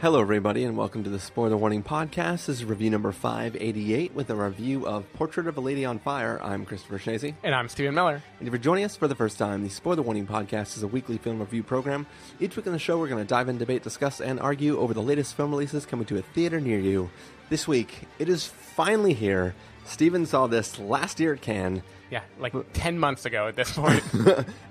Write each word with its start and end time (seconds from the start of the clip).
Hello, 0.00 0.22
everybody, 0.22 0.64
and 0.64 0.78
welcome 0.78 1.04
to 1.04 1.10
the 1.10 1.20
Spoiler 1.20 1.58
Warning 1.58 1.82
Podcast. 1.82 2.46
This 2.46 2.48
is 2.48 2.64
review 2.64 2.88
number 2.88 3.12
588 3.12 4.14
with 4.14 4.30
a 4.30 4.34
review 4.34 4.86
of 4.86 5.04
Portrait 5.12 5.46
of 5.46 5.58
a 5.58 5.60
Lady 5.60 5.84
on 5.84 5.98
Fire. 5.98 6.40
I'm 6.42 6.64
Christopher 6.64 6.98
Schnese. 6.98 7.34
And 7.42 7.54
I'm 7.54 7.68
Stephen 7.68 7.94
Miller. 7.94 8.22
And 8.38 8.48
if 8.48 8.52
you're 8.52 8.58
joining 8.58 8.84
us 8.84 8.96
for 8.96 9.08
the 9.08 9.14
first 9.14 9.36
time, 9.36 9.62
the 9.62 9.68
Spoiler 9.68 10.00
Warning 10.00 10.26
Podcast 10.26 10.78
is 10.78 10.82
a 10.82 10.86
weekly 10.86 11.18
film 11.18 11.38
review 11.38 11.62
program. 11.62 12.06
Each 12.40 12.56
week 12.56 12.66
on 12.66 12.72
the 12.72 12.78
show, 12.78 12.98
we're 12.98 13.08
going 13.08 13.22
to 13.22 13.28
dive 13.28 13.50
in, 13.50 13.58
debate, 13.58 13.82
discuss, 13.82 14.22
and 14.22 14.40
argue 14.40 14.78
over 14.78 14.94
the 14.94 15.02
latest 15.02 15.36
film 15.36 15.50
releases 15.50 15.84
coming 15.84 16.06
to 16.06 16.16
a 16.16 16.22
theater 16.22 16.62
near 16.62 16.78
you. 16.78 17.10
This 17.50 17.68
week, 17.68 18.08
it 18.18 18.30
is 18.30 18.46
finally 18.46 19.12
here. 19.12 19.54
Stephen 19.84 20.24
saw 20.24 20.46
this 20.46 20.78
last 20.78 21.20
year 21.20 21.34
at 21.34 21.42
Cannes. 21.42 21.82
Yeah, 22.10 22.22
like 22.40 22.52
10 22.72 22.98
months 22.98 23.24
ago 23.24 23.46
at 23.46 23.54
this 23.54 23.70
point. 23.76 24.02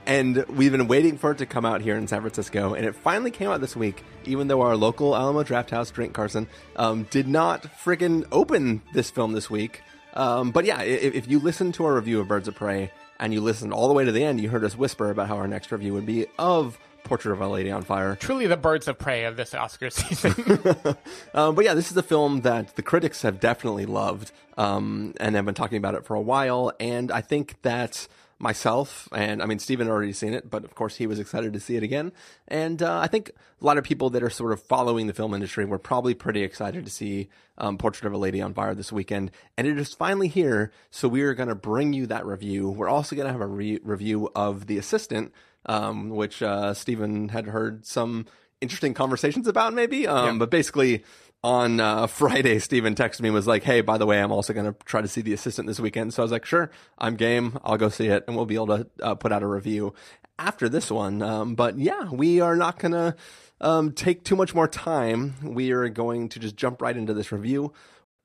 and 0.06 0.46
we've 0.50 0.72
been 0.72 0.88
waiting 0.88 1.18
for 1.18 1.32
it 1.32 1.38
to 1.38 1.46
come 1.46 1.66
out 1.66 1.82
here 1.82 1.96
in 1.96 2.08
San 2.08 2.22
Francisco, 2.22 2.74
and 2.74 2.86
it 2.86 2.96
finally 2.96 3.32
came 3.32 3.50
out 3.50 3.62
this 3.62 3.76
week, 3.76 4.04
even 4.26 4.48
though 4.48 4.62
our 4.62 4.76
local 4.76 5.16
Alamo 5.16 5.44
Drafthouse, 5.44 5.94
Drink 5.94 6.14
Carson, 6.14 6.48
um, 6.76 7.04
did 7.12 7.28
not 7.28 7.64
friggin' 7.64 8.26
open 8.32 8.82
this 8.94 9.10
film 9.10 9.32
this 9.32 9.50
week. 9.50 9.82
Um, 10.16 10.52
but 10.52 10.66
yeah, 10.66 10.82
if, 10.82 11.16
if 11.16 11.28
you 11.30 11.40
listen 11.40 11.72
to 11.74 11.86
our 11.86 11.96
review 11.96 12.20
of 12.20 12.28
Birds 12.28 12.48
of 12.48 12.56
Prey, 12.56 12.92
and 13.20 13.34
you 13.34 13.42
listened 13.42 13.74
all 13.74 13.88
the 13.88 13.94
way 13.94 14.06
to 14.06 14.12
the 14.12 14.24
end, 14.24 14.40
you 14.40 14.50
heard 14.50 14.64
us 14.64 14.78
whisper 14.78 15.10
about 15.10 15.28
how 15.28 15.36
our 15.38 15.48
next 15.48 15.72
review 15.72 15.94
would 15.94 16.06
be 16.06 16.26
of 16.38 16.80
Portrait 17.04 17.34
of 17.34 17.42
a 17.42 17.48
Lady 17.48 17.72
on 17.72 17.84
Fire. 17.84 18.16
Truly 18.16 18.48
the 18.48 18.58
birds 18.58 18.88
of 18.88 18.98
prey 18.98 19.26
of 19.26 19.38
this 19.38 19.54
Oscar 19.54 19.90
season. 19.90 20.34
um, 21.34 21.56
but 21.56 21.66
yeah, 21.66 21.74
this 21.74 21.92
is 21.92 21.98
a 21.98 22.04
film 22.04 22.42
that 22.42 22.76
the 22.76 22.82
critics 22.82 23.22
have 23.22 23.40
definitely 23.40 23.86
loved 23.86 24.32
um, 24.58 25.14
and 25.20 25.36
have 25.36 25.46
been 25.46 25.56
talking 25.56 25.78
about 25.78 25.96
it 25.96 26.06
for 26.06 26.16
a 26.16 26.22
while. 26.22 26.72
And 26.80 27.12
I 27.12 27.22
think 27.22 27.62
that 27.64 28.08
myself 28.40 29.10
and 29.12 29.44
I 29.44 29.46
mean 29.46 29.60
Stephen 29.60 29.88
had 29.88 29.92
already 29.92 30.14
seen 30.14 30.34
it, 30.34 30.50
but 30.50 30.64
of 30.64 30.74
course 30.74 30.96
he 30.96 31.06
was 31.06 31.20
excited 31.20 31.54
to 31.54 31.60
see 31.60 31.76
it 31.76 31.84
again. 31.84 32.14
And 32.48 32.82
uh, 32.82 33.00
I 33.00 33.08
think 33.08 33.32
a 33.62 33.66
lot 33.66 33.78
of 33.78 33.84
people 33.84 34.10
that 34.12 34.24
are 34.24 34.30
sort 34.30 34.54
of 34.54 34.64
following 34.64 35.08
the 35.08 35.14
film 35.14 35.34
industry 35.34 35.66
were 35.66 35.78
probably 35.78 36.14
pretty 36.14 36.42
excited 36.42 36.86
to 36.86 36.92
see 36.92 37.28
um, 37.58 37.78
Portrait 37.78 38.08
of 38.08 38.14
a 38.14 38.18
Lady 38.18 38.42
on 38.42 38.54
Fire 38.54 38.74
this 38.74 38.92
weekend. 38.92 39.32
And 39.58 39.68
it 39.68 39.78
is 39.78 39.94
finally 39.94 40.30
here, 40.30 40.72
so 40.90 41.10
we 41.10 41.22
are 41.24 41.34
going 41.34 41.50
to 41.50 41.56
bring 41.56 41.92
you 41.92 42.08
that 42.08 42.26
review. 42.26 42.70
We're 42.70 42.88
also 42.88 43.16
going 43.16 43.28
to 43.28 43.32
have 43.34 43.42
a 43.42 43.48
re- 43.48 43.82
review 43.84 44.30
of 44.34 44.68
The 44.68 44.78
Assistant, 44.78 45.34
um, 45.66 46.10
which 46.10 46.42
uh, 46.42 46.74
Stephen 46.74 47.30
had 47.30 47.48
heard 47.48 47.86
some 47.86 48.26
interesting 48.62 48.94
conversations 48.94 49.48
about, 49.48 49.74
maybe. 49.74 50.08
Um, 50.08 50.26
yeah. 50.26 50.40
But 50.40 50.50
basically, 50.50 51.04
on 51.44 51.80
uh, 51.80 52.08
Friday, 52.08 52.60
Stephen 52.60 52.96
texted 52.96 53.22
me 53.22 53.30
and 53.30 53.36
was 53.36 53.48
like, 53.48 53.64
"Hey, 53.64 53.82
by 53.82 53.98
the 53.98 54.06
way, 54.06 54.22
I'm 54.22 54.32
also 54.32 54.54
going 54.54 54.66
to 54.66 54.76
try 54.86 55.02
to 55.02 55.08
see 55.08 55.22
The 55.22 55.34
Assistant 55.34 55.68
this 55.68 55.80
weekend." 55.80 56.14
So 56.14 56.22
I 56.22 56.26
was 56.26 56.32
like, 56.32 56.46
"Sure, 56.46 56.70
I'm 56.98 57.16
game. 57.16 57.60
I'll 57.64 57.78
go 57.78 57.90
see 57.90 58.08
it, 58.08 58.24
and 58.28 58.36
we'll 58.36 58.46
be 58.46 58.56
able 58.56 58.68
to 58.68 58.88
uh, 59.02 59.16
put 59.16 59.32
out 59.32 59.44
a 59.44 59.48
review 59.48 59.94
after 60.38 60.70
this 60.70 60.92
one." 60.92 61.22
Um, 61.22 61.56
but 61.56 61.78
yeah, 61.78 62.10
we 62.10 62.42
are 62.42 62.56
not 62.56 62.80
going 62.80 62.94
to 62.94 63.16
um, 63.62 63.92
take 63.92 64.24
too 64.24 64.36
much 64.36 64.54
more 64.54 64.68
time. 64.68 65.36
We 65.44 65.72
are 65.72 65.88
going 65.90 66.30
to 66.30 66.40
just 66.40 66.56
jump 66.56 66.82
right 66.82 66.96
into 66.96 67.14
this 67.14 67.32
review. 67.32 67.74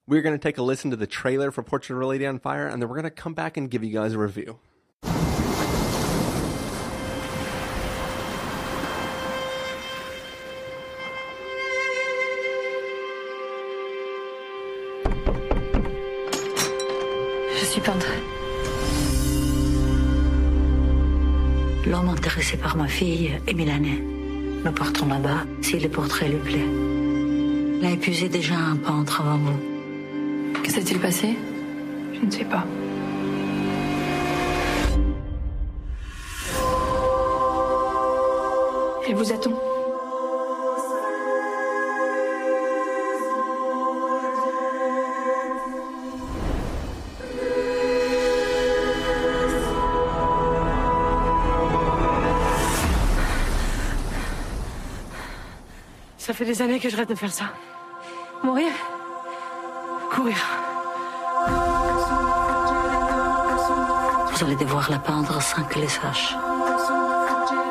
We're 0.07 0.23
going 0.23 0.35
to 0.35 0.43
take 0.43 0.59
a 0.59 0.63
listen 0.63 0.91
to 0.91 0.97
the 0.97 1.07
trailer 1.07 1.51
for 1.51 1.63
Portrait 1.63 1.97
of 1.97 2.03
a 2.03 2.07
Lady 2.07 2.27
on 2.27 2.39
Fire, 2.39 2.67
and 2.67 2.81
then 2.81 2.89
we're 2.89 2.97
going 2.97 3.05
to 3.05 3.11
come 3.11 3.33
back 3.33 3.57
and 3.57 3.71
give 3.71 3.83
you 3.83 3.93
guys 3.93 4.13
a 4.13 4.19
review. 4.19 4.59
Intéressé 22.25 22.57
par 22.57 22.75
ma 22.75 22.89
fille 22.89 23.33
est 23.47 23.53
milanais. 23.53 24.01
Nous 24.65 24.73
partons 24.73 25.07
là-bas 25.09 25.45
si 25.61 25.79
le 25.79 25.91
portrait 25.91 26.27
lui 26.27 26.39
plaît. 26.39 26.69
Il 27.79 27.85
a 27.85 27.91
épuisé 27.91 28.31
déjà 28.31 28.55
un 28.55 28.77
peintre 28.77 29.21
avant 29.21 29.37
vous. 29.37 30.63
Que 30.63 30.71
s'est-il 30.71 30.99
passé? 31.01 31.37
Je 32.15 32.25
ne 32.25 32.31
sais 32.31 32.47
pas. 32.47 32.65
Et 39.07 39.13
vous 39.13 39.31
attend 39.31 39.61
Ça 56.25 56.33
fait 56.33 56.47
des 56.47 56.63
années 56.63 56.81
que 56.81 56.89
je 56.89 56.97
rêve 56.97 57.07
de 57.07 57.15
faire 57.15 57.31
ça. 57.31 57.45
Mourir 58.43 58.73
Courir. 60.11 60.39
Vous 64.33 64.45
allez 64.45 64.57
devoir 64.57 64.91
la 64.91 64.99
peindre 65.01 65.43
sans 65.43 65.63
qu'elle 65.65 65.83
le 65.83 65.89
sache. 65.89 66.35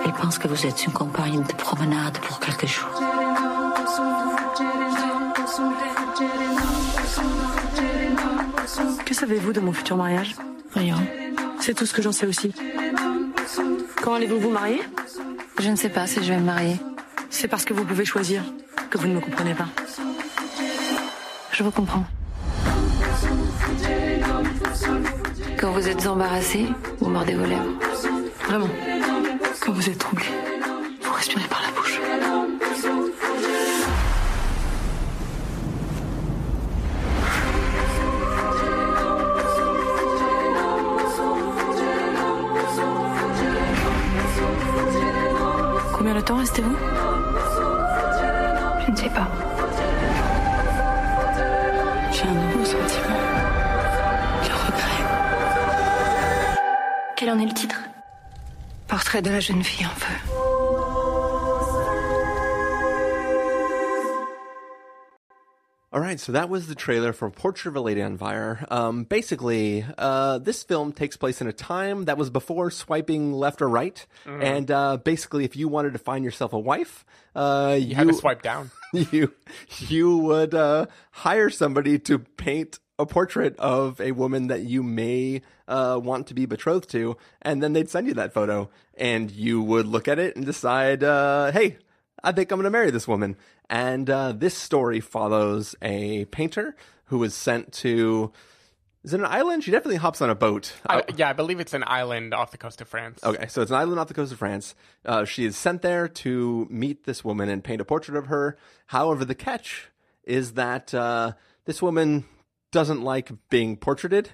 Elle 0.06 0.14
pense 0.14 0.38
que 0.38 0.48
vous 0.48 0.68
êtes 0.68 0.86
une 0.86 0.94
compagne 0.94 1.42
de 1.42 1.54
promenade 1.54 2.20
pour 2.20 2.40
quelques 2.40 2.68
jours. 2.68 2.92
Que 9.04 9.16
savez-vous 9.16 9.54
de 9.54 9.62
mon 9.62 9.74
futur 9.74 9.98
mariage? 9.98 10.36
Rien. 10.76 10.98
C'est 11.60 11.74
tout 11.74 11.88
ce 11.88 11.94
que 11.96 12.04
j'en 12.04 12.12
sais 12.12 12.28
aussi. 12.28 12.54
Quand 14.04 14.14
allez-vous 14.14 14.40
vous 14.40 14.52
marier? 14.52 14.84
Je 15.60 15.72
ne 15.72 15.76
sais 15.76 15.90
pas 15.90 16.06
si 16.06 16.24
je 16.24 16.32
vais 16.32 16.40
me 16.40 16.46
marier. 16.46 16.78
C'est 17.44 17.50
parce 17.50 17.66
que 17.66 17.74
vous 17.74 17.84
pouvez 17.84 18.06
choisir 18.06 18.42
que 18.90 18.98
vous 18.98 19.06
ne 19.06 19.16
me 19.16 19.20
comprenez 19.20 19.54
pas. 19.54 19.68
Je 21.52 21.62
vous 21.62 21.72
comprends. 21.72 22.06
Quand 25.60 25.72
vous 25.74 25.90
êtes 25.90 26.08
embarrassé, 26.08 26.68
vous 27.02 27.10
mordez 27.10 27.34
vos 27.34 27.46
lèvres. 27.46 27.74
Vraiment. 28.48 28.70
Quand 29.60 29.74
vous 29.74 29.90
êtes 29.90 29.98
troublé, 29.98 30.24
Portrait 59.14 59.30
de 59.30 59.36
la 59.36 59.40
jeune 59.42 59.62
fille 59.62 59.86
en 59.86 59.90
feu. 59.90 60.34
All 65.92 66.00
right, 66.00 66.20
so 66.20 66.32
that 66.32 66.50
was 66.50 66.66
the 66.66 66.74
trailer 66.74 67.14
for 67.14 67.30
Portrait 67.30 67.70
of 67.70 67.76
a 67.76 67.80
Lady 67.80 68.02
on 68.02 68.18
Fire. 68.18 68.66
Um, 68.72 69.04
basically, 69.04 69.86
uh, 70.00 70.40
this 70.40 70.64
film 70.64 70.94
takes 70.94 71.16
place 71.16 71.42
in 71.42 71.48
a 71.48 71.54
time 71.54 72.06
that 72.06 72.18
was 72.18 72.32
before 72.32 72.72
swiping 72.72 73.34
left 73.34 73.62
or 73.62 73.70
right, 73.70 74.04
mm-hmm. 74.26 74.42
and 74.42 74.72
uh, 74.72 74.98
basically, 74.98 75.46
if 75.46 75.56
you 75.56 75.68
wanted 75.68 75.94
to 75.94 76.00
find 76.00 76.26
yourself 76.26 76.52
a 76.52 76.58
wife, 76.58 77.06
uh, 77.36 77.78
you, 77.80 77.90
you 77.90 77.96
had 77.96 78.08
to 78.08 78.16
swipe 78.16 78.42
down. 78.42 78.72
You 79.12 79.34
you 79.88 80.18
would 80.18 80.54
uh, 80.54 80.86
hire 81.10 81.50
somebody 81.50 81.98
to 81.98 82.20
paint 82.20 82.78
a 83.04 83.06
portrait 83.06 83.56
of 83.60 84.02
a 84.02 84.12
woman 84.12 84.48
that 84.48 84.64
you 84.64 84.82
may 84.82 85.42
uh, 85.68 86.00
want 86.02 86.28
to 86.28 86.34
be 86.34 86.48
betrothed 86.48 86.90
to, 86.90 87.16
and 87.42 87.62
then 87.62 87.74
they'd 87.74 87.90
send 87.90 88.08
you 88.08 88.16
that 88.16 88.34
photo, 88.34 88.70
and 88.98 89.30
you 89.30 89.62
would 89.62 89.86
look 89.86 90.08
at 90.08 90.18
it 90.18 90.36
and 90.36 90.46
decide, 90.46 91.04
uh, 91.04 91.52
hey, 91.52 91.78
I 92.24 92.32
think 92.32 92.52
I'm 92.52 92.58
going 92.58 92.64
to 92.66 92.72
marry 92.72 92.90
this 92.90 93.08
woman. 93.08 93.38
And 93.70 94.10
uh, 94.10 94.34
this 94.34 94.56
story 94.56 95.00
follows 95.00 95.76
a 95.82 96.26
painter 96.26 96.76
who 97.06 97.20
was 97.20 97.34
sent 97.34 97.72
to. 97.74 98.32
Is 99.04 99.14
it 99.14 99.20
an 99.20 99.26
island? 99.26 99.64
She 99.64 99.72
definitely 99.72 99.98
hops 99.98 100.22
on 100.22 100.30
a 100.30 100.36
boat. 100.36 100.74
I, 100.88 101.04
yeah, 101.18 101.30
I 101.30 101.34
believe 101.34 101.60
it's 101.60 101.74
an 101.74 101.84
island 101.86 102.34
off 102.34 102.52
the 102.52 102.58
coast 102.58 102.80
of 102.82 102.88
France. 102.88 103.20
Okay, 103.24 103.48
so 103.48 103.62
it's 103.62 103.72
an 103.72 103.78
island 103.78 104.00
off 104.00 104.08
the 104.08 104.14
coast 104.14 104.32
of 104.32 104.40
France. 104.40 104.76
Uh, 105.06 105.26
she 105.26 105.44
is 105.44 105.58
sent 105.58 105.82
there 105.82 106.08
to 106.08 106.68
meet 106.70 107.04
this 107.04 107.24
woman 107.24 107.50
and 107.50 107.64
paint 107.64 107.82
a 107.82 107.86
portrait 107.86 108.18
of 108.18 108.28
her. 108.28 108.58
However, 108.88 109.26
the 109.26 109.36
catch 109.36 109.90
is 110.24 110.54
that 110.54 110.94
uh, 110.94 111.34
this 111.66 111.82
woman 111.82 112.24
doesn't 112.74 113.02
like 113.02 113.32
being 113.50 113.78
portraited, 113.78 114.32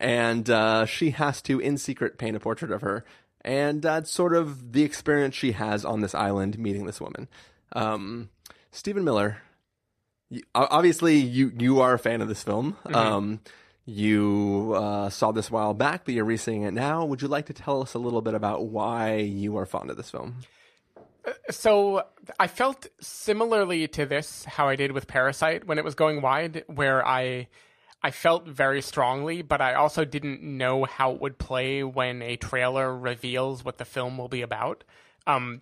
and 0.00 0.50
uh, 0.50 0.86
she 0.86 1.10
has 1.10 1.40
to, 1.42 1.60
in 1.60 1.78
secret, 1.78 2.18
paint 2.18 2.34
a 2.34 2.40
portrait 2.40 2.72
of 2.72 2.80
her 2.82 3.04
and 3.44 3.82
that's 3.82 4.10
sort 4.10 4.34
of 4.34 4.72
the 4.72 4.82
experience 4.82 5.34
she 5.34 5.52
has 5.52 5.84
on 5.84 6.00
this 6.00 6.14
island 6.14 6.58
meeting 6.58 6.86
this 6.86 7.00
woman. 7.00 7.28
Um, 7.72 8.30
Stephen 8.70 9.04
Miller, 9.04 9.38
you, 10.30 10.42
obviously 10.54 11.16
you 11.16 11.52
you 11.58 11.80
are 11.80 11.94
a 11.94 11.98
fan 11.98 12.22
of 12.22 12.28
this 12.28 12.42
film. 12.42 12.76
Mm-hmm. 12.84 12.94
Um, 12.94 13.40
you 13.84 14.74
uh, 14.76 15.10
saw 15.10 15.32
this 15.32 15.50
a 15.50 15.52
while 15.52 15.74
back, 15.74 16.04
but 16.04 16.14
you're 16.14 16.24
reseeing 16.24 16.62
it 16.62 16.72
now. 16.72 17.04
Would 17.04 17.20
you 17.20 17.28
like 17.28 17.46
to 17.46 17.52
tell 17.52 17.82
us 17.82 17.94
a 17.94 17.98
little 17.98 18.22
bit 18.22 18.34
about 18.34 18.66
why 18.66 19.16
you 19.16 19.56
are 19.56 19.66
fond 19.66 19.90
of 19.90 19.96
this 19.96 20.08
film? 20.08 20.36
So 21.50 22.04
I 22.38 22.46
felt 22.46 22.86
similarly 23.00 23.88
to 23.88 24.06
this 24.06 24.44
how 24.44 24.68
I 24.68 24.76
did 24.76 24.92
with 24.92 25.08
Parasite 25.08 25.66
when 25.66 25.78
it 25.78 25.84
was 25.84 25.96
going 25.96 26.22
wide, 26.22 26.64
where 26.68 27.04
I 27.06 27.48
I 28.02 28.10
felt 28.10 28.46
very 28.46 28.82
strongly, 28.82 29.42
but 29.42 29.60
I 29.60 29.74
also 29.74 30.04
didn't 30.04 30.42
know 30.42 30.84
how 30.84 31.12
it 31.12 31.20
would 31.20 31.38
play 31.38 31.84
when 31.84 32.20
a 32.22 32.36
trailer 32.36 32.96
reveals 32.96 33.64
what 33.64 33.78
the 33.78 33.84
film 33.84 34.18
will 34.18 34.28
be 34.28 34.42
about. 34.42 34.82
Um, 35.26 35.60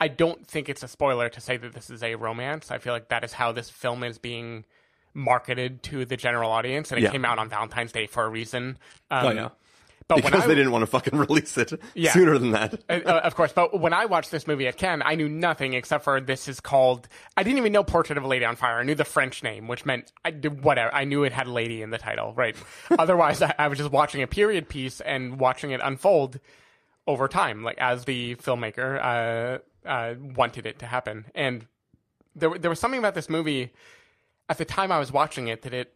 I 0.00 0.08
don't 0.08 0.46
think 0.46 0.68
it's 0.68 0.82
a 0.82 0.88
spoiler 0.88 1.28
to 1.30 1.40
say 1.40 1.56
that 1.56 1.72
this 1.72 1.88
is 1.90 2.02
a 2.02 2.14
romance. 2.16 2.70
I 2.70 2.78
feel 2.78 2.92
like 2.92 3.08
that 3.08 3.24
is 3.24 3.32
how 3.32 3.52
this 3.52 3.70
film 3.70 4.04
is 4.04 4.18
being 4.18 4.64
marketed 5.14 5.82
to 5.84 6.04
the 6.04 6.16
general 6.16 6.50
audience, 6.50 6.92
and 6.92 6.98
it 7.00 7.04
Yeah. 7.04 7.10
came 7.10 7.24
out 7.24 7.38
on 7.38 7.48
Valentine's 7.48 7.90
Day 7.92 8.06
for 8.06 8.24
a 8.24 8.28
reason. 8.28 8.78
Um, 9.10 9.26
oh 9.26 9.30
yeah, 9.30 9.48
but 10.08 10.16
because 10.16 10.44
I, 10.44 10.46
they 10.48 10.54
didn't 10.54 10.72
want 10.72 10.82
to 10.82 10.86
fucking 10.86 11.18
release 11.18 11.56
it 11.58 11.72
Yeah. 11.94 12.12
sooner 12.12 12.38
than 12.38 12.52
that. 12.52 12.74
uh, 12.88 12.92
uh, 13.04 13.20
of 13.24 13.34
course. 13.34 13.52
But 13.52 13.78
when 13.78 13.92
I 13.92 14.06
watched 14.06 14.30
this 14.30 14.46
movie 14.46 14.66
at 14.66 14.76
Cannes, 14.76 15.02
I 15.04 15.14
knew 15.14 15.28
nothing 15.28 15.74
except 15.74 16.02
for 16.04 16.20
this 16.20 16.48
is 16.48 16.60
called. 16.60 17.08
I 17.36 17.42
didn't 17.42 17.58
even 17.58 17.72
know 17.72 17.84
Portrait 17.84 18.16
of 18.18 18.24
a 18.24 18.26
Lady 18.26 18.44
on 18.44 18.56
Fire. 18.56 18.78
I 18.78 18.82
knew 18.84 18.94
the 18.94 19.04
French 19.04 19.42
name, 19.42 19.68
which 19.68 19.84
meant 19.86 20.12
I 20.24 20.30
did 20.30 20.64
whatever. 20.64 20.92
I 20.94 21.04
knew 21.04 21.24
it 21.24 21.32
had 21.32 21.46
lady 21.46 21.82
in 21.82 21.90
the 21.90 21.98
title, 21.98 22.32
right? 22.34 22.56
Otherwise, 22.98 23.42
I, 23.42 23.54
I 23.58 23.68
was 23.68 23.78
just 23.78 23.90
watching 23.90 24.22
a 24.22 24.26
period 24.26 24.68
piece 24.68 25.00
and 25.00 25.38
watching 25.38 25.70
it 25.72 25.80
unfold 25.84 26.40
over 27.06 27.28
time, 27.28 27.62
like 27.62 27.78
as 27.78 28.04
the 28.04 28.34
filmmaker 28.36 28.98
uh, 29.84 29.88
uh, 29.88 30.14
wanted 30.36 30.66
it 30.66 30.78
to 30.80 30.86
happen. 30.86 31.26
And 31.34 31.66
there, 32.34 32.56
there 32.58 32.70
was 32.70 32.80
something 32.80 32.98
about 32.98 33.14
this 33.14 33.28
movie 33.28 33.72
at 34.48 34.58
the 34.58 34.64
time 34.64 34.90
I 34.92 34.98
was 34.98 35.12
watching 35.12 35.48
it 35.48 35.62
that 35.62 35.74
it 35.74 35.92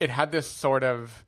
it 0.00 0.10
had 0.10 0.30
this 0.32 0.46
sort 0.46 0.84
of 0.84 1.24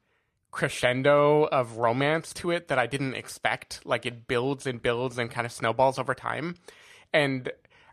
crescendo 0.51 1.45
of 1.45 1.77
romance 1.77 2.33
to 2.35 2.51
it 2.51 2.69
that 2.69 2.79
I 2.79 2.87
didn't 2.87 3.15
expect. 3.15 3.81
Like 3.85 4.07
it 4.07 4.27
builds 4.27 4.67
and 4.67 4.83
builds 4.83 5.19
and 5.19 5.31
kind 5.31 5.47
of 5.47 5.53
snowballs 5.53 5.99
over 5.99 6.15
time. 6.15 6.57
And 7.13 7.51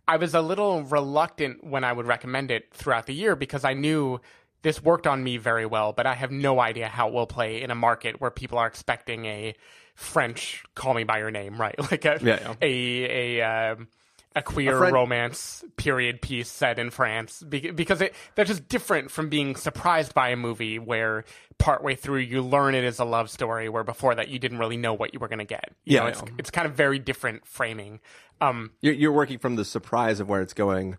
I 0.08 0.18
was 0.18 0.34
a 0.34 0.42
little 0.42 0.84
reluctant 0.84 1.64
when 1.64 1.84
I 1.84 1.92
would 1.94 2.08
recommend 2.08 2.52
it 2.52 2.74
throughout 2.74 3.06
the 3.06 3.14
year 3.14 3.36
because 3.36 3.66
I 3.66 3.74
knew 3.74 4.20
this 4.62 4.82
worked 4.82 5.06
on 5.06 5.24
me 5.24 5.38
very 5.38 5.66
well, 5.66 5.94
but 5.94 6.06
I 6.06 6.16
have 6.16 6.32
no 6.32 6.60
idea 6.60 6.88
how 6.88 7.10
it 7.10 7.14
will 7.14 7.28
play 7.28 7.62
in 7.62 7.72
a 7.72 7.76
market 7.76 8.20
where 8.20 8.32
people 8.32 8.58
are 8.58 8.68
expecting 8.68 9.26
a 9.26 9.56
French 9.96 10.64
"Call 10.76 10.94
Me 10.94 11.04
by 11.04 11.20
Your 11.20 11.32
Name," 11.32 11.60
right? 11.60 11.76
Like 11.92 12.06
a 12.06 12.20
Yeah, 12.22 12.40
yeah. 12.42 12.54
a 12.62 13.40
a 13.40 13.72
um, 13.74 13.88
a 14.36 14.42
queer 14.42 14.84
A 14.84 14.92
romance 14.92 15.64
period 15.78 16.22
piece 16.22 16.50
set 16.50 16.78
in 16.78 16.92
France 16.92 17.42
because 17.42 18.02
it 18.02 18.14
they're 18.36 18.46
just 18.46 18.68
different 18.68 19.10
from 19.10 19.30
being 19.30 19.56
surprised 19.56 20.14
by 20.14 20.30
a 20.30 20.36
movie 20.36 20.78
where 20.78 21.26
partway 21.58 21.96
through 21.96 22.20
you 22.20 22.42
learn 22.44 22.76
it 22.76 22.84
is 22.84 23.00
a 23.00 23.06
love 23.06 23.30
story 23.30 23.68
where 23.68 23.84
before 23.84 24.14
that 24.14 24.28
you 24.28 24.38
didn't 24.38 24.60
really 24.60 24.78
know 24.78 24.94
what 24.94 25.14
you 25.14 25.20
were 25.20 25.28
going 25.28 25.40
to 25.40 25.46
get. 25.46 25.72
You 25.86 25.96
Yeah, 25.96 26.02
know, 26.02 26.06
it's 26.08 26.22
it's 26.38 26.52
kind 26.52 26.68
of 26.68 26.74
very 26.76 27.00
different 27.00 27.46
framing. 27.48 28.00
Um, 28.40 28.72
You're, 28.82 28.94
you're 28.94 29.12
working 29.12 29.40
from 29.40 29.56
the 29.56 29.66
surprise 29.66 30.20
of 30.20 30.30
where 30.30 30.42
it's 30.42 30.54
going 30.54 30.98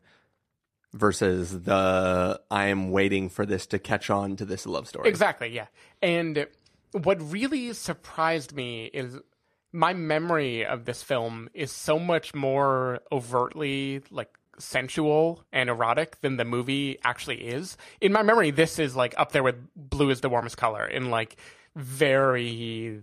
versus 0.95 1.63
the 1.63 2.41
I 2.51 2.67
am 2.67 2.91
waiting 2.91 3.29
for 3.29 3.47
this 3.47 3.67
to 3.69 3.79
catch 3.79 4.11
on 4.11 4.37
to 4.37 4.45
this 4.45 4.67
love 4.67 4.89
story. 4.89 5.09
Exactly, 5.09 5.49
yeah. 5.49 5.67
And 6.03 6.47
what 6.93 7.21
really 7.31 7.73
surprised 7.75 8.53
me 8.55 8.87
is 8.87 9.19
my 9.73 9.93
memory 9.93 10.65
of 10.65 10.85
this 10.85 11.03
film 11.03 11.49
is 11.55 11.71
so 11.71 11.99
much 11.99 12.35
more 12.35 13.01
overtly 13.13 14.03
like 14.11 14.35
sensual 14.59 15.45
and 15.53 15.69
erotic 15.69 16.21
than 16.21 16.37
the 16.37 16.45
movie 16.45 16.99
actually 17.05 17.47
is. 17.47 17.77
In 18.01 18.13
my 18.13 18.23
memory, 18.23 18.51
this 18.51 18.79
is 18.79 18.97
like 18.97 19.15
up 19.19 19.33
there 19.33 19.43
with 19.43 19.57
blue 19.77 20.11
is 20.11 20.21
the 20.21 20.29
warmest 20.29 20.57
color 20.57 20.85
in 20.87 21.11
like 21.11 21.37
very 21.77 23.03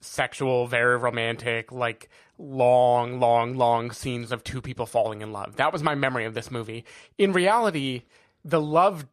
sexual, 0.00 0.66
very 0.66 0.96
romantic, 0.98 1.72
like 1.72 2.08
long, 2.38 3.18
long, 3.20 3.56
long 3.56 3.90
scenes 3.90 4.30
of 4.32 4.44
two 4.44 4.60
people 4.60 4.86
falling 4.86 5.22
in 5.22 5.32
love. 5.32 5.56
That 5.56 5.72
was 5.72 5.82
my 5.82 5.94
memory 5.94 6.26
of 6.26 6.34
this 6.34 6.50
movie. 6.50 6.84
In 7.18 7.32
reality, 7.32 8.02
the 8.44 8.60
love, 8.60 9.06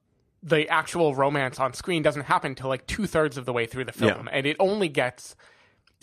the 0.43 0.67
actual 0.69 1.15
romance 1.15 1.59
on 1.59 1.73
screen 1.73 2.03
doesn't 2.03 2.23
happen 2.23 2.55
till 2.55 2.67
like 2.69 2.85
two 2.87 3.07
thirds 3.07 3.37
of 3.37 3.45
the 3.45 3.53
way 3.53 3.65
through 3.65 3.85
the 3.85 3.91
film, 3.93 4.25
Yeah. 4.27 4.31
and 4.37 4.45
it 4.45 4.57
only 4.59 4.89
gets 4.89 5.35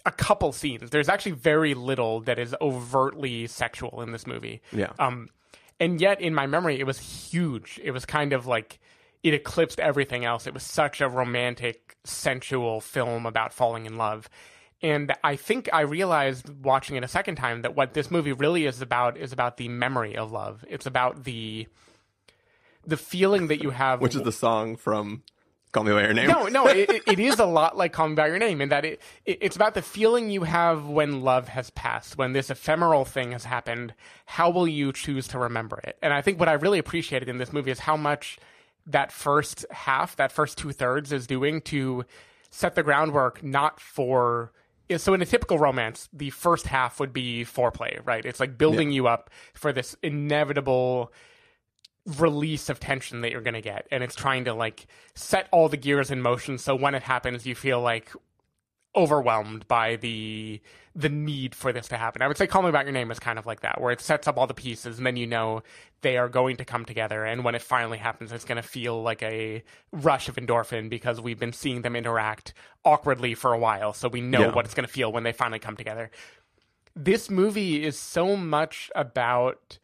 a 0.09 0.13
couple 0.13 0.53
scenes. 0.53 0.91
There's 0.91 1.09
actually 1.09 1.33
very 1.33 1.75
little 1.75 2.21
that 2.23 2.39
is 2.39 2.57
overtly 2.61 3.47
sexual 3.47 4.01
in 4.01 4.11
this 4.11 4.27
movie. 4.27 4.63
Yeah. 4.73 4.93
Um, 4.99 5.29
and 5.79 6.01
yet 6.01 6.21
in 6.21 6.35
my 6.35 6.47
memory, 6.47 6.81
it 6.81 6.87
was 6.87 6.99
huge. 6.99 7.79
It 7.85 7.93
was 7.93 8.05
kind 8.05 8.33
of 8.33 8.47
like 8.47 8.81
it 9.23 9.35
eclipsed 9.35 9.79
everything 9.79 10.25
else. 10.25 10.47
It 10.47 10.55
was 10.55 10.63
such 10.63 11.01
a 11.01 11.09
romantic, 11.09 11.97
sensual 12.05 12.81
film 12.81 13.27
about 13.27 13.53
falling 13.53 13.85
in 13.85 13.97
love. 13.99 14.31
And 14.81 15.13
I 15.23 15.37
think 15.37 15.69
I 15.73 15.83
realized 15.83 16.49
watching 16.65 16.97
it 16.97 17.05
a 17.05 17.09
second 17.09 17.37
time 17.37 17.63
that 17.63 17.77
what 17.77 17.93
this 17.93 18.11
movie 18.11 18.33
really 18.33 18.65
is 18.65 18.81
about 18.81 19.19
is 19.19 19.33
about 19.33 19.57
the 19.59 19.69
memory 19.69 20.17
of 20.17 20.33
love. 20.33 20.65
It's 20.69 20.87
about 20.87 21.25
the 21.25 21.67
the 22.87 22.97
feeling 22.97 23.49
that 23.49 23.63
you 23.63 23.71
have 23.71 24.01
Which 24.01 24.15
is 24.15 24.23
the 24.23 24.33
song 24.33 24.77
from 24.77 25.23
Call 25.73 25.85
Me 25.85 25.93
by 25.93 26.03
Your 26.03 26.15
Name. 26.15 26.29
no, 26.29 26.47
no, 26.47 26.67
it, 26.67 26.89
it- 27.07 27.19
is 27.19 27.39
a 27.39 27.45
lot 27.47 27.77
like 27.77 27.93
Call 27.93 28.09
Me 28.09 28.15
by 28.15 28.27
Your 28.29 28.39
Name 28.39 28.61
in 28.61 28.71
that 28.71 28.85
it, 28.85 29.01
it 29.27 29.39
it's 29.41 29.57
about 29.57 29.75
the 29.75 29.83
feeling 29.83 30.31
you 30.31 30.45
have 30.45 30.87
when 30.87 31.21
love 31.21 31.49
has 31.49 31.71
passed, 31.71 32.17
when 32.17 32.33
this 32.33 32.49
ephemeral 32.51 33.05
thing 33.05 33.33
has 33.33 33.45
happened. 33.45 33.93
How 34.27 34.49
will 34.51 34.67
you 34.69 34.93
choose 34.93 35.29
to 35.29 35.39
remember 35.39 35.79
it? 35.85 35.99
And 36.03 36.13
I 36.15 36.23
think 36.23 36.39
what 36.41 36.49
I 36.49 36.55
really 36.55 36.79
appreciated 36.79 37.29
in 37.29 37.39
this 37.39 37.53
movie 37.53 37.71
is 37.71 37.81
how 37.81 37.97
much 37.97 38.39
that 38.87 39.13
first 39.13 39.67
half, 39.71 40.17
that 40.17 40.33
first 40.33 40.57
two 40.57 40.73
thirds, 40.73 41.13
is 41.13 41.27
doing 41.27 41.61
to 41.63 42.05
set 42.51 42.75
the 42.75 42.83
groundwork 42.83 43.43
not 43.43 43.79
for. 43.79 44.53
So 44.97 45.13
in 45.13 45.21
a 45.21 45.27
typical 45.27 45.59
romance, 45.59 46.09
the 46.15 46.31
first 46.31 46.67
half 46.67 46.99
would 46.99 47.13
be 47.13 47.45
foreplay, 47.45 48.01
right? 48.07 48.25
It's 48.25 48.41
like 48.41 48.57
building 48.57 48.91
you 48.91 49.07
up 49.07 49.29
for 49.53 49.71
this 49.71 49.95
inevitable 50.03 51.13
release 52.17 52.69
of 52.71 52.81
tension 52.81 53.21
that 53.21 53.31
you're 53.31 53.43
going 53.43 53.53
to 53.55 53.61
get 53.61 53.87
and 53.91 54.03
it's 54.03 54.15
trying 54.15 54.45
to 54.47 54.55
like 54.55 54.87
set 55.15 55.47
all 55.53 55.69
the 55.69 55.77
gears 55.77 56.11
in 56.11 56.23
motion 56.23 56.57
so 56.57 56.75
when 56.75 56.95
it 56.95 57.03
happens 57.03 57.45
you 57.47 57.55
feel 57.55 57.81
like 57.83 58.11
overwhelmed 58.97 59.69
by 59.69 59.97
the 59.97 60.61
the 60.97 61.09
need 61.11 61.55
for 61.55 61.73
this 61.73 61.87
to 61.87 61.97
happen. 61.97 62.23
I 62.23 62.27
would 62.27 62.37
say 62.37 62.49
Call 62.49 62.63
Me 62.63 62.71
About 62.71 62.85
Your 62.85 62.93
Name 62.93 63.13
is 63.13 63.21
kind 63.21 63.39
of 63.39 63.47
like 63.47 63.61
that 63.61 63.81
where 63.81 63.93
it 63.93 64.01
sets 64.01 64.27
up 64.27 64.37
all 64.37 64.49
the 64.49 64.55
pieces 64.55 64.97
and 64.99 65.07
then 65.07 65.17
you 65.17 65.27
know 65.29 65.63
they 66.01 66.17
are 66.17 66.29
going 66.29 66.57
to 66.57 66.65
come 66.65 66.85
together 66.85 67.25
and 67.25 67.45
when 67.45 67.55
it 67.55 67.63
finally 67.63 67.99
happens 67.99 68.33
it's 68.33 68.45
going 68.47 68.61
to 68.61 68.67
feel 68.67 69.01
like 69.03 69.23
a 69.23 69.63
rush 69.93 70.29
of 70.29 70.35
endorphin 70.37 70.89
because 70.89 71.21
we've 71.21 71.39
been 71.39 71.53
seeing 71.53 71.83
them 71.83 71.95
interact 71.95 72.55
awkwardly 72.85 73.35
for 73.35 73.53
a 73.53 73.59
while 73.59 73.93
so 73.93 74.09
we 74.09 74.21
know 74.21 74.41
Yeah. 74.41 74.53
what 74.55 74.65
it's 74.65 74.75
going 74.75 74.87
to 74.87 74.93
feel 74.93 75.13
when 75.13 75.23
they 75.23 75.33
finally 75.33 75.61
come 75.61 75.77
together. 75.77 76.11
This 76.97 77.31
movie 77.31 77.85
is 77.85 77.97
so 77.97 78.37
much 78.37 78.91
about 78.97 79.79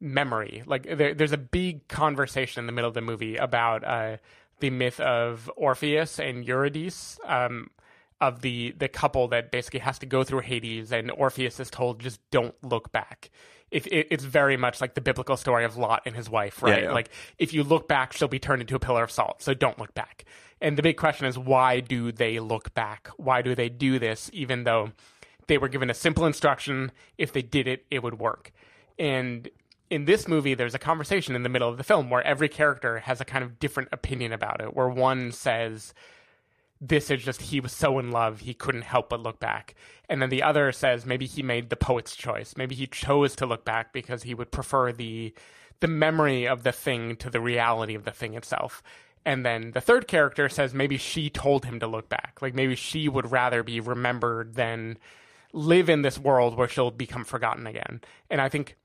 memory. 0.00 0.62
Like 0.66 0.96
there, 0.96 1.14
there's 1.14 1.32
a 1.32 1.38
big 1.38 1.86
conversation 1.88 2.60
in 2.60 2.66
the 2.66 2.72
middle 2.72 2.88
of 2.88 2.94
the 2.94 3.00
movie 3.00 3.36
about 3.36 3.84
uh, 3.84 4.16
the 4.60 4.70
myth 4.70 5.00
of 5.00 5.50
Orpheus 5.56 6.18
and 6.18 6.44
Eurydice, 6.44 7.18
um, 7.24 7.70
of 8.20 8.42
the 8.42 8.74
the 8.78 8.88
couple 8.88 9.28
that 9.28 9.50
basically 9.50 9.80
has 9.80 9.98
to 9.98 10.06
go 10.06 10.24
through 10.24 10.40
Hades, 10.40 10.92
and 10.92 11.10
Orpheus 11.10 11.58
is 11.58 11.70
told 11.70 12.00
just 12.00 12.20
don't 12.30 12.54
look 12.62 12.92
back. 12.92 13.30
If 13.70 13.86
it, 13.86 14.08
it's 14.10 14.24
very 14.24 14.56
much 14.56 14.80
like 14.80 14.94
the 14.94 15.00
biblical 15.00 15.36
story 15.36 15.64
of 15.64 15.76
Lot 15.76 16.02
and 16.04 16.16
his 16.16 16.28
wife, 16.28 16.62
right? 16.62 16.82
yeah. 16.84 16.92
Like 16.92 17.10
if 17.38 17.54
you 17.54 17.62
look 17.62 17.88
back, 17.88 18.12
she'll 18.12 18.28
be 18.28 18.38
turned 18.38 18.60
into 18.60 18.74
a 18.74 18.80
pillar 18.80 19.04
of 19.04 19.10
salt. 19.10 19.42
So 19.42 19.54
don't 19.54 19.78
look 19.78 19.94
back. 19.94 20.24
And 20.60 20.76
the 20.76 20.82
big 20.82 20.98
question 20.98 21.26
is, 21.26 21.38
why 21.38 21.80
do 21.80 22.12
they 22.12 22.38
look 22.38 22.74
back? 22.74 23.08
Why 23.16 23.40
do 23.40 23.54
they 23.54 23.70
do 23.70 23.98
this, 23.98 24.28
even 24.34 24.64
though 24.64 24.90
they 25.46 25.56
were 25.56 25.68
given 25.68 25.88
a 25.88 25.94
simple 25.94 26.26
instruction? 26.26 26.92
If 27.16 27.32
they 27.32 27.42
did 27.42 27.66
it, 27.66 27.86
it 27.90 28.02
would 28.02 28.18
work. 28.18 28.52
And 28.98 29.48
in 29.90 30.04
this 30.04 30.28
movie, 30.28 30.54
there's 30.54 30.74
a 30.74 30.78
conversation 30.78 31.34
in 31.34 31.42
the 31.42 31.48
middle 31.48 31.68
of 31.68 31.76
the 31.76 31.84
film 31.84 32.08
where 32.08 32.22
every 32.22 32.48
character 32.48 33.00
has 33.00 33.20
a 33.20 33.24
kind 33.24 33.44
of 33.44 33.58
different 33.58 33.88
opinion 33.92 34.32
about 34.32 34.60
it. 34.60 34.74
Where 34.74 34.88
one 34.88 35.32
says, 35.32 35.92
this 36.80 37.10
is 37.10 37.22
just 37.22 37.42
he 37.42 37.60
was 37.60 37.72
so 37.72 37.98
in 37.98 38.10
love 38.10 38.40
he 38.40 38.54
couldn't 38.54 38.82
help 38.82 39.10
but 39.10 39.20
look 39.20 39.40
back. 39.40 39.74
And 40.08 40.22
then 40.22 40.30
the 40.30 40.42
other 40.42 40.72
says 40.72 41.04
maybe 41.04 41.26
he 41.26 41.42
made 41.42 41.68
the 41.68 41.76
poet's 41.76 42.16
choice. 42.16 42.56
Maybe 42.56 42.74
he 42.74 42.86
chose 42.86 43.36
to 43.36 43.46
look 43.46 43.64
back 43.64 43.92
because 43.92 44.22
he 44.22 44.34
would 44.34 44.50
prefer 44.50 44.92
the 44.92 45.34
the 45.80 45.88
memory 45.88 46.46
of 46.46 46.62
the 46.62 46.72
thing 46.72 47.16
to 47.16 47.30
the 47.30 47.40
reality 47.40 47.94
of 47.94 48.04
the 48.04 48.10
thing 48.10 48.34
itself. 48.34 48.82
And 49.24 49.44
then 49.44 49.72
the 49.72 49.80
third 49.80 50.08
character 50.08 50.48
says 50.48 50.72
maybe 50.72 50.96
she 50.96 51.30
told 51.30 51.64
him 51.64 51.80
to 51.80 51.86
look 51.86 52.08
back. 52.08 52.38
Like 52.40 52.54
maybe 52.54 52.76
she 52.76 53.08
would 53.08 53.30
rather 53.30 53.62
be 53.62 53.80
remembered 53.80 54.54
than 54.54 54.98
live 55.52 55.90
in 55.90 56.02
this 56.02 56.18
world 56.18 56.56
where 56.56 56.68
she'll 56.68 56.90
become 56.90 57.24
forgotten 57.24 57.66
again. 57.66 58.00
And 58.30 58.40
i 58.40 58.48
think 58.48 58.76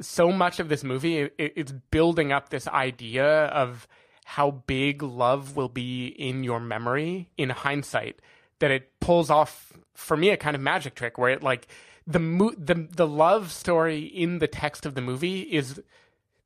so 0.00 0.30
much 0.30 0.60
of 0.60 0.68
this 0.68 0.84
movie 0.84 1.18
it, 1.18 1.34
it's 1.38 1.72
building 1.90 2.32
up 2.32 2.48
this 2.48 2.68
idea 2.68 3.46
of 3.46 3.88
how 4.24 4.50
big 4.50 5.02
love 5.02 5.56
will 5.56 5.68
be 5.68 6.06
in 6.06 6.42
your 6.42 6.60
memory 6.60 7.30
in 7.38 7.50
hindsight 7.50 8.20
that 8.58 8.70
it 8.70 8.90
pulls 9.00 9.30
off 9.30 9.72
for 9.94 10.16
me 10.16 10.30
a 10.30 10.36
kind 10.36 10.54
of 10.54 10.62
magic 10.62 10.94
trick 10.94 11.18
where 11.18 11.30
it 11.30 11.42
like 11.42 11.68
the 12.06 12.18
mo- 12.18 12.54
the 12.56 12.88
the 12.94 13.06
love 13.06 13.50
story 13.50 14.00
in 14.00 14.38
the 14.38 14.46
text 14.46 14.86
of 14.86 14.94
the 14.94 15.00
movie 15.00 15.40
is 15.40 15.82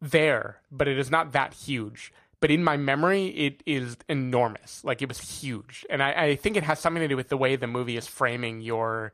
there 0.00 0.60
but 0.72 0.88
it 0.88 0.98
is 0.98 1.10
not 1.10 1.32
that 1.32 1.54
huge. 1.54 2.12
But 2.40 2.50
in 2.50 2.64
my 2.64 2.78
memory 2.78 3.26
it 3.26 3.62
is 3.66 3.96
enormous. 4.08 4.82
Like 4.82 5.02
it 5.02 5.08
was 5.08 5.40
huge. 5.40 5.84
And 5.90 6.02
I, 6.02 6.12
I 6.12 6.36
think 6.36 6.56
it 6.56 6.62
has 6.62 6.78
something 6.78 7.02
to 7.02 7.08
do 7.08 7.16
with 7.16 7.28
the 7.28 7.36
way 7.36 7.56
the 7.56 7.66
movie 7.66 7.98
is 7.98 8.06
framing 8.06 8.62
your 8.62 9.12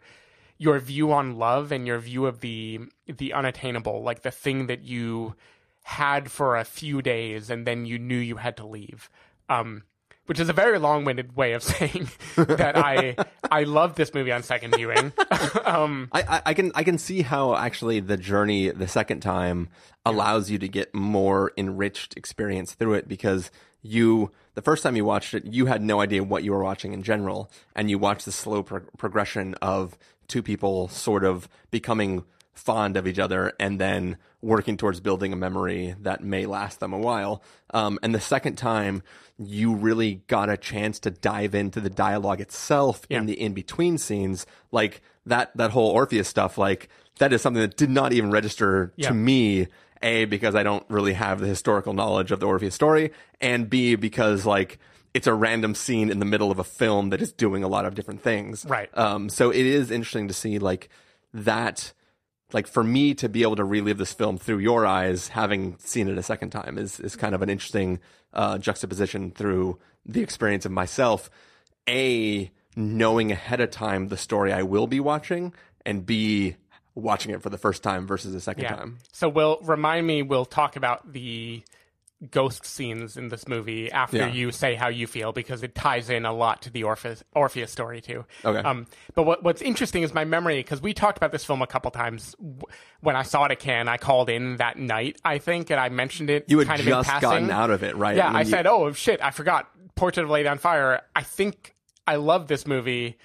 your 0.58 0.78
view 0.78 1.12
on 1.12 1.38
love 1.38 1.72
and 1.72 1.86
your 1.86 1.98
view 1.98 2.26
of 2.26 2.40
the 2.40 2.80
the 3.06 3.32
unattainable, 3.32 4.02
like 4.02 4.22
the 4.22 4.30
thing 4.30 4.66
that 4.66 4.82
you 4.82 5.34
had 5.82 6.30
for 6.30 6.56
a 6.56 6.64
few 6.64 7.00
days 7.00 7.48
and 7.48 7.66
then 7.66 7.86
you 7.86 7.98
knew 7.98 8.18
you 8.18 8.36
had 8.36 8.56
to 8.56 8.66
leave. 8.66 9.08
Um, 9.48 9.84
which 10.26 10.40
is 10.40 10.48
a 10.48 10.52
very 10.52 10.78
long-winded 10.78 11.36
way 11.36 11.52
of 11.52 11.62
saying 11.62 12.08
that 12.36 12.76
I 12.76 13.16
I 13.50 13.62
love 13.62 13.94
this 13.94 14.12
movie 14.12 14.32
on 14.32 14.42
second 14.42 14.74
viewing. 14.74 15.12
um, 15.64 16.08
I, 16.12 16.42
I, 16.46 16.54
can 16.54 16.72
I 16.74 16.82
can 16.82 16.98
see 16.98 17.22
how 17.22 17.54
actually 17.54 18.00
the 18.00 18.16
journey 18.16 18.70
the 18.70 18.88
second 18.88 19.20
time 19.20 19.68
allows 20.04 20.50
you 20.50 20.58
to 20.58 20.68
get 20.68 20.94
more 20.94 21.52
enriched 21.56 22.16
experience 22.16 22.74
through 22.74 22.94
it 22.94 23.08
because 23.08 23.50
you 23.82 24.32
the 24.54 24.62
first 24.62 24.82
time 24.82 24.96
you 24.96 25.04
watched 25.04 25.34
it 25.34 25.44
you 25.46 25.66
had 25.66 25.82
no 25.82 26.00
idea 26.00 26.22
what 26.22 26.42
you 26.42 26.50
were 26.50 26.62
watching 26.62 26.92
in 26.92 27.02
general 27.02 27.50
and 27.74 27.88
you 27.88 27.98
watched 27.98 28.24
the 28.24 28.32
slow 28.32 28.62
pro- 28.62 28.80
progression 28.98 29.54
of 29.62 29.96
two 30.28 30.42
people 30.42 30.88
sort 30.88 31.24
of 31.24 31.48
becoming 31.70 32.24
fond 32.52 32.96
of 32.96 33.06
each 33.06 33.18
other 33.18 33.52
and 33.60 33.78
then 33.80 34.16
working 34.40 34.76
towards 34.76 35.00
building 35.00 35.32
a 35.32 35.36
memory 35.36 35.94
that 36.00 36.22
may 36.22 36.46
last 36.46 36.80
them 36.80 36.92
a 36.92 36.98
while. 36.98 37.42
Um, 37.74 37.98
and 38.02 38.14
the 38.14 38.20
second 38.20 38.56
time, 38.56 39.02
you 39.38 39.74
really 39.74 40.22
got 40.26 40.48
a 40.48 40.56
chance 40.56 40.98
to 41.00 41.10
dive 41.10 41.54
into 41.54 41.80
the 41.80 41.90
dialogue 41.90 42.40
itself 42.40 43.04
Yeah. 43.08 43.18
in 43.18 43.26
the 43.26 43.38
in 43.38 43.52
between 43.52 43.98
scenes, 43.98 44.46
like 44.72 45.02
that 45.26 45.54
that 45.56 45.72
whole 45.72 45.90
Orpheus 45.90 46.28
stuff. 46.28 46.56
Like 46.56 46.88
that 47.18 47.32
is 47.32 47.42
something 47.42 47.60
that 47.60 47.76
did 47.76 47.90
not 47.90 48.12
even 48.12 48.30
register 48.30 48.92
Yeah. 48.96 49.08
to 49.08 49.14
me. 49.14 49.66
A 50.02 50.26
because 50.26 50.54
I 50.54 50.62
don't 50.62 50.84
really 50.90 51.14
have 51.14 51.40
the 51.40 51.46
historical 51.46 51.94
knowledge 51.94 52.30
of 52.30 52.38
the 52.38 52.46
Orpheus 52.46 52.74
story, 52.74 53.12
and 53.40 53.68
B 53.68 53.94
because 53.96 54.44
like 54.44 54.78
it's 55.16 55.26
a 55.26 55.32
random 55.32 55.74
scene 55.74 56.10
in 56.10 56.18
the 56.18 56.26
middle 56.26 56.50
of 56.50 56.58
a 56.58 56.64
film 56.64 57.08
that 57.08 57.22
is 57.22 57.32
doing 57.32 57.64
a 57.64 57.68
lot 57.68 57.86
of 57.86 57.94
different 57.94 58.20
things. 58.20 58.66
Right. 58.68 58.90
Um, 58.92 59.30
so 59.30 59.48
it 59.48 59.64
is 59.64 59.90
interesting 59.90 60.28
to 60.28 60.34
see 60.34 60.58
like 60.58 60.90
that 61.32 61.94
like 62.52 62.66
for 62.66 62.84
me 62.84 63.14
to 63.14 63.28
be 63.30 63.40
able 63.40 63.56
to 63.56 63.64
relive 63.64 63.96
this 63.96 64.12
film 64.12 64.36
through 64.36 64.58
your 64.58 64.84
eyes, 64.84 65.28
having 65.28 65.78
seen 65.78 66.08
it 66.08 66.18
a 66.18 66.22
second 66.22 66.50
time, 66.50 66.76
is 66.76 67.00
is 67.00 67.16
kind 67.16 67.34
of 67.34 67.40
an 67.40 67.48
interesting 67.48 67.98
uh, 68.34 68.58
juxtaposition 68.58 69.30
through 69.30 69.78
the 70.04 70.20
experience 70.20 70.66
of 70.66 70.72
myself. 70.72 71.30
A 71.88 72.50
knowing 72.76 73.32
ahead 73.32 73.62
of 73.62 73.70
time 73.70 74.08
the 74.08 74.18
story 74.18 74.52
I 74.52 74.64
will 74.64 74.86
be 74.86 75.00
watching, 75.00 75.54
and 75.86 76.04
B 76.04 76.56
watching 76.94 77.32
it 77.32 77.40
for 77.40 77.48
the 77.48 77.58
first 77.58 77.82
time 77.82 78.06
versus 78.06 78.34
the 78.34 78.40
second 78.40 78.64
yeah. 78.64 78.76
time. 78.76 78.98
So 79.12 79.30
we'll 79.30 79.60
remind 79.62 80.06
me. 80.06 80.22
We'll 80.22 80.44
talk 80.44 80.76
about 80.76 81.10
the 81.10 81.62
ghost 82.30 82.64
scenes 82.64 83.18
in 83.18 83.28
this 83.28 83.46
movie 83.46 83.92
after 83.92 84.16
Yeah. 84.16 84.28
you 84.28 84.50
say 84.50 84.74
how 84.74 84.88
you 84.88 85.06
feel 85.06 85.32
because 85.32 85.62
it 85.62 85.74
ties 85.74 86.08
in 86.08 86.24
a 86.24 86.32
lot 86.32 86.62
to 86.62 86.70
the 86.70 86.82
Orpheus, 86.84 87.22
Orpheus 87.34 87.70
story 87.70 88.00
too. 88.00 88.24
Okay. 88.44 88.58
Um, 88.60 88.86
but 89.14 89.24
what, 89.24 89.42
what's 89.42 89.60
interesting 89.60 90.02
is 90.02 90.14
my 90.14 90.24
memory 90.24 90.56
because 90.60 90.80
we 90.80 90.94
talked 90.94 91.18
about 91.18 91.30
this 91.30 91.44
film 91.44 91.60
a 91.60 91.66
couple 91.66 91.90
times. 91.90 92.34
When 93.00 93.16
I 93.16 93.22
saw 93.22 93.44
it 93.44 93.50
at 93.52 93.58
Cannes, 93.58 93.88
I 93.88 93.98
called 93.98 94.30
in 94.30 94.56
that 94.56 94.78
night, 94.78 95.18
I 95.24 95.36
think, 95.38 95.70
and 95.70 95.78
I 95.78 95.90
mentioned 95.90 96.30
it. 96.30 96.46
You 96.48 96.58
had 96.60 96.68
kind 96.68 96.80
of 96.80 96.86
in 96.86 96.92
just 96.92 97.20
gotten 97.20 97.50
out 97.50 97.70
of 97.70 97.82
it, 97.82 97.94
right? 97.96 98.16
Yeah, 98.16 98.32
I 98.32 98.40
you- 98.40 98.46
said, 98.50 98.66
"Oh 98.66 98.92
shit, 98.92 99.20
I 99.22 99.30
forgot." 99.30 99.68
Portrait 99.94 100.24
of 100.24 100.30
a 100.30 100.32
Lady 100.32 100.48
on 100.48 100.58
Fire. 100.58 101.02
I 101.14 101.22
think 101.22 101.74
I 102.06 102.16
love 102.16 102.48
this 102.48 102.66
movie. 102.66 103.16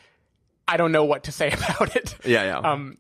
I 0.68 0.78
don't 0.78 0.92
know 0.94 1.04
what 1.06 1.24
to 1.26 1.32
say 1.32 1.52
about 1.52 1.96
it. 1.96 2.16
Yeah, 2.26 2.44
yeah. 2.44 2.58
Um, 2.60 2.98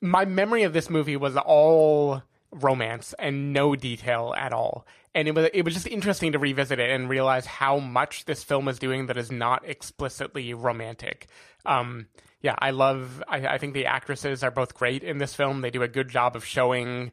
my 0.00 0.24
memory 0.26 0.62
of 0.64 0.72
this 0.74 0.88
movie 0.90 1.16
was 1.16 1.36
all 1.36 2.22
romance 2.50 3.14
and 3.18 3.52
no 3.52 3.74
detail 3.76 4.34
at 4.36 4.52
all. 4.52 4.86
And 5.14 5.28
it 5.28 5.34
was 5.34 5.48
it 5.54 5.62
was 5.62 5.74
just 5.74 5.86
interesting 5.86 6.32
to 6.32 6.38
revisit 6.38 6.80
it 6.80 6.90
and 6.90 7.08
realize 7.08 7.46
how 7.46 7.78
much 7.78 8.24
this 8.24 8.42
film 8.42 8.68
is 8.68 8.78
doing 8.78 9.06
that 9.06 9.16
is 9.16 9.30
not 9.30 9.62
explicitly 9.68 10.54
romantic. 10.54 11.28
Um, 11.64 12.06
yeah, 12.42 12.56
I 12.58 12.70
love. 12.70 13.22
I, 13.28 13.46
I 13.46 13.58
think 13.58 13.74
the 13.74 13.86
actresses 13.86 14.42
are 14.42 14.50
both 14.50 14.74
great 14.74 15.02
in 15.02 15.18
this 15.18 15.34
film. 15.34 15.60
They 15.60 15.70
do 15.70 15.82
a 15.82 15.88
good 15.88 16.08
job 16.08 16.36
of 16.36 16.44
showing. 16.44 17.12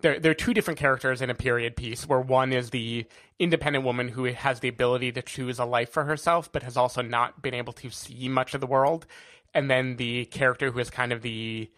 There, 0.00 0.18
there 0.18 0.32
are 0.32 0.34
two 0.34 0.54
different 0.54 0.80
characters 0.80 1.20
in 1.20 1.30
a 1.30 1.34
period 1.34 1.76
piece, 1.76 2.08
where 2.08 2.20
one 2.20 2.52
is 2.52 2.70
the 2.70 3.06
independent 3.38 3.84
woman 3.84 4.08
who 4.08 4.24
has 4.24 4.60
the 4.60 4.68
ability 4.68 5.12
to 5.12 5.22
choose 5.22 5.58
a 5.58 5.64
life 5.64 5.90
for 5.90 6.04
herself, 6.04 6.50
but 6.50 6.62
has 6.62 6.76
also 6.76 7.02
not 7.02 7.42
been 7.42 7.54
able 7.54 7.74
to 7.74 7.90
see 7.90 8.28
much 8.28 8.54
of 8.54 8.60
the 8.60 8.66
world, 8.66 9.06
and 9.54 9.70
then 9.70 9.96
the 9.96 10.24
character 10.24 10.72
who 10.72 10.80
is 10.80 10.90
kind 10.90 11.12
of 11.12 11.22
the 11.22 11.70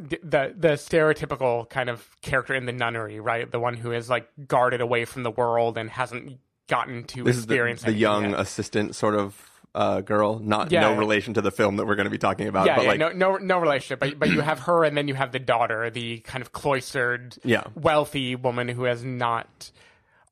the 0.00 0.54
the 0.56 0.68
stereotypical 0.74 1.68
kind 1.68 1.88
of 1.90 2.06
character 2.22 2.54
in 2.54 2.66
the 2.66 2.72
nunnery, 2.72 3.20
right? 3.20 3.50
The 3.50 3.60
one 3.60 3.74
who 3.74 3.92
is 3.92 4.08
like 4.10 4.28
guarded 4.46 4.80
away 4.80 5.04
from 5.04 5.22
the 5.22 5.30
world 5.30 5.76
and 5.78 5.90
hasn't 5.90 6.38
gotten 6.68 7.04
to 7.04 7.24
this 7.24 7.36
is 7.36 7.46
the, 7.46 7.54
experience 7.54 7.82
the 7.82 7.92
young 7.92 8.30
yet. 8.30 8.40
assistant 8.40 8.94
sort 8.94 9.14
of 9.14 9.50
uh, 9.74 10.00
girl, 10.02 10.38
not 10.38 10.70
Yeah. 10.70 10.82
no 10.82 10.94
relation 10.96 11.34
to 11.34 11.40
the 11.40 11.50
film 11.50 11.76
that 11.76 11.86
we're 11.86 11.94
going 11.94 12.04
to 12.04 12.10
be 12.10 12.18
talking 12.18 12.46
about. 12.46 12.66
yeah, 12.66 12.76
but 12.76 12.82
yeah 12.84 12.88
like, 12.90 12.98
no, 13.00 13.08
no, 13.10 13.36
no 13.38 13.58
relationship. 13.58 14.00
But 14.00 14.18
but 14.18 14.30
you 14.30 14.40
have 14.40 14.60
her, 14.60 14.84
and 14.84 14.96
then 14.96 15.08
you 15.08 15.14
have 15.14 15.32
the 15.32 15.38
daughter, 15.38 15.88
the 15.90 16.18
kind 16.20 16.42
of 16.42 16.52
cloistered, 16.52 17.36
Yeah. 17.44 17.64
wealthy 17.74 18.34
woman 18.36 18.68
who 18.68 18.84
has 18.84 19.02
not. 19.04 19.70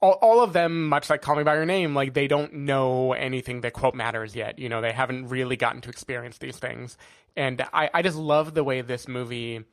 All, 0.03 0.13
all 0.23 0.43
of 0.43 0.53
them, 0.55 0.89
much 0.89 1.11
like 1.11 1.21
Call 1.21 1.37
Me 1.37 1.43
by 1.43 1.55
Your 1.55 1.67
Name, 1.67 1.95
like 1.95 2.15
they 2.15 2.27
don't 2.27 2.53
know 2.55 3.13
anything 3.13 3.61
that 3.61 3.75
quote 3.75 3.95
matters 3.95 4.35
yet. 4.35 4.59
You 4.59 4.69
know, 4.69 4.81
they 4.81 4.93
haven't 4.93 5.29
really 5.29 5.57
gotten 5.57 5.81
to 5.83 5.91
experience 5.91 6.39
these 6.39 6.57
things, 6.57 6.97
and 7.37 7.63
I, 7.73 7.91
I 7.93 8.03
just 8.03 8.17
love 8.17 8.55
the 8.55 8.65
way 8.65 8.81
this 8.81 9.07
movie. 9.07 9.65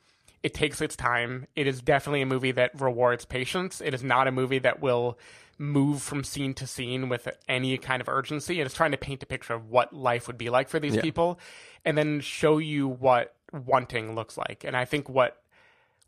It 0.43 0.53
takes 0.53 0.81
its 0.81 0.95
time. 0.95 1.47
It 1.55 1.65
is 1.65 1.81
definitely 1.81 2.21
a 2.21 2.25
movie 2.27 2.51
that 2.51 2.79
rewards 2.79 3.25
patience. 3.25 3.81
It 3.81 3.93
is 3.93 4.03
not 4.03 4.27
a 4.27 4.31
movie 4.31 4.59
that 4.59 4.81
will 4.81 5.17
move 5.57 6.01
from 6.03 6.23
scene 6.23 6.53
to 6.53 6.67
scene 6.67 7.09
with 7.09 7.27
any 7.49 7.77
kind 7.79 8.01
of 8.01 8.07
urgency. 8.07 8.61
It 8.61 8.67
is 8.67 8.73
trying 8.73 8.91
to 8.91 8.97
paint 8.97 9.23
a 9.23 9.25
picture 9.25 9.53
of 9.55 9.69
what 9.69 9.93
life 9.93 10.27
would 10.27 10.37
be 10.37 10.49
like 10.49 10.69
for 10.69 10.79
these 10.79 10.95
Yeah. 10.95 11.01
people 11.01 11.39
and 11.83 11.97
then 11.97 12.19
show 12.19 12.59
you 12.59 12.87
what 12.87 13.33
wanting 13.51 14.13
looks 14.13 14.37
like. 14.37 14.63
And 14.63 14.75
I 14.77 14.85
think 14.85 15.09
what 15.09 15.41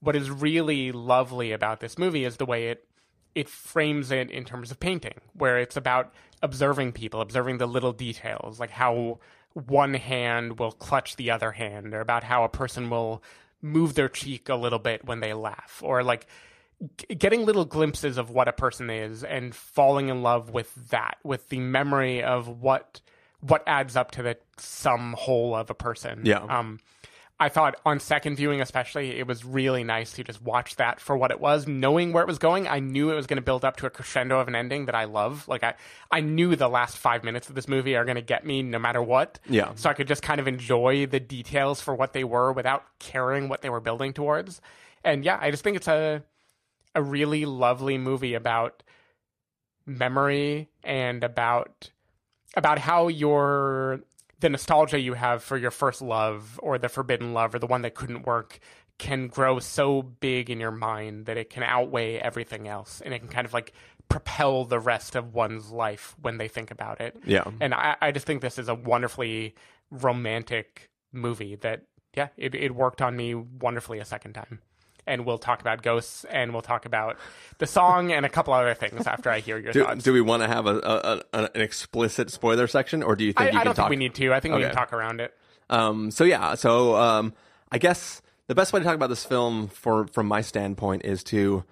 what 0.02 0.16
is 0.16 0.30
really 0.30 0.92
lovely 0.92 1.52
about 1.52 1.80
this 1.80 1.98
movie 1.98 2.24
is 2.24 2.38
the 2.38 2.46
way 2.46 2.68
it 2.70 2.86
it 3.36 3.50
frames 3.50 4.12
it 4.12 4.32
in 4.32 4.46
terms 4.46 4.72
of 4.72 4.80
painting, 4.80 5.22
where 5.34 5.60
it's 5.60 5.78
about 5.78 6.14
observing 6.42 6.94
people, 6.94 7.22
observing 7.22 7.58
the 7.58 7.68
little 7.68 7.94
details, 7.94 8.60
like 8.60 8.72
how 8.72 9.20
one 9.54 9.94
hand 9.94 10.60
will 10.60 10.72
clutch 10.72 11.16
the 11.16 11.32
other 11.32 11.52
hand, 11.52 11.94
or 11.94 12.02
about 12.02 12.24
how 12.24 12.44
a 12.44 12.50
person 12.50 12.90
will 12.90 13.24
move 13.62 13.94
their 13.96 14.10
cheek 14.10 14.50
a 14.50 14.56
little 14.56 14.80
bit 14.80 15.06
when 15.06 15.20
they 15.20 15.34
laugh, 15.34 15.82
or 15.84 16.04
like 16.04 16.28
g- 16.98 17.16
getting 17.16 17.46
little 17.46 17.66
glimpses 17.66 18.18
of 18.18 18.30
what 18.30 18.48
a 18.48 18.54
person 18.54 18.90
is 18.90 19.24
and 19.24 19.54
falling 19.54 20.10
in 20.10 20.22
love 20.22 20.50
with 20.50 20.74
that, 20.90 21.18
with 21.24 21.50
the 21.50 21.60
memory 21.60 22.24
of 22.24 22.48
what 22.48 23.02
what 23.42 23.64
adds 23.66 23.96
up 23.96 24.12
to 24.12 24.22
the 24.24 24.38
sum 24.58 25.16
whole 25.18 25.56
of 25.56 25.70
a 25.70 25.74
person. 25.74 26.22
Yeah. 26.26 26.40
Um, 26.44 26.80
I 27.42 27.48
thought 27.48 27.80
on 27.86 28.02
second 28.02 28.36
viewing, 28.36 28.60
especially, 28.60 29.18
it 29.18 29.26
was 29.26 29.46
really 29.46 29.84
nice 29.84 30.12
to 30.14 30.26
just 30.26 30.42
watch 30.42 30.76
that 30.76 31.00
for 31.00 31.16
what 31.16 31.32
it 31.32 31.40
was, 31.40 31.68
knowing 31.68 32.12
where 32.12 32.22
it 32.22 32.28
was 32.28 32.38
going. 32.38 32.68
I 32.68 32.80
knew 32.80 33.12
it 33.12 33.16
was 33.16 33.28
going 33.28 33.38
to 33.38 33.42
build 33.42 33.64
up 33.64 33.78
to 33.78 33.86
a 33.86 33.90
crescendo 33.90 34.42
of 34.42 34.50
an 34.50 34.56
ending 34.56 34.88
that 34.88 34.96
I 34.96 35.06
love. 35.06 35.48
Like 35.48 35.64
I, 35.64 35.76
I 36.12 36.20
knew 36.20 36.58
the 36.58 36.68
last 36.68 36.98
five 36.98 37.24
minutes 37.24 37.48
of 37.48 37.56
this 37.56 37.68
movie 37.68 37.96
are 37.96 38.04
going 38.04 38.16
to 38.16 38.22
get 38.22 38.46
me 38.46 38.62
no 38.62 38.78
matter 38.78 39.02
what. 39.02 39.40
Yeah. 39.50 39.72
So 39.76 39.90
I 39.90 39.94
could 39.94 40.08
just 40.08 40.22
kind 40.22 40.42
of 40.42 40.50
enjoy 40.50 41.06
the 41.06 41.22
details 41.22 41.80
for 41.80 41.96
what 41.96 42.12
they 42.12 42.26
were 42.26 42.52
without 42.52 42.84
caring 43.00 43.48
what 43.48 43.62
they 43.62 43.70
were 43.70 43.80
building 43.80 44.12
towards. 44.12 44.60
And 45.06 45.24
yeah, 45.24 45.38
I 45.40 45.50
just 45.50 45.64
think 45.64 45.78
it's 45.78 45.88
a, 45.88 46.24
a 46.94 47.02
really 47.02 47.46
lovely 47.46 47.98
movie 47.98 48.34
about 48.34 48.84
memory 49.86 50.70
and 50.84 51.24
about 51.24 51.90
about 52.56 52.80
how 52.80 53.08
your 53.08 54.02
the 54.40 54.50
nostalgia 54.50 55.00
you 55.00 55.14
have 55.14 55.44
for 55.44 55.58
your 55.58 55.72
first 55.72 56.02
love 56.02 56.60
or 56.64 56.78
the 56.78 56.90
forbidden 56.90 57.34
love 57.34 57.54
or 57.54 57.60
the 57.60 57.68
one 57.68 57.82
that 57.82 57.96
couldn't 57.96 58.26
work 58.26 58.60
can 58.98 59.28
grow 59.28 59.60
so 59.60 60.02
big 60.02 60.50
in 60.50 60.60
your 60.60 60.72
mind 60.72 61.26
that 61.26 61.38
it 61.38 61.50
can 61.50 61.64
outweigh 61.64 62.18
everything 62.18 62.68
else 62.68 63.02
and 63.04 63.14
it 63.14 63.20
can 63.20 63.30
kind 63.30 63.46
of 63.46 63.54
like 63.54 63.74
propel 64.10 64.66
the 64.66 64.80
rest 64.80 65.16
of 65.16 65.34
one's 65.34 65.72
life 65.72 66.16
when 66.22 66.38
they 66.38 66.48
think 66.48 66.70
about 66.72 67.00
it. 67.00 67.16
Yeah. 67.26 67.46
And 67.62 67.74
I, 67.74 67.96
I 68.02 68.12
just 68.12 68.26
think 68.26 68.42
this 68.42 68.58
is 68.58 68.68
a 68.68 68.76
wonderfully 68.76 69.56
romantic 69.90 70.90
movie 71.12 71.56
that 71.56 71.84
yeah, 72.16 72.30
it, 72.38 72.56
it 72.56 72.74
worked 72.76 73.02
on 73.02 73.16
me 73.16 73.36
wonderfully 73.36 74.00
a 74.00 74.06
second 74.06 74.34
time. 74.34 74.60
And 75.10 75.26
we'll 75.26 75.40
talk 75.40 75.60
about 75.60 75.82
ghosts 75.82 76.24
and 76.26 76.54
we'll 76.54 76.62
talk 76.62 76.86
about 76.86 77.18
the 77.58 77.66
song 77.68 78.12
and 78.14 78.26
a 78.26 78.30
couple 78.30 78.54
other 78.54 78.74
things 78.76 79.08
after 79.08 79.30
I 79.30 79.40
hear 79.40 79.58
your 79.58 79.74
Do, 79.74 79.84
thoughts. 79.84 80.04
do 80.04 80.14
we 80.14 80.22
want 80.22 80.44
to 80.44 80.48
have 80.48 80.66
a, 80.68 80.78
a, 80.78 81.24
a 81.34 81.50
an 81.56 81.62
explicit 81.62 82.30
spoiler 82.30 82.68
section, 82.68 83.04
or 83.04 83.16
do 83.16 83.26
you 83.26 83.34
think 83.34 83.50
I, 83.50 83.52
you 83.52 83.58
I 83.58 83.62
can 83.62 83.66
don't 83.66 83.76
talk? 83.76 83.84
think 83.86 83.90
we 83.90 83.96
need 83.98 84.16
to. 84.16 84.34
I 84.34 84.40
think 84.40 84.56
we 84.56 84.62
can 84.62 84.74
talk 84.74 84.94
around 84.94 85.20
it. 85.20 85.36
Um, 85.70 86.12
so 86.12 86.24
yeah, 86.24 86.56
so 86.56 86.96
um, 86.96 87.34
I 87.72 87.78
guess 87.80 88.22
the 88.48 88.56
best 88.56 88.72
way 88.72 88.80
to 88.80 88.84
talk 88.86 88.96
about 88.96 89.10
this 89.10 89.26
film, 89.26 89.68
for 89.68 90.08
from 90.08 90.28
my 90.28 90.42
standpoint, 90.42 91.04
is 91.06 91.24
to 91.26 91.64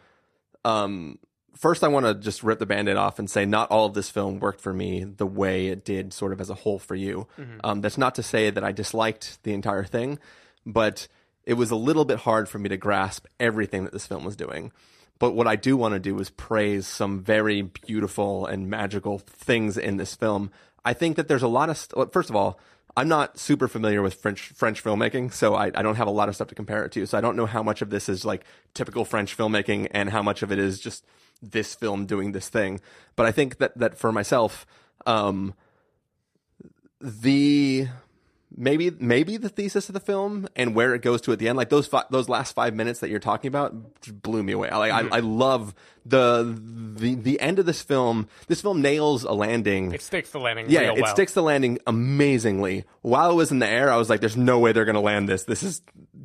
um, 0.65 1.19
first 1.55 1.83
I 1.83 1.87
want 1.87 2.05
to 2.05 2.13
just 2.13 2.43
rip 2.43 2.59
the 2.59 2.65
band-aid 2.65 2.97
off 2.97 3.19
and 3.19 3.29
say 3.29 3.45
not 3.45 3.71
all 3.71 3.85
of 3.85 3.93
this 3.93 4.09
film 4.09 4.39
worked 4.39 4.61
for 4.61 4.73
me 4.73 5.03
the 5.03 5.25
way 5.25 5.67
it 5.67 5.85
did, 5.85 6.13
sort 6.13 6.33
of 6.33 6.41
as 6.41 6.49
a 6.49 6.53
whole 6.55 6.79
for 6.79 6.95
you. 6.95 7.27
Um, 7.63 7.81
that's 7.81 7.97
not 7.97 8.15
to 8.15 8.23
say 8.23 8.49
that 8.49 8.63
I 8.63 8.71
disliked 8.71 9.41
the 9.43 9.53
entire 9.53 9.83
thing, 9.83 10.19
but 10.65 11.07
it 11.47 11.53
was 11.53 11.71
a 11.71 11.77
little 11.77 12.03
bit 12.03 12.19
hard 12.19 12.49
for 12.49 12.59
me 12.59 12.67
to 12.67 12.75
grasp 12.75 13.25
everything 13.39 13.85
that 13.85 13.93
this 13.93 14.05
film 14.05 14.25
was 14.25 14.35
doing. 14.35 14.73
But 15.17 15.31
what 15.31 15.47
I 15.47 15.55
do 15.55 15.77
want 15.77 15.93
to 15.93 15.99
do 15.99 16.19
is 16.19 16.29
praise 16.29 16.85
some 16.85 17.21
very 17.23 17.61
beautiful 17.61 18.45
and 18.45 18.69
magical 18.69 19.17
things 19.17 19.77
in 19.77 19.95
this 19.95 20.13
film. 20.13 20.51
I 20.83 20.91
think 20.91 21.15
that 21.15 21.29
there's 21.29 21.43
a 21.43 21.47
lot 21.47 21.69
of, 21.69 21.77
st- 21.77 22.11
first 22.11 22.29
of 22.29 22.35
all, 22.35 22.59
I'm 22.97 23.07
not 23.07 23.39
super 23.39 23.69
familiar 23.69 24.01
with 24.01 24.15
French 24.15 24.49
French 24.49 24.83
filmmaking, 24.83 25.31
so 25.31 25.55
I, 25.55 25.67
I 25.67 25.83
don't 25.83 25.95
have 25.95 26.07
a 26.07 26.11
lot 26.11 26.27
of 26.27 26.35
stuff 26.35 26.49
to 26.49 26.55
compare 26.55 26.83
it 26.83 26.91
to. 26.93 27.05
So 27.05 27.17
I 27.17 27.21
don't 27.21 27.37
know 27.37 27.45
how 27.45 27.63
much 27.63 27.81
of 27.81 27.91
this 27.91 28.09
is 28.09 28.25
like 28.25 28.43
typical 28.73 29.05
French 29.05 29.37
filmmaking 29.37 29.87
and 29.91 30.09
how 30.09 30.21
much 30.21 30.43
of 30.43 30.51
it 30.51 30.59
is 30.59 30.79
just 30.79 31.05
this 31.41 31.75
film 31.75 32.07
doing 32.07 32.33
this 32.33 32.49
thing. 32.49 32.81
But 33.15 33.25
I 33.25 33.31
think 33.31 33.59
that 33.59 33.77
that 33.77 33.97
for 33.97 34.11
myself, 34.11 34.65
um, 35.05 35.53
the 36.99 37.87
maybe 38.57 38.89
maybe 38.99 39.37
the 39.37 39.49
thesis 39.49 39.87
of 39.87 39.93
the 39.93 39.99
film 39.99 40.47
and 40.55 40.73
where 40.73 40.95
it 40.95 41.01
goes 41.03 41.21
to 41.21 41.31
at 41.31 41.39
the 41.39 41.47
end 41.47 41.57
like 41.57 41.69
those 41.69 41.85
fi- 41.87 42.03
those 42.09 42.27
last 42.27 42.53
five 42.53 42.73
minutes 42.73 42.99
that 42.99 43.09
you're 43.09 43.19
talking 43.19 43.47
about 43.47 43.73
blew 44.23 44.43
me 44.43 44.51
away. 44.53 44.69
Like 44.71 44.91
I, 44.91 45.03
mm-hmm. 45.03 45.13
I 45.13 45.19
love 45.19 45.75
the 46.07 46.59
the 46.95 47.15
the 47.15 47.39
end 47.41 47.59
of 47.59 47.65
this 47.65 47.81
film 47.81 48.27
this 48.47 48.61
film 48.61 48.81
nails 48.81 49.23
a 49.23 49.31
landing 49.33 49.91
It 49.93 50.01
sticks 50.01 50.31
the 50.31 50.39
landing 50.39 50.65
yeah, 50.69 50.93
it 50.93 51.01
well. 51.01 51.11
sticks 51.13 51.33
the 51.33 51.43
landing 51.43 51.79
amazingly. 51.85 52.85
While 53.01 53.31
it 53.31 53.35
was 53.35 53.51
in 53.51 53.59
the 53.59 53.67
air, 53.67 53.91
I 53.91 53.97
was 53.97 54.09
like, 54.09 54.19
"There's 54.21 54.37
no 54.37 54.59
way 54.59 54.71
they're 54.71 54.85
going 54.85 54.95
to 54.95 55.01
land 55.01 55.27
this. 55.29 55.43
This 55.43 55.63
is 55.63 55.81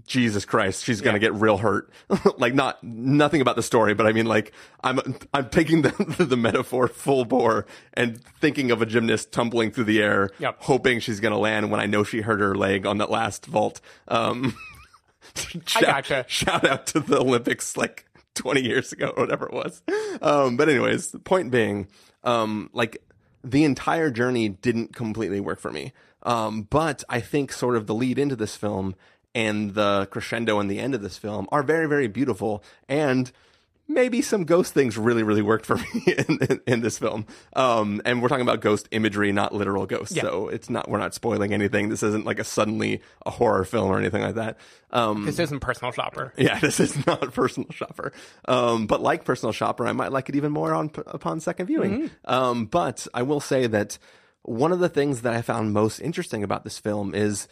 Jesus 0.07 0.45
Christ. 0.45 0.85
She's 0.85 1.01
going 1.01 1.15
to 1.15 1.21
Yeah. 1.25 1.31
get 1.31 1.41
real 1.41 1.59
hurt." 1.59 1.91
like, 2.39 2.55
not 2.55 2.83
nothing 2.83 3.41
about 3.41 3.57
the 3.57 3.63
story, 3.63 3.95
but 3.95 4.07
I 4.07 4.13
mean, 4.13 4.27
like, 4.27 4.53
I'm 4.83 5.01
I'm 5.35 5.49
taking 5.51 5.83
the 5.83 5.91
the 6.29 6.37
metaphor 6.37 6.89
full 6.89 7.25
bore 7.25 7.67
and 7.95 8.23
thinking 8.41 8.71
of 8.71 8.83
a 8.83 8.87
gymnast 8.87 9.33
tumbling 9.33 9.71
through 9.73 9.85
the 9.85 10.03
air, 10.03 10.31
Yep. 10.39 10.57
hoping 10.61 11.01
she's 11.01 11.21
going 11.21 11.33
to 11.33 11.39
land 11.39 11.71
when 11.71 11.81
I 11.81 11.87
know 11.87 12.05
she 12.05 12.21
hurt 12.23 12.41
her 12.41 12.55
leg 12.55 12.87
on 12.87 12.99
that 12.99 13.11
last 13.11 13.47
vault. 13.47 13.81
Um, 14.09 14.57
shout, 15.67 15.83
gotcha. 15.83 16.25
Shout 16.29 16.65
out 16.65 16.87
to 16.89 17.01
the 17.01 17.19
Olympics, 17.21 17.77
like 17.77 18.07
20 18.35 18.63
years 18.63 18.93
ago 18.93 19.13
or 19.17 19.23
whatever 19.25 19.47
it 19.47 19.53
was. 19.53 19.83
Um, 20.21 20.57
but 20.57 20.69
anyways, 20.69 21.11
the 21.11 21.19
point 21.19 21.51
being, 21.51 21.89
um, 22.25 22.71
like 22.73 23.03
the 23.45 23.65
entire 23.65 24.11
journey 24.11 24.49
didn't 24.49 24.95
completely 24.95 25.41
work 25.41 25.61
for 25.61 25.73
me. 25.73 25.93
Um, 26.23 26.69
but 26.71 27.03
I 27.09 27.21
think 27.21 27.53
sort 27.53 27.77
of 27.77 27.87
the 27.87 27.95
lead 27.95 28.19
into 28.19 28.37
this 28.37 28.57
film 28.57 28.95
and 29.35 29.75
the 29.75 30.07
crescendo 30.11 30.61
and 30.61 30.71
the 30.71 30.79
end 30.79 30.95
of 30.95 31.03
this 31.03 31.19
film 31.19 31.49
are 31.51 31.63
very, 31.63 31.89
very 31.89 32.07
beautiful. 32.07 32.63
And 32.89 33.33
maybe 33.89 34.23
some 34.23 34.45
ghost 34.45 34.73
things 34.73 34.97
really, 34.97 35.23
really 35.23 35.43
worked 35.43 35.67
for 35.67 35.77
me 35.95 36.03
in, 36.07 36.39
in, 36.49 36.61
in 36.67 36.81
this 36.81 36.99
film. 36.99 37.27
Um, 37.55 38.01
and 38.05 38.23
we're 38.23 38.29
talking 38.29 38.43
about 38.43 38.61
ghost 38.61 38.89
imagery, 38.91 39.33
not 39.33 39.55
literal 39.55 39.87
ghosts. 39.87 40.17
Yeah. 40.17 40.23
So 40.23 40.49
it's 40.49 40.71
not, 40.71 40.89
we're 40.89 40.99
not 40.99 41.15
spoiling 41.15 41.53
anything. 41.53 41.89
This 41.89 42.03
isn't 42.03 42.25
like 42.25 42.39
a 42.39 42.45
suddenly 42.45 43.03
a 43.27 43.31
horror 43.31 43.65
film 43.65 43.91
or 43.91 43.99
anything 43.99 44.23
like 44.23 44.37
that. 44.37 44.57
Um, 44.91 45.27
This 45.27 45.39
isn't 45.39 45.61
personal 45.61 45.93
shopper. 45.93 46.33
yeah, 46.37 46.59
this 46.61 46.81
is 46.81 47.07
not 47.07 47.33
personal 47.35 47.71
shopper. 47.71 48.13
Um, 48.47 48.87
but 48.87 49.03
like 49.03 49.25
personal 49.25 49.53
shopper, 49.53 49.87
I 49.87 49.93
might 49.93 50.13
like 50.13 50.29
it 50.29 50.37
even 50.37 50.53
more 50.53 50.73
on 50.75 50.91
upon 51.07 51.41
second 51.41 51.67
viewing. 51.67 52.11
Um, 52.25 52.67
but 52.67 53.07
I 53.13 53.23
will 53.23 53.41
say 53.41 53.67
that 53.67 53.99
one 54.43 54.73
of 54.73 54.79
the 54.81 54.89
things 54.89 55.23
that 55.23 55.35
I 55.35 55.43
found 55.43 55.73
most 55.73 56.01
interesting 56.01 56.43
about 56.43 56.65
this 56.65 56.79
film 56.79 57.15
is 57.15 57.47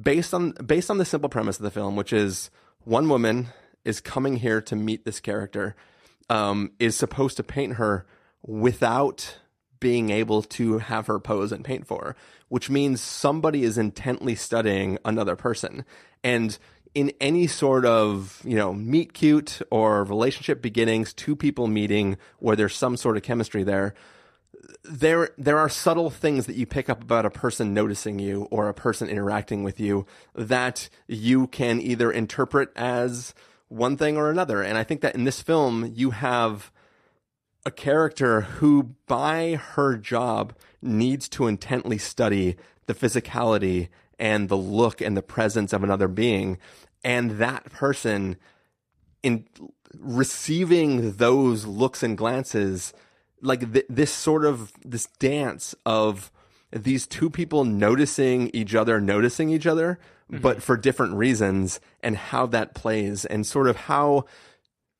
based 0.00 0.34
on 0.34 0.50
based 0.52 0.90
on 0.90 0.98
the 0.98 1.04
simple 1.04 1.28
premise 1.28 1.56
of 1.58 1.62
the 1.62 1.70
film, 1.70 1.96
which 1.96 2.12
is 2.12 2.50
one 2.84 3.08
woman 3.08 3.48
is 3.86 4.00
coming 4.00 4.36
here 4.36 4.60
to 4.60 4.76
meet 4.76 5.04
this 5.04 5.20
character, 5.20 5.74
um, 6.28 6.72
is 6.78 6.96
supposed 6.96 7.36
to 7.38 7.42
paint 7.42 7.74
her 7.74 8.06
without 8.42 9.38
being 9.80 10.10
able 10.10 10.42
to 10.42 10.78
have 10.78 11.06
her 11.06 11.18
pose 11.18 11.52
and 11.52 11.64
paint 11.64 11.86
for 11.86 12.16
which 12.48 12.70
means 12.70 13.00
somebody 13.00 13.64
is 13.64 13.78
intently 13.78 14.34
studying 14.34 14.98
another 15.04 15.36
person. 15.36 15.84
And 16.22 16.56
in 16.94 17.12
any 17.20 17.46
sort 17.46 17.84
of, 17.84 18.40
you 18.44 18.56
know, 18.56 18.72
meet 18.72 19.12
cute 19.12 19.60
or 19.70 20.04
relationship 20.04 20.62
beginnings, 20.62 21.12
two 21.12 21.36
people 21.36 21.66
meeting 21.66 22.16
where 22.38 22.56
there's 22.56 22.74
some 22.74 22.96
sort 22.96 23.16
of 23.16 23.22
chemistry 23.22 23.62
there, 23.62 23.94
there 24.84 25.30
there 25.36 25.58
are 25.58 25.68
subtle 25.68 26.10
things 26.10 26.46
that 26.46 26.56
you 26.56 26.64
pick 26.64 26.88
up 26.88 27.02
about 27.02 27.26
a 27.26 27.30
person 27.30 27.74
noticing 27.74 28.18
you 28.18 28.48
or 28.50 28.68
a 28.68 28.74
person 28.74 29.08
interacting 29.08 29.62
with 29.62 29.78
you 29.78 30.06
that 30.34 30.88
you 31.06 31.48
can 31.48 31.80
either 31.80 32.10
interpret 32.10 32.72
as 32.76 33.34
one 33.68 33.96
thing 33.96 34.16
or 34.16 34.30
another. 34.30 34.62
And 34.62 34.78
I 34.78 34.84
think 34.84 35.00
that 35.00 35.14
in 35.14 35.24
this 35.24 35.42
film 35.42 35.92
you 35.94 36.10
have 36.10 36.70
a 37.64 37.70
character 37.70 38.42
who 38.42 38.94
by 39.06 39.54
her 39.54 39.96
job 39.96 40.54
needs 40.80 41.28
to 41.30 41.46
intently 41.46 41.98
study 41.98 42.56
the 42.86 42.94
physicality 42.94 43.88
and 44.18 44.48
the 44.48 44.56
look 44.56 45.00
and 45.00 45.16
the 45.16 45.22
presence 45.22 45.72
of 45.72 45.82
another 45.82 46.08
being 46.08 46.58
and 47.04 47.32
that 47.32 47.64
person 47.70 48.36
in 49.22 49.46
receiving 49.98 51.12
those 51.12 51.66
looks 51.66 52.02
and 52.02 52.16
glances 52.16 52.92
like 53.42 53.72
th- 53.72 53.86
this 53.88 54.12
sort 54.12 54.44
of 54.44 54.72
this 54.84 55.06
dance 55.18 55.74
of 55.84 56.30
these 56.70 57.06
two 57.06 57.30
people 57.30 57.64
noticing 57.64 58.50
each 58.54 58.74
other 58.74 59.00
noticing 59.00 59.50
each 59.50 59.66
other 59.66 59.98
but 60.28 60.62
for 60.62 60.76
different 60.76 61.14
reasons 61.14 61.80
and 62.02 62.16
how 62.16 62.46
that 62.46 62.74
plays 62.74 63.24
and 63.24 63.46
sort 63.46 63.68
of 63.68 63.76
how 63.76 64.24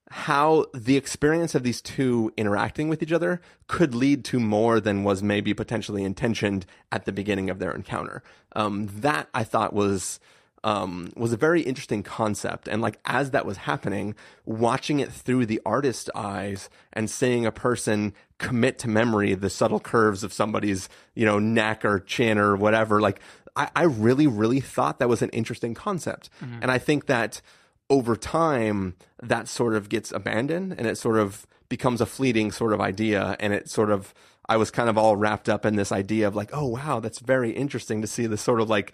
how 0.08 0.66
the 0.72 0.96
experience 0.96 1.54
of 1.54 1.64
these 1.64 1.82
two 1.82 2.32
interacting 2.36 2.88
with 2.88 3.02
each 3.02 3.12
other 3.12 3.40
could 3.66 3.94
lead 3.94 4.24
to 4.24 4.38
more 4.38 4.78
than 4.78 5.02
was 5.02 5.22
maybe 5.22 5.52
potentially 5.52 6.04
intentioned 6.04 6.64
at 6.92 7.04
the 7.06 7.12
beginning 7.12 7.50
of 7.50 7.58
their 7.58 7.72
encounter. 7.72 8.22
Um, 8.54 8.88
that 9.00 9.28
I 9.34 9.42
thought 9.42 9.72
was 9.72 10.20
um, 10.62 11.10
was 11.16 11.32
a 11.32 11.36
very 11.36 11.60
interesting 11.62 12.02
concept, 12.02 12.66
and 12.66 12.80
like 12.80 12.98
as 13.04 13.30
that 13.32 13.46
was 13.46 13.56
happening, 13.56 14.14
watching 14.44 15.00
it 15.00 15.12
through 15.12 15.46
the 15.46 15.60
artist's 15.66 16.10
eyes 16.14 16.68
and 16.92 17.10
seeing 17.10 17.46
a 17.46 17.52
person 17.52 18.14
commit 18.38 18.78
to 18.80 18.88
memory 18.88 19.34
the 19.34 19.50
subtle 19.50 19.80
curves 19.80 20.22
of 20.24 20.32
somebody's 20.32 20.88
you 21.14 21.24
know 21.24 21.38
neck 21.38 21.84
or 21.84 22.00
chin 22.00 22.38
or 22.38 22.56
whatever, 22.56 23.00
like 23.00 23.20
I, 23.56 23.70
I 23.74 23.82
really 23.84 24.26
really 24.26 24.60
thought 24.60 24.98
that 24.98 25.08
was 25.08 25.22
an 25.22 25.30
interesting 25.30 25.74
concept, 25.74 26.30
mm-hmm. 26.40 26.58
and 26.62 26.70
I 26.70 26.78
think 26.78 27.06
that 27.06 27.40
over 27.88 28.16
time 28.16 28.96
that 29.22 29.48
sort 29.48 29.74
of 29.74 29.88
gets 29.88 30.10
abandoned 30.12 30.74
and 30.76 30.86
it 30.86 30.98
sort 30.98 31.18
of 31.18 31.46
becomes 31.68 32.00
a 32.00 32.06
fleeting 32.06 32.50
sort 32.50 32.72
of 32.72 32.80
idea. 32.80 33.36
And 33.40 33.52
it 33.52 33.68
sort 33.68 33.90
of 33.90 34.14
I 34.48 34.56
was 34.56 34.70
kind 34.70 34.88
of 34.88 34.96
all 34.96 35.16
wrapped 35.16 35.48
up 35.48 35.64
in 35.64 35.76
this 35.76 35.92
idea 35.92 36.28
of 36.28 36.34
like 36.34 36.50
oh 36.52 36.66
wow 36.66 37.00
that's 37.00 37.18
very 37.18 37.50
interesting 37.50 38.00
to 38.02 38.06
see 38.06 38.26
this 38.26 38.42
sort 38.42 38.60
of 38.60 38.68
like 38.68 38.92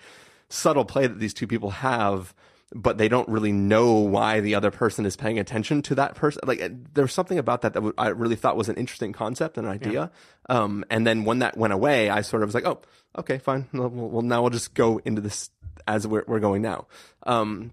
subtle 0.49 0.85
play 0.85 1.07
that 1.07 1.19
these 1.19 1.35
two 1.35 1.47
people 1.47 1.71
have 1.71 2.35
but 2.75 2.99
they 2.99 3.09
don't 3.09 3.29
really 3.29 3.53
know 3.53 3.95
why 3.95 4.41
the 4.41 4.55
other 4.55 4.71
person 4.71 5.05
is 5.05 5.17
paying 5.17 5.39
attention 5.39 5.83
to 5.83 5.95
that 5.97 6.15
person. 6.15 6.41
Like 6.47 6.95
there's 6.95 7.13
something 7.13 7.39
about 7.39 7.63
that 7.63 7.75
that 7.75 7.81
w- 7.81 7.95
I 7.99 8.09
really 8.09 8.37
thought 8.37 8.57
was 8.57 8.69
an 8.69 8.77
interesting 8.77 9.13
concept 9.13 9.59
and 9.59 9.67
idea. 9.67 10.11
Um 10.49 10.85
and 10.91 11.07
then 11.07 11.25
when 11.25 11.41
that 11.41 11.57
went 11.57 11.73
away 11.73 12.09
I 12.09 12.23
sort 12.23 12.43
of 12.43 12.49
was 12.49 12.55
like 12.55 12.67
oh 12.67 12.81
okay 13.19 13.39
fine. 13.39 13.69
Well, 13.73 13.89
well 13.89 14.23
now 14.23 14.41
we'll 14.43 14.51
just 14.51 14.75
go 14.75 15.01
into 15.05 15.21
this 15.21 15.51
as 15.87 16.07
we're, 16.07 16.25
we're 16.27 16.41
going 16.41 16.63
now. 16.63 16.87
Um 17.25 17.73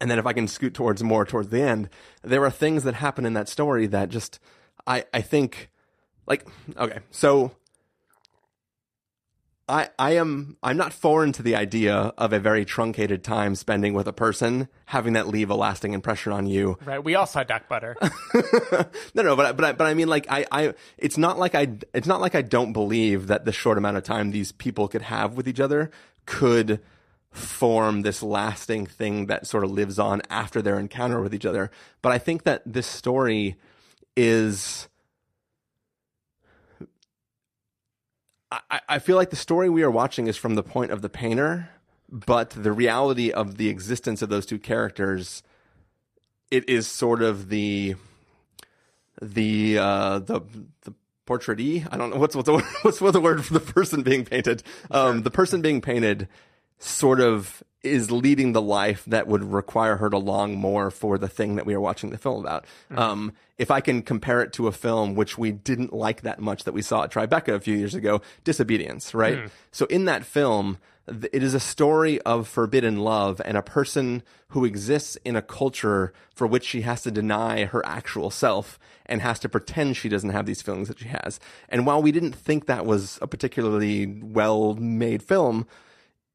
and 0.00 0.10
then 0.10 0.18
if 0.18 0.26
I 0.26 0.32
can 0.32 0.48
scoot 0.48 0.74
towards 0.74 1.02
more 1.02 1.26
towards 1.26 1.48
the 1.48 1.62
end, 1.62 1.88
there 2.22 2.44
are 2.44 2.50
things 2.50 2.84
that 2.84 2.94
happen 2.94 3.26
in 3.26 3.34
that 3.34 3.48
story 3.48 3.86
that 3.88 4.10
just 4.10 4.38
I 4.86 5.04
I 5.12 5.22
think 5.22 5.70
like 6.26 6.46
okay, 6.76 7.00
so 7.10 7.50
I 9.70 9.88
I 9.98 10.12
am 10.12 10.56
I'm 10.62 10.76
not 10.76 10.92
foreign 10.92 11.32
to 11.32 11.42
the 11.42 11.54
idea 11.54 11.94
of 11.94 12.32
a 12.32 12.40
very 12.40 12.64
truncated 12.64 13.22
time 13.22 13.54
spending 13.54 13.94
with 13.94 14.08
a 14.08 14.12
person 14.12 14.68
having 14.86 15.12
that 15.14 15.28
leave 15.28 15.50
a 15.50 15.54
lasting 15.54 15.92
impression 15.92 16.32
on 16.32 16.46
you 16.46 16.76
Right. 16.84 17.02
We 17.02 17.14
all 17.14 17.26
saw 17.26 17.44
duck 17.44 17.68
butter. 17.68 17.96
no, 19.14 19.22
no, 19.22 19.36
but 19.36 19.56
but 19.56 19.64
I, 19.64 19.72
but 19.72 19.86
I 19.86 19.94
mean, 19.94 20.08
like 20.08 20.26
I, 20.28 20.46
I, 20.50 20.74
it's 20.98 21.18
not 21.18 21.38
like 21.38 21.54
I, 21.54 21.68
it's 21.94 22.06
not 22.06 22.20
like 22.20 22.34
I 22.34 22.42
don't 22.42 22.72
believe 22.72 23.26
that 23.28 23.44
the 23.44 23.52
short 23.52 23.78
amount 23.78 23.96
of 23.96 24.02
time 24.02 24.30
these 24.30 24.52
people 24.52 24.88
could 24.88 25.02
have 25.02 25.36
with 25.36 25.46
each 25.46 25.60
other 25.60 25.90
could 26.26 26.80
form 27.30 28.02
this 28.02 28.22
lasting 28.22 28.86
thing 28.86 29.26
that 29.26 29.46
sort 29.46 29.62
of 29.62 29.70
lives 29.70 29.98
on 29.98 30.22
after 30.30 30.60
their 30.60 30.78
encounter 30.78 31.20
with 31.20 31.34
each 31.34 31.46
other. 31.46 31.70
But 32.02 32.12
I 32.12 32.18
think 32.18 32.44
that 32.44 32.62
this 32.66 32.86
story 32.86 33.56
is. 34.16 34.88
I, 38.50 38.80
I 38.88 38.98
feel 38.98 39.16
like 39.16 39.30
the 39.30 39.36
story 39.36 39.68
we 39.68 39.82
are 39.82 39.90
watching 39.90 40.26
is 40.26 40.36
from 40.36 40.54
the 40.54 40.62
point 40.62 40.90
of 40.90 41.02
the 41.02 41.08
painter, 41.08 41.70
but 42.08 42.50
the 42.50 42.72
reality 42.72 43.30
of 43.30 43.56
the 43.56 43.68
existence 43.68 44.22
of 44.22 44.28
those 44.28 44.44
two 44.46 44.58
characters, 44.58 45.42
it 46.50 46.68
is 46.68 46.88
sort 46.88 47.22
of 47.22 47.48
the 47.48 47.94
the 49.22 49.78
uh, 49.78 50.18
the 50.18 50.40
the 50.82 50.94
portraitee. 51.26 51.86
I 51.90 51.96
don't 51.96 52.10
know 52.10 52.16
what's 52.16 52.34
what's 52.34 52.46
the 52.46 52.58
what's 52.82 52.98
the 52.98 53.20
word 53.20 53.44
for 53.44 53.54
the 53.54 53.60
person 53.60 54.02
being 54.02 54.24
painted. 54.24 54.62
Um, 54.90 55.22
the 55.22 55.30
person 55.30 55.62
being 55.62 55.80
painted 55.80 56.28
sort 56.78 57.20
of 57.20 57.62
is 57.82 58.10
leading 58.10 58.52
the 58.52 58.60
life 58.60 59.04
that 59.06 59.26
would 59.26 59.42
require 59.42 59.96
her 59.96 60.10
to 60.10 60.18
long 60.18 60.54
more 60.56 60.90
for 60.90 61.16
the 61.16 61.28
thing 61.28 61.56
that 61.56 61.64
we 61.64 61.74
are 61.74 61.80
watching 61.80 62.10
the 62.10 62.18
film 62.18 62.40
about. 62.44 62.66
Um, 62.94 63.32
if 63.56 63.70
I 63.70 63.80
can 63.80 64.02
compare 64.02 64.42
it 64.42 64.52
to 64.54 64.66
a 64.66 64.72
film 64.72 65.14
which 65.14 65.38
we 65.38 65.52
didn't 65.52 65.92
like 65.92 66.22
that 66.22 66.40
much 66.40 66.64
that 66.64 66.72
we 66.72 66.82
saw 66.82 67.04
at 67.04 67.10
Tribeca 67.12 67.54
a 67.54 67.60
few 67.60 67.76
years 67.76 67.94
ago, 67.94 68.20
Disobedience, 68.44 69.14
right? 69.14 69.36
So 69.70 69.86
in 69.86 70.04
that 70.06 70.24
film, 70.24 70.78
it 71.32 71.42
is 71.42 71.54
a 71.54 71.60
story 71.60 72.20
of 72.22 72.46
forbidden 72.46 72.98
love 72.98 73.40
and 73.44 73.56
a 73.56 73.62
person 73.62 74.22
who 74.48 74.64
exists 74.64 75.16
in 75.24 75.36
a 75.36 75.42
culture 75.42 76.12
for 76.34 76.46
which 76.46 76.64
she 76.64 76.82
has 76.82 77.02
to 77.02 77.10
deny 77.10 77.64
her 77.64 77.84
actual 77.86 78.30
self 78.30 78.78
and 79.06 79.20
has 79.22 79.38
to 79.40 79.48
pretend 79.48 79.96
she 79.96 80.08
doesn't 80.08 80.30
have 80.30 80.46
these 80.46 80.62
feelings 80.62 80.88
that 80.88 80.98
she 80.98 81.08
has. 81.08 81.40
And 81.68 81.86
while 81.86 82.02
we 82.02 82.12
didn't 82.12 82.34
think 82.34 82.66
that 82.66 82.86
was 82.86 83.18
a 83.22 83.26
particularly 83.26 84.06
well 84.06 84.74
made 84.74 85.22
film, 85.22 85.66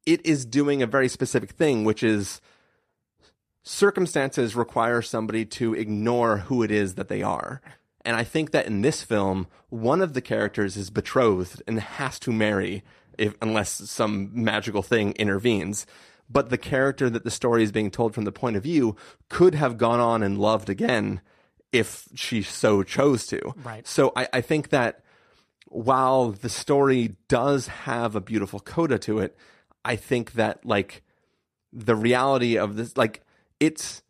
it 0.05 0.25
is 0.25 0.45
doing 0.45 0.81
a 0.81 0.87
very 0.87 1.07
specific 1.07 1.51
thing, 1.51 1.83
which 1.83 2.03
is 2.03 2.41
circumstances 3.63 4.55
require 4.55 5.01
somebody 5.01 5.45
to 5.45 5.73
ignore 5.73 6.37
who 6.37 6.61
it 6.61 6.71
is 6.71 6.95
that 6.95 7.07
they 7.07 7.21
are. 7.21 7.61
And 8.05 8.15
I 8.15 8.23
think 8.23 8.51
that 8.51 8.67
in 8.67 8.81
this 8.81 9.01
film, 9.01 9.47
one 9.69 10.01
of 10.01 10.13
the 10.13 10.21
characters 10.21 10.77
is 10.77 10.91
betrothed 10.91 11.63
and 11.67 11.79
has 11.79 12.19
to 12.19 12.31
marry 12.31 12.83
if, 13.17 13.33
unless 13.41 13.71
some 13.71 14.29
magical 14.31 14.83
thing 14.83 15.13
intervenes. 15.13 15.87
But 16.29 16.49
the 16.49 16.57
character 16.57 17.09
that 17.09 17.23
the 17.23 17.31
story 17.31 17.63
is 17.63 17.71
being 17.71 17.89
told 17.91 18.13
from 18.13 18.25
the 18.25 18.31
point 18.31 18.55
of 18.55 18.63
view 18.63 18.95
could 19.29 19.55
have 19.55 19.77
gone 19.77 19.99
on 19.99 20.21
and 20.21 20.37
loved 20.37 20.69
again 20.69 21.21
if 21.71 22.07
she 22.13 22.41
so 22.43 22.83
chose 22.83 23.25
to. 23.27 23.53
Right. 23.63 23.87
So 23.87 24.11
I, 24.15 24.27
I 24.33 24.41
think 24.41 24.69
that 24.69 25.03
while 25.67 26.31
the 26.31 26.49
story 26.49 27.15
does 27.27 27.67
have 27.67 28.15
a 28.15 28.21
beautiful 28.21 28.59
coda 28.59 28.97
to 28.99 29.19
it, 29.19 29.35
I 29.85 29.95
think 29.95 30.33
that 30.33 30.65
like 30.65 31.03
the 31.71 31.95
reality 31.95 32.57
of 32.57 32.75
this, 32.75 32.97
like 32.97 33.21
it's, 33.59 34.01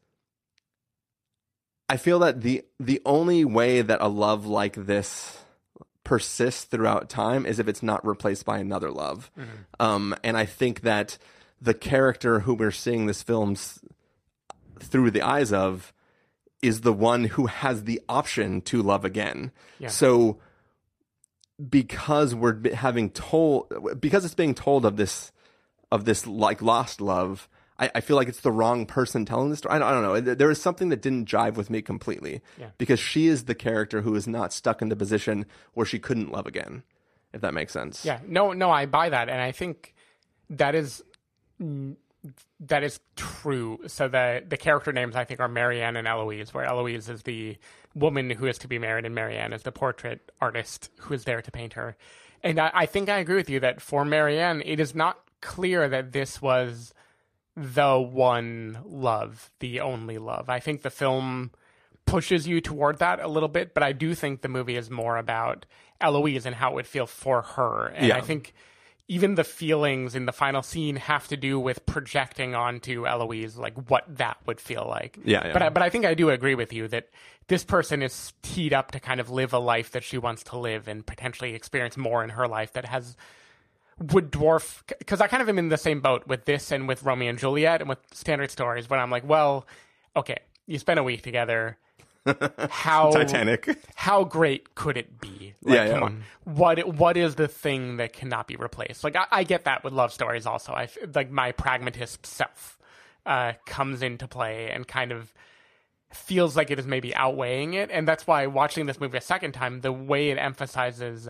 I 1.87 1.97
feel 1.97 2.19
that 2.19 2.41
the 2.41 2.63
the 2.79 3.01
only 3.05 3.45
way 3.45 3.81
that 3.81 4.01
a 4.01 4.07
love 4.07 4.45
like 4.45 4.73
this 4.73 5.37
persists 6.03 6.63
throughout 6.63 7.09
time 7.09 7.45
is 7.45 7.59
if 7.59 7.67
it's 7.67 7.83
not 7.83 8.05
replaced 8.07 8.45
by 8.45 8.57
another 8.59 8.89
love. 8.89 9.29
Um, 9.79 10.15
and 10.23 10.37
I 10.37 10.45
think 10.45 10.81
that 10.81 11.17
the 11.61 11.73
character 11.73 12.41
who 12.41 12.53
we're 12.53 12.71
seeing 12.71 13.05
this 13.05 13.21
film's 13.21 13.79
through 14.79 15.11
the 15.11 15.21
eyes 15.21 15.51
of 15.51 15.93
is 16.61 16.81
the 16.81 16.93
one 16.93 17.25
who 17.25 17.47
has 17.47 17.83
the 17.83 18.01
option 18.07 18.61
to 18.61 18.81
love 18.81 19.03
again. 19.03 19.51
Yeah. 19.79 19.89
So 19.89 20.39
because 21.69 22.33
we're 22.33 22.73
having 22.73 23.09
told 23.09 23.99
because 23.99 24.25
it's 24.25 24.33
being 24.33 24.55
told 24.55 24.85
of 24.85 24.97
this 24.97 25.31
of 25.91 26.05
this 26.05 26.25
like 26.27 26.61
lost 26.61 27.01
love 27.01 27.47
I, 27.77 27.91
I 27.95 27.99
feel 28.01 28.15
like 28.15 28.29
it's 28.29 28.39
the 28.39 28.53
wrong 28.53 28.85
person 28.85 29.25
telling 29.25 29.49
the 29.49 29.57
story. 29.57 29.75
I 29.75 29.79
don't, 29.79 29.87
I 29.89 29.91
don't 29.91 30.01
know. 30.25 30.33
There- 30.35 30.49
is 30.49 30.61
something 30.61 30.87
that 30.89 31.01
didn't 31.01 31.27
jive 31.27 31.55
with 31.55 31.69
me 31.69 31.81
completely 31.81 32.41
Yeah. 32.57 32.69
because 32.77 33.01
she 33.01 33.27
is 33.27 33.43
the 33.45 33.53
character 33.55 34.01
who 34.01 34.15
is 34.15 34.27
not 34.29 34.53
stuck 34.53 34.81
in 34.81 34.87
the 34.87 34.95
position 34.95 35.45
where 35.73 35.85
she 35.85 35.99
couldn't 35.99 36.31
love 36.31 36.45
again, 36.47 36.83
if 37.33 37.41
that 37.41 37.53
makes 37.53 37.73
sense. 37.73 38.05
Yeah, 38.05 38.21
no, 38.25 38.53
no, 38.53 38.71
I 38.71 38.85
buy 38.85 39.09
that, 39.09 39.27
and 39.27 39.41
I 39.41 39.51
think 39.51 39.93
that 40.49 40.73
is 40.73 41.03
that 42.61 42.83
is 42.83 42.99
true. 43.15 43.79
So 43.87 44.07
the 44.07 44.43
the 44.47 44.55
character 44.57 44.93
names 44.93 45.15
I 45.15 45.25
think 45.25 45.39
are 45.39 45.47
Marianne 45.49 45.95
and 45.97 46.07
Eloise, 46.07 46.53
where 46.53 46.63
Eloise 46.65 47.09
is 47.09 47.23
the 47.23 47.57
woman 47.93 48.29
who 48.29 48.45
is 48.47 48.57
to 48.59 48.67
be 48.67 48.79
married, 48.79 49.05
and 49.05 49.13
Marianne 49.13 49.53
is 49.53 49.63
the 49.63 49.71
portrait 49.71 50.31
artist 50.39 50.89
who 51.01 51.13
is 51.13 51.25
there 51.25 51.41
to 51.41 51.51
paint 51.51 51.73
her. 51.73 51.95
And 52.41 52.59
I, 52.59 52.71
I 52.73 52.85
think 52.85 53.09
I 53.09 53.17
agree 53.19 53.35
with 53.35 53.49
you 53.49 53.59
that 53.61 53.81
for 53.81 54.05
Marianne, 54.05 54.61
it 54.65 54.79
is 54.79 54.95
not 54.95 55.19
clear 55.45 55.87
that 55.87 56.11
this 56.11 56.41
was 56.41 56.93
the 57.55 57.97
one 57.99 58.79
love, 58.85 59.49
the 59.59 59.79
only 59.79 60.17
love. 60.17 60.49
I 60.49 60.59
think 60.59 60.81
the 60.81 60.89
film 60.89 61.51
pushes 62.05 62.47
you 62.47 62.59
toward 62.61 62.99
that 62.99 63.19
a 63.19 63.27
little 63.27 63.49
bit, 63.49 63.73
but 63.73 63.83
I 63.83 63.93
do 63.93 64.13
think 64.13 64.41
the 64.41 64.49
movie 64.49 64.75
is 64.75 64.89
more 64.89 65.17
about 65.17 65.65
Eloise 66.01 66.45
and 66.45 66.55
how 66.55 66.71
it 66.71 66.75
would 66.75 66.87
feel 66.87 67.07
for 67.07 67.41
her. 67.41 67.87
And 67.87 68.07
Yeah. 68.07 68.17
I 68.17 68.21
think 68.21 68.53
even 69.07 69.35
the 69.35 69.43
feelings 69.43 70.15
in 70.15 70.25
the 70.25 70.33
final 70.33 70.63
scene 70.63 70.95
have 70.95 71.27
to 71.27 71.37
do 71.37 71.59
with 71.59 71.85
projecting 71.85 72.55
onto 72.55 73.05
Eloise 73.07 73.55
like 73.55 73.75
what 73.89 74.03
that 74.17 74.37
would 74.47 74.59
feel 74.59 74.85
like. 74.89 75.19
Yeah, 75.23 75.47
yeah. 75.47 75.53
But 75.53 75.61
I, 75.61 75.69
but 75.69 75.83
I 75.83 75.89
think 75.89 76.05
I 76.05 76.15
do 76.15 76.29
agree 76.31 76.55
with 76.55 76.73
you 76.73 76.87
that 76.89 77.09
this 77.47 77.63
person 77.63 78.01
is 78.01 78.33
teed 78.41 78.73
up 78.73 78.91
to 78.91 78.99
kind 78.99 79.19
of 79.19 79.29
live 79.29 79.53
a 79.53 79.59
life 79.59 79.91
that 79.91 80.03
she 80.03 80.17
wants 80.17 80.43
to 80.45 80.57
live 80.57 80.87
and 80.87 81.05
potentially 81.05 81.53
experience 81.53 81.95
more 81.97 82.23
in 82.23 82.31
her 82.31 82.47
life 82.47 82.73
that 82.73 82.85
has 82.85 83.15
would 83.99 84.31
dwarf 84.31 84.81
because 84.99 85.21
I 85.21 85.27
kind 85.27 85.41
of 85.41 85.49
am 85.49 85.57
in 85.57 85.69
the 85.69 85.77
same 85.77 86.01
boat 86.01 86.27
with 86.27 86.45
this 86.45 86.71
and 86.71 86.87
with 86.87 87.03
Romeo 87.03 87.29
and 87.29 87.39
Juliet 87.39 87.81
and 87.81 87.89
with 87.89 87.99
standard 88.11 88.51
stories. 88.51 88.87
But 88.87 88.99
I'm 88.99 89.09
like, 89.09 89.27
well, 89.27 89.65
okay, 90.15 90.39
you 90.67 90.77
spent 90.79 90.99
a 90.99 91.03
week 91.03 91.21
together. 91.21 91.77
How 92.69 93.11
Titanic. 93.11 93.77
How 93.93 94.23
great 94.23 94.73
could 94.73 94.97
it 94.97 95.21
be? 95.21 95.53
Like, 95.61 95.75
Yeah, 95.75 95.87
come 95.89 95.99
yeah. 95.99 96.05
on. 96.05 96.23
What 96.43 96.87
what 96.95 97.17
is 97.17 97.35
the 97.35 97.47
thing 97.47 97.97
that 97.97 98.13
cannot 98.13 98.47
be 98.47 98.55
replaced? 98.55 99.03
Like 99.03 99.15
I, 99.15 99.25
I 99.31 99.43
get 99.43 99.65
that 99.65 99.83
with 99.83 99.93
love 99.93 100.11
stories. 100.11 100.45
Also, 100.47 100.73
I 100.73 100.89
like 101.13 101.29
my 101.29 101.51
pragmatist 101.51 102.25
self 102.25 102.79
uh, 103.25 103.53
comes 103.65 104.01
into 104.01 104.27
play 104.27 104.71
and 104.71 104.87
kind 104.87 105.11
of 105.11 105.31
feels 106.11 106.55
like 106.55 106.71
it 106.71 106.79
is 106.79 106.87
maybe 106.87 107.13
outweighing 107.15 107.75
it, 107.75 107.91
and 107.91 108.07
that's 108.07 108.25
why 108.25 108.47
watching 108.47 108.87
this 108.87 108.99
movie 108.99 109.17
a 109.17 109.21
second 109.21 109.51
time, 109.51 109.81
the 109.81 109.91
way 109.91 110.29
it 110.29 110.37
emphasizes 110.37 111.29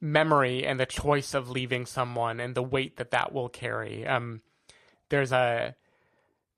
memory 0.00 0.64
and 0.64 0.78
the 0.78 0.86
choice 0.86 1.34
of 1.34 1.50
leaving 1.50 1.86
someone 1.86 2.40
and 2.40 2.54
the 2.54 2.62
weight 2.62 2.96
that 2.96 3.10
that 3.10 3.32
will 3.32 3.48
carry. 3.48 4.06
Um, 4.06 4.42
there's 5.08 5.32
a 5.32 5.74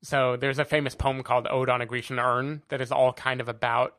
so 0.03 0.35
there's 0.35 0.59
a 0.59 0.65
famous 0.65 0.95
poem 0.95 1.23
called 1.23 1.47
"Ode 1.49 1.69
on 1.69 1.81
a 1.81 1.85
Grecian 1.85 2.19
Urn" 2.19 2.63
that 2.69 2.81
is 2.81 2.91
all 2.91 3.13
kind 3.13 3.39
of 3.41 3.47
about 3.47 3.95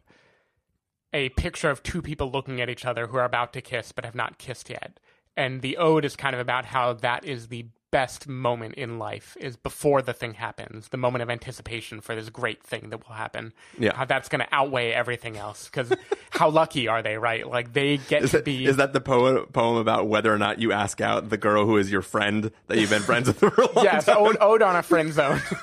a 1.13 1.29
picture 1.31 1.71
of 1.71 1.83
two 1.83 2.03
people 2.03 2.31
looking 2.31 2.61
at 2.61 2.71
each 2.71 2.85
other 2.85 3.07
who 3.07 3.17
are 3.17 3.25
about 3.25 3.53
to 3.53 3.61
kiss 3.61 3.93
but 3.93 4.05
have 4.05 4.15
not 4.15 4.39
kissed 4.39 4.71
yet. 4.71 4.99
And 5.37 5.63
the 5.63 5.77
ode 5.77 6.05
is 6.05 6.17
kind 6.17 6.35
of 6.35 6.41
about 6.41 6.67
how 6.67 6.93
that 6.95 7.25
is 7.25 7.49
the 7.49 7.67
best 7.93 8.27
moment 8.27 8.75
in 8.75 8.99
life 8.99 9.37
is 9.39 9.57
before 9.57 10.03
the 10.03 10.13
thing 10.15 10.35
happens, 10.35 10.89
the 10.89 10.97
moment 10.97 11.23
of 11.23 11.31
anticipation 11.31 12.01
for 12.01 12.17
this 12.17 12.31
great 12.31 12.61
thing 12.65 12.91
that 12.91 13.07
will 13.07 13.15
happen. 13.15 13.53
Yeah. 13.79 13.95
How 13.95 14.07
that's 14.07 14.29
going 14.29 14.41
to 14.41 14.49
outweigh 14.51 14.91
everything 14.93 15.37
else 15.37 15.67
because 15.67 15.93
how 16.31 16.49
lucky 16.51 16.89
are 16.89 17.03
they, 17.03 17.17
right? 17.19 17.47
Like 17.47 17.75
they 17.75 17.99
get 17.99 18.25
Is 18.25 18.31
to 18.33 18.39
that, 18.39 18.45
be 18.45 18.65
is 18.65 18.79
that 18.79 18.95
the 18.95 19.01
poem, 19.01 19.47
poem 19.53 19.77
about 19.77 20.09
whether 20.09 20.35
or 20.35 20.39
not 20.39 20.59
you 20.59 20.73
ask 20.73 21.01
out 21.01 21.29
the 21.29 21.37
girl 21.37 21.67
who 21.67 21.77
is 21.77 21.93
your 21.93 22.03
friend 22.03 22.51
that 22.67 22.79
you've 22.79 22.91
been 22.91 23.03
friends 23.03 23.29
with 23.29 23.39
for 23.39 23.49
a 23.49 23.73
long 23.73 23.85
yes, 23.85 24.07
time? 24.07 24.17
ode, 24.19 24.39
ode 24.41 24.63
on 24.63 24.75
a 24.75 24.83
friend 24.83 25.13
zone. 25.13 25.41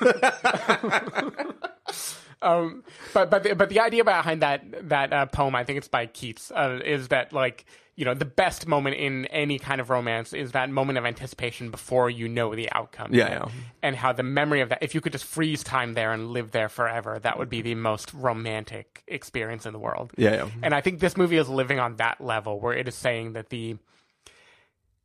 um, 2.42 2.84
but 3.12 3.28
but 3.28 3.42
the, 3.42 3.54
but 3.56 3.68
the 3.68 3.80
idea 3.80 4.04
behind 4.04 4.40
that 4.42 4.88
that 4.88 5.12
uh, 5.12 5.26
poem, 5.26 5.56
I 5.56 5.64
think 5.64 5.78
it's 5.78 5.88
by 5.88 6.06
Keats, 6.06 6.52
uh, 6.52 6.78
is 6.84 7.08
that 7.08 7.32
like 7.32 7.64
you 8.00 8.06
know 8.06 8.14
the 8.14 8.24
best 8.24 8.66
moment 8.66 8.96
in 8.96 9.26
any 9.26 9.58
kind 9.58 9.78
of 9.78 9.90
romance 9.90 10.32
is 10.32 10.52
that 10.52 10.70
moment 10.70 10.96
of 10.96 11.04
anticipation 11.04 11.70
before 11.70 12.08
you 12.08 12.28
know 12.28 12.54
the 12.54 12.72
outcome. 12.72 13.12
Yeah, 13.12 13.26
and, 13.26 13.34
yeah. 13.34 13.50
and 13.82 13.94
how 13.94 14.14
the 14.14 14.22
memory 14.22 14.62
of 14.62 14.70
that, 14.70 14.82
if 14.82 14.94
you 14.94 15.02
could 15.02 15.12
just 15.12 15.26
freeze 15.26 15.62
time 15.62 15.92
there 15.92 16.10
and 16.14 16.30
live 16.30 16.50
there 16.50 16.70
forever, 16.70 17.18
that 17.18 17.38
would 17.38 17.50
be 17.50 17.60
the 17.60 17.74
most 17.74 18.14
romantic 18.14 19.04
experience 19.06 19.66
in 19.66 19.74
the 19.74 19.78
world. 19.78 20.14
Yeah, 20.16 20.30
yeah. 20.30 20.38
Mm-hmm. 20.44 20.64
And 20.64 20.74
I 20.74 20.80
think 20.80 21.00
this 21.00 21.14
movie 21.14 21.36
is 21.36 21.50
living 21.50 21.78
on 21.78 21.96
that 21.96 22.22
level 22.22 22.58
where 22.58 22.72
it 22.72 22.88
is 22.88 22.94
saying 22.94 23.34
that 23.34 23.50
the 23.50 23.76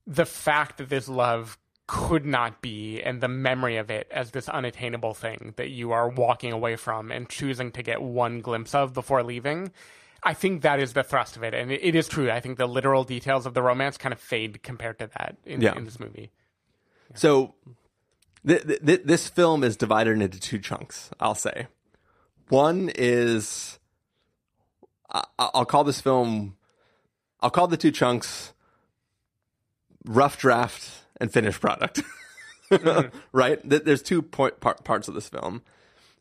the 0.08 0.26
fact 0.26 0.78
that 0.78 0.88
this 0.88 1.10
love 1.10 1.58
could 1.88 2.26
not 2.26 2.62
be 2.62 3.02
and 3.02 3.20
the 3.20 3.28
memory 3.28 3.76
of 3.76 3.92
it 3.92 4.08
as 4.10 4.32
this 4.32 4.48
unattainable 4.48 5.14
thing 5.14 5.54
that 5.58 5.70
you 5.70 5.92
are 5.92 6.08
walking 6.08 6.54
away 6.54 6.78
from 6.78 7.12
and 7.12 7.28
choosing 7.28 7.74
to 7.74 7.84
get 7.84 8.02
one 8.02 8.40
glimpse 8.40 8.74
of 8.74 8.94
before 8.94 9.22
leaving 9.22 9.70
i 10.26 10.34
think 10.34 10.62
that 10.64 10.80
is 10.80 10.94
the 10.94 11.04
thrust 11.04 11.38
of 11.38 11.44
it 11.44 11.54
and 11.54 11.72
it, 11.72 11.80
it 11.84 11.96
is 11.96 12.08
true 12.08 12.30
i 12.32 12.40
think 12.42 12.58
the 12.58 12.68
literal 12.68 13.04
details 13.04 13.46
of 13.46 13.54
the 13.54 13.62
romance 13.62 13.98
kind 13.98 14.12
of 14.14 14.20
fade 14.20 14.62
compared 14.64 15.00
to 15.00 15.08
that 15.18 15.38
in, 15.46 15.62
Yeah. 15.62 15.76
in 15.78 15.86
this 15.86 16.00
movie 16.00 16.32
So 17.14 17.54
th- 18.46 18.64
th- 18.68 18.82
th- 18.86 19.02
this 19.06 19.30
film 19.30 19.64
is 19.64 19.78
divided 19.78 20.20
into 20.22 20.40
two 20.40 20.60
chunks, 20.60 21.10
I'll 21.20 21.36
say. 21.36 21.68
One 22.50 22.92
is 22.96 23.80
I- 25.12 25.24
I'll 25.38 25.66
call 25.66 25.84
this 25.84 26.02
film 26.02 26.58
I'll 27.42 27.52
call 27.52 27.68
the 27.68 27.78
two 27.78 27.92
chunks 27.92 28.54
rough 30.06 30.38
draft 30.38 31.04
and 31.22 31.32
finished 31.32 31.62
product. 31.62 32.02
right? 33.32 33.60
There's 33.64 34.02
two 34.02 34.22
point 34.22 34.60
par- 34.60 34.78
parts 34.84 35.08
of 35.08 35.14
this 35.14 35.30
film. 35.30 35.62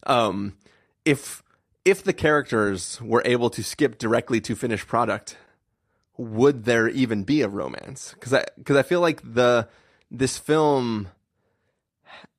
Um 0.06 0.56
if 1.04 1.42
if 1.84 2.02
the 2.02 2.12
characters 2.12 3.00
were 3.02 3.22
able 3.24 3.50
to 3.50 3.62
skip 3.62 3.98
directly 3.98 4.40
to 4.42 4.54
finished 4.54 4.86
product, 4.86 5.36
would 6.16 6.64
there 6.64 6.88
even 6.88 7.24
be 7.24 7.42
a 7.42 7.48
romance? 7.48 8.12
Because 8.14 8.32
I 8.34 8.44
because 8.56 8.76
I 8.76 8.82
feel 8.82 9.00
like 9.00 9.20
the 9.24 9.68
this 10.10 10.38
film 10.38 11.08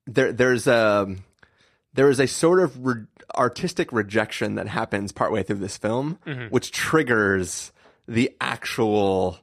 there 0.07 0.31
there's 0.31 0.67
a 0.67 1.15
there 1.93 2.09
is 2.09 2.19
a 2.19 2.27
sort 2.27 2.59
of 2.59 2.85
re- 2.85 3.05
artistic 3.35 3.91
rejection 3.91 4.55
that 4.55 4.67
happens 4.67 5.11
partway 5.11 5.43
through 5.43 5.57
this 5.57 5.77
film, 5.77 6.19
which 6.49 6.71
triggers 6.71 7.71
the 8.07 8.31
actual 8.39 9.39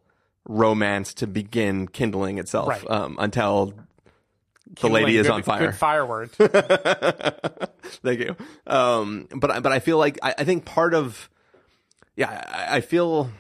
romance 0.49 1.15
to 1.15 1.27
begin 1.27 1.87
kindling 1.89 2.39
itself 2.39 2.69
Right. 2.69 2.91
um, 2.91 3.17
until 3.21 3.75
the 4.81 4.89
lady 4.89 5.17
is 5.17 5.27
Good- 5.27 5.33
on 5.35 5.43
fire. 5.43 5.67
good 5.67 5.75
fire 5.75 6.07
word 6.07 6.31
Thank 8.05 8.21
you. 8.21 8.37
Um, 8.67 9.29
but 9.35 9.51
I- 9.51 9.61
but 9.61 9.73
I 9.73 9.81
feel 9.81 9.99
like 9.99 10.19
I, 10.23 10.35
I 10.39 10.45
think 10.45 10.65
part 10.65 10.95
of 10.95 11.29
yeah 12.17 12.45
I, 12.49 12.77
I 12.77 12.81
feel 12.81 13.31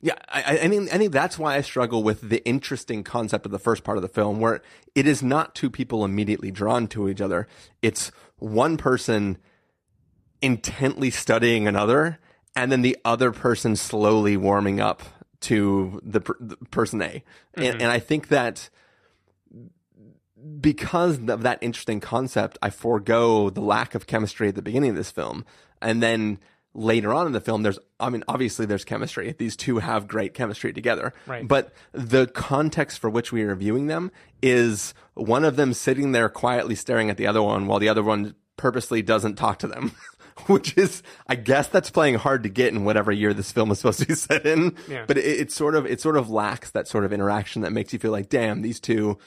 yeah 0.00 0.14
I, 0.28 0.58
I- 0.62 0.68
think 0.68 0.92
I 0.92 0.98
think 0.98 1.12
that's 1.12 1.38
why 1.38 1.56
I 1.56 1.60
struggle 1.60 2.02
with 2.02 2.28
the 2.28 2.44
interesting 2.44 3.04
concept 3.04 3.46
of 3.46 3.52
the 3.52 3.58
first 3.58 3.84
part 3.84 3.96
of 3.98 4.02
the 4.02 4.08
film 4.08 4.40
where 4.40 4.60
it 4.94 5.06
is 5.06 5.22
not 5.22 5.54
two 5.54 5.70
people 5.70 6.04
immediately 6.04 6.50
drawn 6.50 6.86
to 6.88 7.08
each 7.08 7.20
other. 7.20 7.46
It's 7.80 8.10
one 8.38 8.76
person 8.76 9.38
intently 10.42 11.10
studying 11.10 11.68
another 11.68 12.18
and 12.56 12.70
then 12.72 12.82
the 12.82 12.98
other 13.04 13.30
person 13.32 13.76
slowly 13.76 14.36
warming 14.36 14.80
up 14.80 15.02
to 15.40 16.00
the, 16.04 16.20
per- 16.20 16.36
the 16.40 16.56
person 16.70 17.00
A. 17.00 17.22
And, 17.54 17.80
and 17.80 17.84
I 17.90 17.98
think 17.98 18.28
that 18.28 18.68
because 20.60 21.18
of 21.28 21.42
that 21.42 21.58
interesting 21.60 22.00
concept, 22.00 22.58
I 22.62 22.70
forego 22.70 23.50
the 23.50 23.60
lack 23.60 23.94
of 23.94 24.06
chemistry 24.06 24.48
at 24.48 24.54
the 24.54 24.62
beginning 24.62 24.90
of 24.90 24.96
this 24.96 25.10
film. 25.10 25.44
And 25.80 26.02
then 26.02 26.38
later 26.74 27.12
on 27.12 27.26
in 27.26 27.32
the 27.32 27.40
film, 27.40 27.62
there's, 27.62 27.78
I 28.00 28.10
mean, 28.10 28.24
obviously 28.28 28.66
there's 28.66 28.84
chemistry. 28.84 29.34
These 29.38 29.56
two 29.56 29.78
have 29.78 30.08
great 30.08 30.34
chemistry 30.34 30.72
together. 30.72 31.12
Right. 31.26 31.46
But 31.46 31.72
the 31.92 32.26
context 32.26 32.98
for 32.98 33.10
which 33.10 33.32
we 33.32 33.42
are 33.42 33.54
viewing 33.54 33.86
them 33.86 34.10
is 34.42 34.94
one 35.14 35.44
of 35.44 35.56
them 35.56 35.74
sitting 35.74 36.12
there 36.12 36.28
quietly 36.28 36.74
staring 36.74 37.10
at 37.10 37.16
the 37.16 37.26
other 37.26 37.42
one 37.42 37.66
while 37.66 37.78
the 37.78 37.88
other 37.88 38.02
one 38.02 38.34
purposely 38.56 39.02
doesn't 39.02 39.36
talk 39.36 39.58
to 39.60 39.66
them. 39.66 39.92
Which 40.46 40.78
is, 40.78 41.02
I 41.26 41.34
guess 41.34 41.68
that's 41.68 41.90
playing 41.90 42.14
hard 42.14 42.42
to 42.44 42.48
get 42.48 42.72
in 42.72 42.84
whatever 42.84 43.12
year 43.12 43.34
this 43.34 43.52
film 43.52 43.70
is 43.70 43.78
supposed 43.78 44.00
to 44.00 44.06
be 44.06 44.14
set 44.14 44.46
in. 44.46 44.74
Yeah. 44.88 45.04
But 45.06 45.18
it, 45.18 45.24
it 45.40 45.52
sort 45.52 45.74
of, 45.74 45.84
it 45.84 46.00
sort 46.00 46.16
of 46.16 46.30
lacks 46.30 46.70
that 46.70 46.88
sort 46.88 47.04
of 47.04 47.12
interaction 47.12 47.60
that 47.62 47.72
makes 47.72 47.92
you 47.92 47.98
feel 47.98 48.12
like, 48.12 48.30
damn, 48.30 48.62
these 48.62 48.80
two 48.80 49.18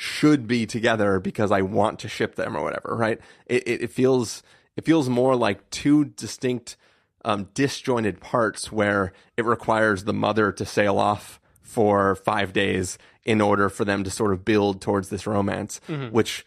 should 0.00 0.46
be 0.46 0.64
together 0.64 1.18
because 1.18 1.50
I 1.50 1.62
want 1.62 1.98
to 1.98 2.08
ship 2.08 2.36
them 2.36 2.56
or 2.56 2.62
whatever, 2.62 2.94
right? 2.96 3.20
It, 3.46 3.66
it, 3.66 3.82
it 3.82 3.90
feels 3.90 4.44
it 4.76 4.84
feels 4.84 5.08
more 5.08 5.34
like 5.34 5.68
two 5.70 6.04
distinct 6.04 6.76
um, 7.24 7.48
disjointed 7.52 8.20
parts 8.20 8.70
where 8.70 9.12
it 9.36 9.44
requires 9.44 10.04
the 10.04 10.12
mother 10.12 10.52
to 10.52 10.64
sail 10.64 10.98
off 11.00 11.40
for 11.62 12.14
five 12.14 12.52
days 12.52 12.96
in 13.24 13.40
order 13.40 13.68
for 13.68 13.84
them 13.84 14.04
to 14.04 14.10
sort 14.10 14.32
of 14.32 14.44
build 14.44 14.80
towards 14.80 15.08
this 15.08 15.26
romance, 15.26 15.80
which 16.12 16.46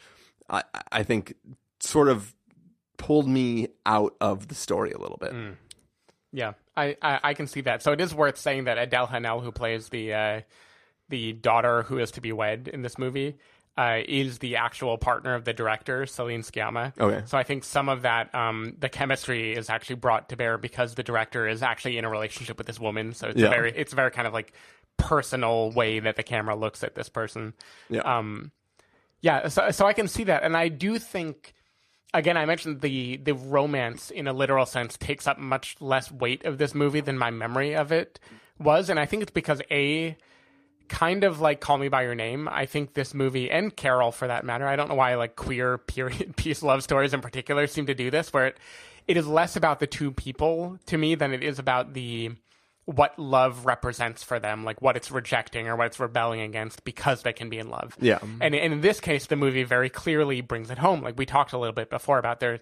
I, 0.49 0.63
I 0.89 1.03
think 1.03 1.35
sort 1.81 2.07
of 2.07 2.33
pulled 2.97 3.27
me 3.27 3.67
out 3.85 4.15
of 4.21 4.47
the 4.47 4.55
story 4.55 4.91
a 4.91 4.97
little 4.97 5.17
bit. 5.19 5.33
Yeah, 6.31 6.53
I, 6.77 6.95
I, 7.01 7.19
I 7.21 7.33
can 7.33 7.47
see 7.47 7.59
that. 7.61 7.83
So 7.83 7.91
it 7.91 7.99
is 7.99 8.15
worth 8.15 8.37
saying 8.37 8.63
that 8.63 8.77
Adele 8.77 9.07
Haenel, 9.07 9.41
who 9.43 9.51
plays 9.51 9.89
the 9.89 10.13
uh, 10.13 10.41
the 11.11 11.33
daughter 11.33 11.83
who 11.83 11.99
is 11.99 12.09
to 12.11 12.21
be 12.21 12.31
wed 12.31 12.67
in 12.73 12.81
this 12.81 12.97
movie, 12.97 13.37
uh, 13.77 13.99
is 14.07 14.39
the 14.39 14.55
actual 14.55 14.97
partner 14.97 15.35
of 15.35 15.45
the 15.45 15.53
director, 15.53 16.05
Celine 16.07 16.41
Sciamma. 16.41 16.91
Okay. 16.99 17.21
So 17.27 17.37
I 17.37 17.43
think 17.43 17.63
some 17.63 17.87
of 17.87 18.01
that, 18.01 18.33
um, 18.33 18.75
the 18.79 18.89
chemistry 18.89 19.53
is 19.53 19.69
actually 19.69 19.95
brought 19.97 20.29
to 20.29 20.35
bear 20.35 20.57
because 20.57 20.95
the 20.95 21.03
director 21.03 21.47
is 21.47 21.61
actually 21.61 21.97
in 21.99 22.03
a 22.05 22.09
relationship 22.09 22.57
with 22.57 22.65
this 22.67 22.79
woman. 22.79 23.13
So 23.13 23.27
it's 23.27 23.39
Yeah. 23.39 23.47
a 23.47 23.49
very, 23.49 23.71
it's 23.77 23.93
a 23.93 23.95
very 23.95 24.11
kind 24.11 24.27
of 24.27 24.33
like 24.33 24.53
personal 24.97 25.71
way 25.71 25.99
that 25.99 26.15
the 26.15 26.23
camera 26.23 26.55
looks 26.55 26.83
at 26.83 26.95
this 26.95 27.09
person. 27.09 27.53
Yeah. 27.89 28.01
Um, 28.01 28.51
yeah, 29.21 29.47
so 29.49 29.69
so 29.71 29.85
I 29.85 29.93
can 29.93 30.07
see 30.07 30.23
that, 30.25 30.43
and 30.43 30.57
I 30.57 30.67
do 30.67 30.97
think. 30.97 31.53
Again, 32.13 32.35
I 32.35 32.45
mentioned 32.45 32.81
the 32.81 33.15
the 33.17 33.33
romance 33.33 34.11
in 34.11 34.27
a 34.27 34.33
literal 34.33 34.65
sense 34.65 34.97
takes 34.97 35.27
up 35.27 35.37
much 35.37 35.77
less 35.79 36.11
weight 36.11 36.43
of 36.43 36.57
this 36.57 36.75
movie 36.75 36.99
than 36.99 37.17
my 37.17 37.31
memory 37.31 37.73
of 37.73 37.93
it 37.93 38.19
was, 38.59 38.89
and 38.89 38.99
I 38.99 39.05
think 39.05 39.21
it's 39.23 39.31
because 39.31 39.61
a 39.71 40.17
kind 40.91 41.23
of 41.23 41.39
like 41.41 41.61
Call 41.61 41.77
Me 41.77 41.87
by 41.87 42.03
Your 42.03 42.13
Name. 42.15 42.47
I 42.51 42.65
think 42.67 42.93
this 42.93 43.13
movie 43.13 43.49
and 43.49 43.75
Carol, 43.75 44.11
for 44.11 44.27
that 44.27 44.43
matter. 44.45 44.67
I 44.67 44.75
don't 44.75 44.89
know 44.89 44.95
why 44.95 45.15
like 45.15 45.35
queer 45.35 45.77
period 45.79 46.35
piece 46.35 46.61
love 46.61 46.83
stories 46.83 47.13
in 47.13 47.21
particular 47.21 47.65
seem 47.65 47.87
to 47.87 47.95
do 47.95 48.11
this, 48.11 48.31
where 48.31 48.47
it 48.47 48.57
it 49.07 49.17
is 49.17 49.25
less 49.25 49.55
about 49.55 49.79
the 49.79 49.87
two 49.87 50.11
people 50.11 50.77
to 50.85 50.97
me 50.97 51.15
than 51.15 51.33
it 51.33 51.41
is 51.43 51.57
about 51.57 51.93
the 51.93 52.31
what 52.85 53.17
love 53.17 53.65
represents 53.65 54.21
for 54.23 54.39
them, 54.39 54.63
like 54.65 54.81
what 54.81 54.97
it's 54.97 55.11
rejecting 55.11 55.67
or 55.67 55.75
what 55.75 55.87
it's 55.87 55.99
rebelling 55.99 56.41
against 56.41 56.83
because 56.83 57.21
they 57.21 57.31
can 57.31 57.49
be 57.49 57.57
in 57.57 57.69
love. 57.69 57.95
Yeah. 58.01 58.19
And, 58.41 58.53
and 58.53 58.73
in 58.73 58.81
this 58.81 58.99
case, 58.99 59.27
the 59.27 59.35
movie 59.35 59.63
very 59.63 59.89
clearly 59.89 60.41
brings 60.41 60.69
it 60.69 60.77
home. 60.79 61.01
Like 61.01 61.17
we 61.17 61.25
talked 61.25 61.53
a 61.53 61.57
little 61.57 61.73
bit 61.75 61.89
before 61.89 62.17
about 62.17 62.39
there, 62.39 62.59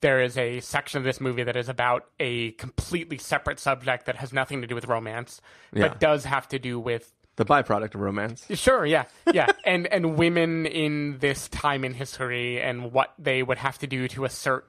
there 0.00 0.22
is 0.22 0.38
a 0.38 0.60
section 0.60 0.98
of 0.98 1.04
this 1.04 1.20
movie 1.20 1.42
that 1.42 1.56
is 1.56 1.68
about 1.68 2.06
a 2.20 2.52
completely 2.52 3.18
separate 3.18 3.58
subject 3.58 4.06
that 4.06 4.16
has 4.16 4.32
nothing 4.32 4.60
to 4.62 4.66
do 4.68 4.74
with 4.76 4.86
romance, 4.86 5.40
Yeah. 5.72 5.88
but 5.88 6.00
does 6.00 6.24
have 6.24 6.48
to 6.48 6.58
do 6.58 6.78
with 6.78 7.12
The 7.38 7.44
byproduct 7.44 7.94
of 7.94 8.00
romance. 8.00 8.44
Sure, 8.54 8.84
yeah, 8.84 9.04
yeah, 9.32 9.46
and 9.64 9.86
and 9.86 10.18
women 10.18 10.66
in 10.66 11.18
this 11.20 11.48
time 11.48 11.84
in 11.84 11.94
history 11.94 12.60
and 12.60 12.92
what 12.92 13.14
they 13.16 13.44
would 13.44 13.58
have 13.58 13.78
to 13.78 13.86
do 13.86 14.08
to 14.08 14.24
assert 14.24 14.66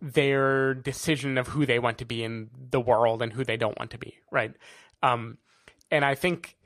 their 0.00 0.72
decision 0.72 1.36
of 1.36 1.48
who 1.48 1.66
they 1.66 1.80
want 1.80 1.98
to 1.98 2.04
be 2.04 2.22
in 2.22 2.48
the 2.70 2.80
world 2.80 3.22
and 3.22 3.32
who 3.32 3.42
they 3.42 3.56
don't 3.56 3.76
want 3.76 3.90
to 3.90 3.98
be, 3.98 4.18
right? 4.30 4.54
Um, 5.02 5.38
and 5.90 6.04
I 6.04 6.14
think 6.14 6.56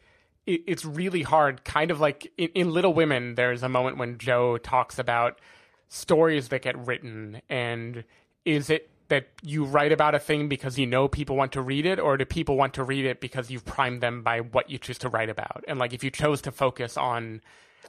it, 0.44 0.60
it's 0.66 0.84
really 0.84 1.22
hard. 1.22 1.64
Kind 1.64 1.90
of 1.90 2.00
like 2.00 2.30
in, 2.36 2.48
in 2.54 2.70
Little 2.70 2.92
Women, 2.92 3.34
there's 3.34 3.62
a 3.62 3.68
moment 3.70 3.96
when 3.96 4.18
Jo 4.18 4.58
talks 4.58 4.98
about 4.98 5.40
stories 5.88 6.48
that 6.48 6.60
get 6.60 6.76
written, 6.86 7.40
and 7.48 8.04
is 8.44 8.68
it 8.68 8.90
that 9.08 9.28
you 9.42 9.64
write 9.64 9.92
about 9.92 10.14
a 10.14 10.18
thing 10.18 10.48
because 10.48 10.78
you 10.78 10.86
know 10.86 11.08
people 11.08 11.36
want 11.36 11.52
to 11.52 11.62
read 11.62 11.86
it, 11.86 11.98
or 11.98 12.16
do 12.16 12.24
people 12.24 12.56
want 12.56 12.74
to 12.74 12.82
read 12.82 13.04
it 13.04 13.20
because 13.20 13.50
you've 13.50 13.64
primed 13.64 14.00
them 14.00 14.22
by 14.22 14.40
what 14.40 14.70
you 14.70 14.78
choose 14.78 14.98
to 14.98 15.08
write 15.08 15.30
about? 15.30 15.64
And 15.68 15.78
like, 15.78 15.92
if 15.92 16.02
you 16.02 16.10
chose 16.10 16.42
to 16.42 16.52
focus 16.52 16.96
on 16.96 17.40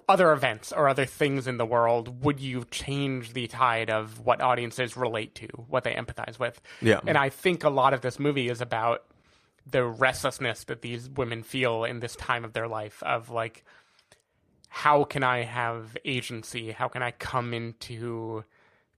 other 0.08 0.32
events 0.32 0.71
or 0.71 0.88
other 0.88 1.06
things 1.06 1.47
in 1.47 1.58
the 1.58 1.65
world, 1.65 2.23
would 2.23 2.39
you 2.39 2.65
change 2.71 3.34
the 3.34 3.47
tide 3.47 3.89
of 3.89 4.19
what 4.19 4.41
audiences 4.41 4.95
relate 4.95 5.36
to, 5.36 5.47
what 5.67 5.84
they 5.84 5.93
empathize 5.93 6.39
with? 6.39 6.62
Yeah. 6.82 6.99
And 7.06 7.17
I 7.17 7.30
think 7.30 7.63
a 7.63 7.69
lot 7.69 7.93
of 7.93 8.01
this 8.01 8.19
movie 8.19 8.49
is 8.49 8.62
about 8.62 9.03
the 9.69 9.84
restlessness 9.84 10.63
that 10.65 10.82
these 10.82 11.10
women 11.10 11.43
feel 11.43 11.84
in 11.84 11.99
this 11.99 12.15
time 12.15 12.45
of 12.45 12.53
their 12.53 12.67
life 12.67 13.03
of 13.03 13.30
like, 13.30 13.65
how 14.69 15.03
can 15.03 15.23
I 15.23 15.43
have 15.43 15.97
agency? 16.06 16.71
How 16.71 16.88
can 16.88 17.01
I 17.01 17.12
come 17.12 17.53
into 17.53 18.43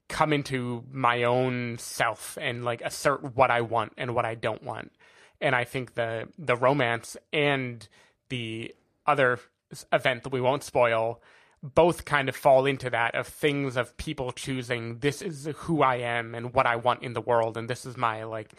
come 0.09 0.33
into 0.33 0.83
my 0.91 1.23
own 1.23 1.77
self 1.77 2.37
and 2.41 2.65
like 2.65 2.81
assert 2.81 3.35
what 3.35 3.51
I 3.51 3.61
want 3.61 3.93
and 3.97 4.13
what 4.13 4.25
I 4.25 4.35
don't 4.35 4.63
want? 4.63 4.91
And 5.39 5.55
I 5.55 5.63
think 5.63 5.95
the 5.95 6.27
the 6.37 6.57
romance 6.57 7.15
and 7.31 7.87
the 8.27 8.75
other 9.05 9.39
event 9.93 10.23
that 10.23 10.33
we 10.33 10.41
won't 10.41 10.63
spoil 10.63 11.21
both 11.61 12.05
kind 12.05 12.29
of 12.29 12.35
fall 12.35 12.65
into 12.65 12.89
that 12.89 13.15
of 13.15 13.27
things 13.27 13.75
of 13.75 13.95
people 13.97 14.31
choosing 14.31 14.99
this 14.99 15.21
is 15.21 15.49
who 15.55 15.81
I 15.81 15.97
am 15.97 16.33
and 16.33 16.53
what 16.53 16.65
I 16.65 16.77
want 16.77 17.03
in 17.03 17.13
the 17.13 17.21
world 17.21 17.57
and 17.57 17.69
this 17.69 17.85
is 17.85 17.97
my 17.97 18.23
like 18.23 18.53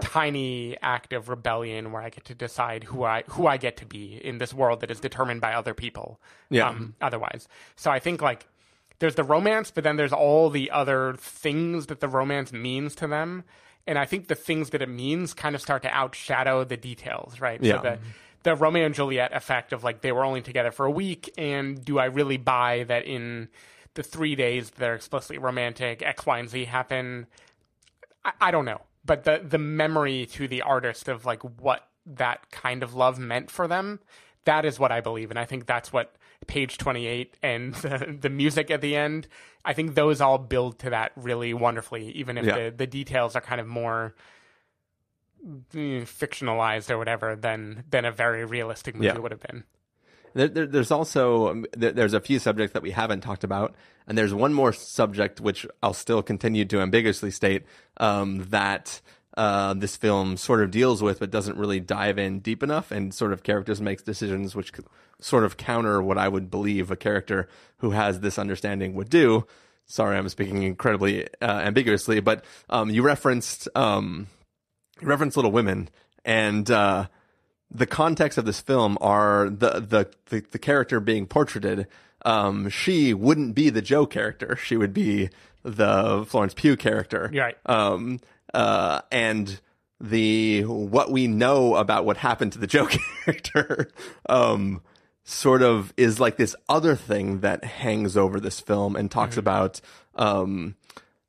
tiny 0.00 0.76
act 0.82 1.12
of 1.12 1.28
rebellion 1.28 1.92
where 1.92 2.02
I 2.02 2.10
get 2.10 2.24
to 2.26 2.34
decide 2.34 2.84
who 2.84 3.04
I 3.04 3.22
who 3.28 3.46
I 3.46 3.56
get 3.56 3.76
to 3.78 3.86
be 3.86 4.20
in 4.22 4.38
this 4.38 4.52
world 4.52 4.80
that 4.80 4.90
is 4.90 5.00
determined 5.00 5.40
by 5.40 5.54
other 5.54 5.74
people. 5.74 6.20
Yeah. 6.50 6.68
Um, 6.68 6.94
otherwise, 7.00 7.48
so 7.76 7.90
I 7.90 7.98
think 8.00 8.20
like 8.20 8.46
there's 8.98 9.14
the 9.14 9.24
romance, 9.24 9.70
but 9.70 9.84
then 9.84 9.96
there's 9.96 10.12
all 10.12 10.50
the 10.50 10.70
other 10.70 11.14
things 11.18 11.86
that 11.86 12.00
the 12.00 12.08
romance 12.08 12.52
means 12.52 12.94
to 12.96 13.06
them, 13.06 13.44
and 13.86 13.98
I 13.98 14.06
think 14.06 14.28
the 14.28 14.34
things 14.34 14.70
that 14.70 14.82
it 14.82 14.88
means 14.88 15.34
kind 15.34 15.54
of 15.54 15.60
start 15.60 15.82
to 15.82 15.88
outshadow 15.88 16.66
the 16.66 16.76
details, 16.76 17.40
right? 17.40 17.62
Yeah. 17.62 17.76
So 17.76 17.82
the 17.82 17.98
the 18.44 18.54
Romeo 18.54 18.84
and 18.84 18.94
Juliet 18.94 19.34
effect 19.34 19.72
of 19.72 19.82
like 19.82 20.02
they 20.02 20.12
were 20.12 20.24
only 20.24 20.42
together 20.42 20.70
for 20.70 20.86
a 20.86 20.90
week, 20.90 21.32
and 21.36 21.84
do 21.84 21.98
I 21.98 22.06
really 22.06 22.36
buy 22.36 22.84
that 22.84 23.04
in 23.04 23.48
the 23.94 24.02
three 24.02 24.34
days 24.34 24.70
they're 24.70 24.94
explicitly 24.94 25.38
romantic, 25.38 26.02
X, 26.02 26.26
Y, 26.26 26.38
and 26.38 26.48
Z 26.48 26.64
happen? 26.66 27.26
I, 28.24 28.32
I 28.40 28.50
don't 28.50 28.64
know, 28.64 28.82
but 29.04 29.24
the 29.24 29.40
the 29.42 29.58
memory 29.58 30.26
to 30.32 30.46
the 30.46 30.62
artist 30.62 31.08
of 31.08 31.24
like 31.24 31.42
what 31.60 31.88
that 32.06 32.50
kind 32.50 32.82
of 32.82 32.94
love 32.94 33.18
meant 33.18 33.50
for 33.50 33.66
them, 33.66 33.98
that 34.44 34.64
is 34.64 34.78
what 34.78 34.92
I 34.92 35.00
believe, 35.00 35.30
and 35.30 35.38
I 35.38 35.46
think 35.46 35.66
that's 35.66 35.92
what 35.92 36.14
page 36.46 36.78
twenty 36.78 37.06
eight 37.06 37.36
and 37.42 37.74
the, 37.76 38.16
the 38.20 38.30
music 38.30 38.70
at 38.70 38.80
the 38.80 38.96
end. 38.96 39.28
I 39.64 39.72
think 39.72 39.94
those 39.94 40.20
all 40.20 40.38
build 40.38 40.78
to 40.80 40.90
that 40.90 41.12
really 41.16 41.54
wonderfully, 41.54 42.10
even 42.12 42.38
if 42.38 42.44
Yeah. 42.44 42.64
the 42.70 42.74
the 42.76 42.86
details 42.86 43.34
are 43.36 43.40
kind 43.40 43.60
of 43.60 43.66
more 43.66 44.14
mm, 45.46 46.02
fictionalized 46.02 46.90
or 46.90 46.98
whatever 46.98 47.36
than 47.36 47.84
than 47.90 48.04
a 48.04 48.12
very 48.12 48.44
realistic 48.44 48.94
movie 48.94 49.06
Yeah. 49.06 49.18
would 49.18 49.32
have 49.32 49.40
been. 49.40 49.64
There, 50.34 50.48
there, 50.48 50.66
there's 50.66 50.90
also 50.90 51.48
um, 51.48 51.66
there, 51.76 51.92
there's 51.92 52.12
a 52.12 52.20
few 52.20 52.38
subjects 52.40 52.72
that 52.74 52.82
we 52.82 52.90
haven't 52.90 53.20
talked 53.20 53.44
about, 53.44 53.74
and 54.08 54.18
there's 54.18 54.34
one 54.34 54.52
more 54.52 54.72
subject 54.72 55.40
which 55.40 55.64
I'll 55.82 55.94
still 55.94 56.22
continue 56.22 56.64
to 56.66 56.80
ambiguously 56.80 57.30
state 57.30 57.62
um, 57.98 58.44
that 58.50 59.00
uh, 59.36 59.74
this 59.74 59.96
film 59.96 60.36
sort 60.36 60.62
of 60.62 60.70
deals 60.70 61.02
with, 61.02 61.18
but 61.20 61.30
doesn't 61.30 61.58
really 61.58 61.80
dive 61.80 62.18
in 62.18 62.38
deep 62.40 62.62
enough, 62.62 62.90
and 62.90 63.12
sort 63.12 63.32
of 63.32 63.42
characters 63.42 63.80
makes 63.80 64.02
decisions 64.02 64.54
which 64.54 64.72
sort 65.20 65.44
of 65.44 65.56
counter 65.56 66.02
what 66.02 66.18
I 66.18 66.28
would 66.28 66.50
believe 66.50 66.90
a 66.90 66.96
character 66.96 67.48
who 67.78 67.90
has 67.90 68.20
this 68.20 68.38
understanding 68.38 68.94
would 68.94 69.10
do. 69.10 69.46
Sorry, 69.86 70.16
I'm 70.16 70.28
speaking 70.28 70.62
incredibly 70.62 71.26
uh, 71.42 71.60
ambiguously, 71.60 72.20
but 72.20 72.44
um, 72.70 72.90
you 72.90 73.02
referenced 73.02 73.68
um, 73.74 74.28
you 75.00 75.08
referenced 75.08 75.36
Little 75.36 75.52
Women, 75.52 75.88
and 76.24 76.70
uh, 76.70 77.06
the 77.70 77.86
context 77.86 78.38
of 78.38 78.44
this 78.44 78.60
film 78.60 78.96
are 79.00 79.50
the 79.50 79.80
the 79.80 80.10
the, 80.26 80.44
the 80.52 80.58
character 80.58 81.00
being 81.00 81.26
portraited. 81.26 81.86
Um, 82.24 82.70
she 82.70 83.12
wouldn't 83.12 83.54
be 83.54 83.68
the 83.68 83.82
Jo 83.82 84.06
character; 84.06 84.56
she 84.56 84.76
would 84.76 84.94
be 84.94 85.28
the 85.64 86.24
Florence 86.28 86.54
Pugh 86.54 86.76
character. 86.76 87.30
Right. 87.34 87.56
Um, 87.66 88.20
uh, 88.54 89.02
and 89.10 89.60
the 90.00 90.62
what 90.62 91.10
we 91.10 91.26
know 91.26 91.76
about 91.76 92.04
what 92.04 92.16
happened 92.16 92.52
to 92.52 92.58
the 92.58 92.66
Jo 92.66 92.86
character, 93.24 93.90
um, 94.28 94.82
sort 95.24 95.62
of 95.62 95.92
is 95.96 96.20
like 96.20 96.36
this 96.36 96.54
other 96.68 96.94
thing 96.94 97.40
that 97.40 97.64
hangs 97.64 98.16
over 98.16 98.40
this 98.40 98.60
film 98.60 98.96
and 98.96 99.10
talks 99.10 99.36
about 99.36 99.80
um, 100.14 100.76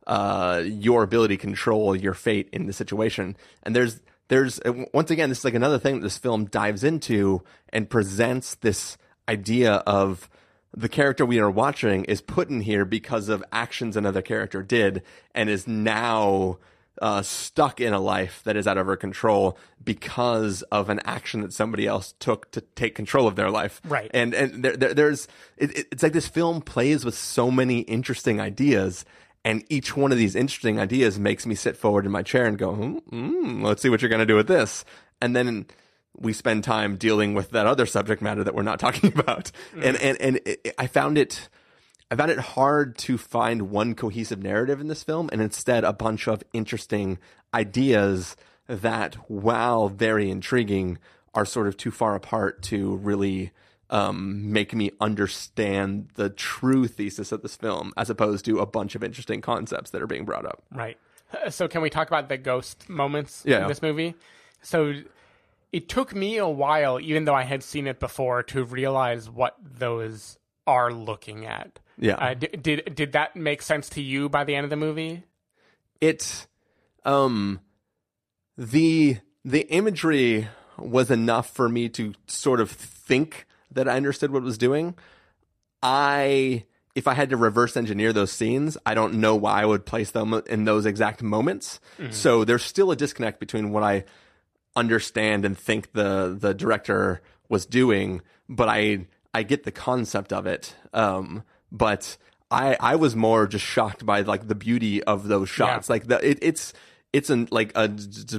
uh, 0.08 0.62
your 0.66 1.04
ability 1.04 1.38
to 1.38 1.42
control 1.42 1.96
your 1.96 2.14
fate 2.14 2.50
in 2.52 2.68
the 2.68 2.74
situation. 2.74 3.36
And 3.64 3.76
there's 3.76 4.02
there's 4.28 4.60
uh, 4.66 4.86
once 4.94 5.12
again 5.12 5.30
this 5.30 5.40
is 5.40 5.46
like 5.46 5.54
another 5.54 5.80
thing 5.80 5.96
that 5.96 6.02
this 6.02 6.18
film 6.18 6.46
dives 6.46 6.84
into 6.84 7.44
and 7.70 7.90
presents 7.90 8.56
this 8.56 8.98
idea 9.28 9.76
of 9.88 10.30
the 10.76 10.90
character 10.90 11.26
we 11.26 11.40
are 11.40 11.50
watching 11.50 12.04
is 12.06 12.22
put 12.22 12.50
in 12.50 12.62
here 12.62 12.84
because 12.84 13.30
of 13.30 13.44
actions 13.52 13.96
another 13.96 14.22
character 14.22 14.62
did 14.62 15.02
and 15.34 15.50
is 15.50 15.68
now 15.68 16.58
uh, 17.02 17.22
stuck 17.22 17.82
in 17.82 17.94
a 17.94 18.00
life 18.00 18.42
that 18.46 18.56
is 18.56 18.68
out 18.68 18.78
of 18.78 18.86
her 18.88 18.96
control 18.96 19.58
because 19.84 20.62
of 20.64 20.90
an 20.90 21.00
action 21.06 21.42
that 21.42 21.54
somebody 21.54 21.86
else 21.88 22.14
took 22.20 22.52
to 22.52 22.62
take 22.62 22.96
control 22.96 23.28
of 23.28 23.36
their 23.36 23.50
life. 23.50 23.82
Right. 23.86 24.10
And 24.14 24.34
and 24.34 24.64
there, 24.64 24.76
there, 24.78 24.94
there's 24.94 25.28
it, 25.58 25.78
it- 25.78 25.88
it's 25.92 26.04
like 26.04 26.14
this 26.14 26.28
film 26.28 26.62
plays 26.62 27.06
with 27.06 27.16
so 27.16 27.52
many 27.52 27.80
interesting 27.82 28.40
ideas. 28.42 29.06
And 29.44 29.64
each 29.70 29.96
one 29.96 30.12
of 30.12 30.18
these 30.18 30.36
interesting 30.36 30.80
ideas 30.80 31.20
makes 31.20 31.46
me 31.46 31.54
sit 31.54 31.78
forward 31.78 32.06
in 32.08 32.12
my 32.12 32.24
chair 32.24 32.46
and 32.48 32.58
go, 32.58 32.74
hmm, 32.74 32.98
hmm, 32.98 33.62
let's 33.64 33.80
see 33.82 33.90
what 33.90 34.02
you're 34.02 34.10
going 34.10 34.20
to 34.20 34.26
do 34.26 34.36
with 34.36 34.48
this. 34.48 34.84
And 35.22 35.36
then 35.36 35.68
we 36.18 36.34
spend 36.34 36.64
time 36.64 36.96
dealing 36.96 37.36
with 37.36 37.52
that 37.52 37.68
other 37.68 37.86
subject 37.86 38.24
matter 38.24 38.44
that 38.44 38.56
we're 38.56 38.64
not 38.64 38.80
talking 38.86 39.14
about. 39.16 39.52
And, 39.80 39.98
and, 39.98 40.20
and 40.20 40.40
it, 40.46 40.74
I 40.80 40.88
found 40.88 41.20
it, 41.20 41.48
I 42.12 42.16
found 42.16 42.30
it 42.32 42.40
hard 42.40 42.98
to 43.00 43.18
find 43.18 43.70
one 43.72 43.96
cohesive 43.96 44.42
narrative 44.42 44.80
in 44.80 44.88
this 44.88 45.04
film 45.04 45.30
and 45.32 45.42
instead 45.42 45.84
a 45.84 45.94
bunch 45.94 46.28
of 46.28 46.44
interesting 46.54 47.18
ideas 47.54 48.36
that, 48.68 49.16
while 49.30 49.90
very 49.90 50.30
intriguing, 50.30 50.98
are 51.34 51.46
sort 51.46 51.68
of 51.68 51.78
too 51.78 51.92
far 51.92 52.16
apart 52.16 52.62
to 52.64 52.96
really 52.98 53.52
um, 53.90 54.52
make 54.52 54.74
me 54.74 54.92
understand 55.02 56.10
the 56.16 56.30
true 56.30 56.88
thesis 56.88 57.32
of 57.32 57.42
this 57.42 57.56
film 57.56 57.92
as 57.98 58.10
opposed 58.10 58.46
to 58.46 58.60
a 58.60 58.66
bunch 58.66 58.96
of 58.96 59.04
interesting 59.04 59.42
concepts 59.42 59.92
that 59.92 60.02
are 60.02 60.08
being 60.08 60.26
brought 60.26 60.46
up. 60.46 60.64
Right. 60.72 60.98
Uh, 61.34 61.50
So 61.50 61.68
can 61.68 61.82
we 61.82 61.90
talk 61.90 62.08
about 62.08 62.30
the 62.30 62.38
ghost 62.38 62.88
moments 62.90 63.44
Yeah. 63.46 63.64
in 63.64 63.68
this 63.68 63.82
movie? 63.82 64.16
So 64.62 64.94
it 65.72 65.90
took 65.90 66.16
me 66.16 66.38
a 66.38 66.48
while, 66.48 67.00
even 67.00 67.26
though 67.26 67.36
I 67.36 67.44
had 67.44 67.62
seen 67.64 67.86
it 67.88 68.00
before, 68.00 68.42
to 68.44 68.64
realize 68.64 69.30
what 69.30 69.56
those 69.62 70.38
are 70.68 70.92
looking 70.92 71.46
at. 71.46 71.80
Yeah. 71.98 72.16
Uh, 72.16 72.34
d- 72.34 72.48
did 72.48 72.96
did 72.96 73.12
that 73.14 73.36
make 73.36 73.62
sense 73.62 73.90
to 73.90 74.02
you 74.02 74.30
by 74.30 74.44
the 74.44 74.56
end 74.56 74.64
of 74.64 74.70
the 74.70 74.76
movie? 74.76 75.24
it 76.02 76.48
um 77.06 77.60
the 78.58 79.18
the 79.44 79.62
imagery 79.70 80.48
was 80.78 81.10
enough 81.10 81.50
for 81.56 81.70
me 81.70 81.88
to 81.88 82.14
sort 82.28 82.60
of 82.60 82.70
think 82.70 83.46
that 83.72 83.88
I 83.88 83.96
understood 83.96 84.32
what 84.32 84.40
it 84.40 84.46
was 84.46 84.58
doing. 84.58 84.96
I 85.82 86.66
if 86.96 87.08
I 87.08 87.14
had 87.14 87.30
to 87.30 87.38
reverse 87.38 87.76
engineer 87.76 88.14
those 88.14 88.32
scenes, 88.32 88.78
I 88.86 88.94
don't 88.94 89.16
know 89.16 89.36
why 89.36 89.62
I 89.62 89.66
would 89.66 89.86
place 89.86 90.12
them 90.12 90.34
in 90.48 90.64
those 90.66 90.86
exact 90.86 91.22
moments. 91.22 91.80
So 92.10 92.46
there's 92.46 92.64
still 92.64 92.92
a 92.92 92.96
disconnect 92.96 93.40
between 93.40 93.72
what 93.72 93.84
I 93.84 94.06
understand 94.76 95.46
and 95.46 95.58
think 95.58 95.94
the 95.94 96.36
the 96.38 96.54
director 96.54 97.22
was 97.50 97.66
doing, 97.66 98.22
but 98.50 98.68
I 98.70 99.08
I 99.36 99.44
get 99.44 99.64
the 99.64 99.72
concept 99.72 100.32
of 100.34 100.48
it. 100.48 100.76
Um, 100.94 101.44
but 101.72 102.18
I 102.50 102.78
I 102.80 102.96
was 102.96 103.16
more 103.16 103.48
just 103.48 103.66
shocked 103.66 104.06
by 104.06 104.22
like 104.22 104.48
the 104.48 104.56
beauty 104.56 105.04
of 105.04 105.28
those 105.28 105.50
shots. 105.50 105.90
Yeah. 105.90 105.94
Like 105.94 106.08
the 106.08 106.30
it, 106.30 106.40
it's 106.42 106.74
it's 107.12 107.30
an 107.30 107.48
like 107.52 107.72
a 107.76 107.88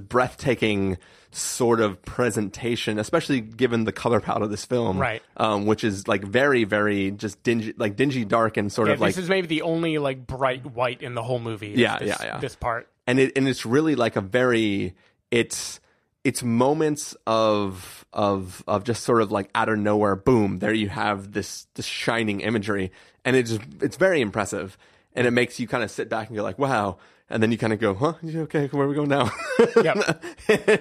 breathtaking 0.00 0.98
sort 1.32 1.80
of 1.80 2.00
presentation, 2.02 2.98
especially 2.98 3.40
given 3.42 3.84
the 3.84 3.92
color 3.92 4.20
palette 4.20 4.42
of 4.42 4.50
this 4.50 4.64
film, 4.64 4.98
Right. 4.98 5.22
Um, 5.36 5.66
which 5.66 5.84
is 5.84 6.08
like 6.08 6.24
very 6.24 6.64
very 6.64 7.10
just 7.10 7.42
dingy, 7.42 7.74
like 7.76 7.96
dingy 7.96 8.24
dark 8.24 8.56
and 8.56 8.72
sort 8.72 8.88
Yeah, 8.88 8.94
of 8.94 9.00
like 9.00 9.14
this 9.14 9.24
is 9.24 9.28
maybe 9.28 9.46
the 9.46 9.62
only 9.62 9.98
like 9.98 10.26
bright 10.26 10.64
white 10.64 11.02
in 11.02 11.14
the 11.14 11.22
whole 11.22 11.38
movie. 11.38 11.74
Yeah, 11.76 11.98
this, 11.98 12.08
yeah, 12.08 12.24
yeah. 12.24 12.38
This 12.38 12.56
part. 12.56 12.88
and 13.06 13.18
it 13.18 13.32
and 13.36 13.48
it's 13.48 13.66
really 13.66 13.96
like 13.96 14.16
a 14.16 14.20
very 14.22 14.94
it's 15.30 15.80
it's 16.26 16.42
moments 16.42 17.14
of 17.24 18.04
of 18.12 18.64
of 18.66 18.82
just 18.82 19.04
sort 19.04 19.22
of 19.22 19.30
like 19.30 19.48
out 19.54 19.68
of 19.68 19.78
nowhere 19.78 20.16
boom 20.16 20.58
there 20.58 20.72
you 20.72 20.88
have 20.88 21.30
this 21.30 21.68
this 21.74 21.86
shining 21.86 22.40
imagery. 22.40 22.90
And 23.24 23.36
it's 23.36 23.56
it's 23.80 23.96
very 23.96 24.20
impressive. 24.20 24.76
And 25.14 25.24
it 25.24 25.30
makes 25.30 25.60
you 25.60 25.68
kind 25.68 25.84
of 25.84 25.90
sit 25.90 26.08
back 26.08 26.26
and 26.26 26.36
go 26.36 26.42
like 26.42 26.58
wow 26.58 26.98
and 27.28 27.42
then 27.42 27.50
you 27.52 27.58
kind 27.58 27.72
of 27.72 27.78
go 27.80 27.94
huh 27.94 28.12
okay 28.24 28.66
where 28.68 28.86
are 28.86 28.88
we 28.88 28.94
going 28.94 29.08
now 29.08 29.30
Yep. 29.82 30.22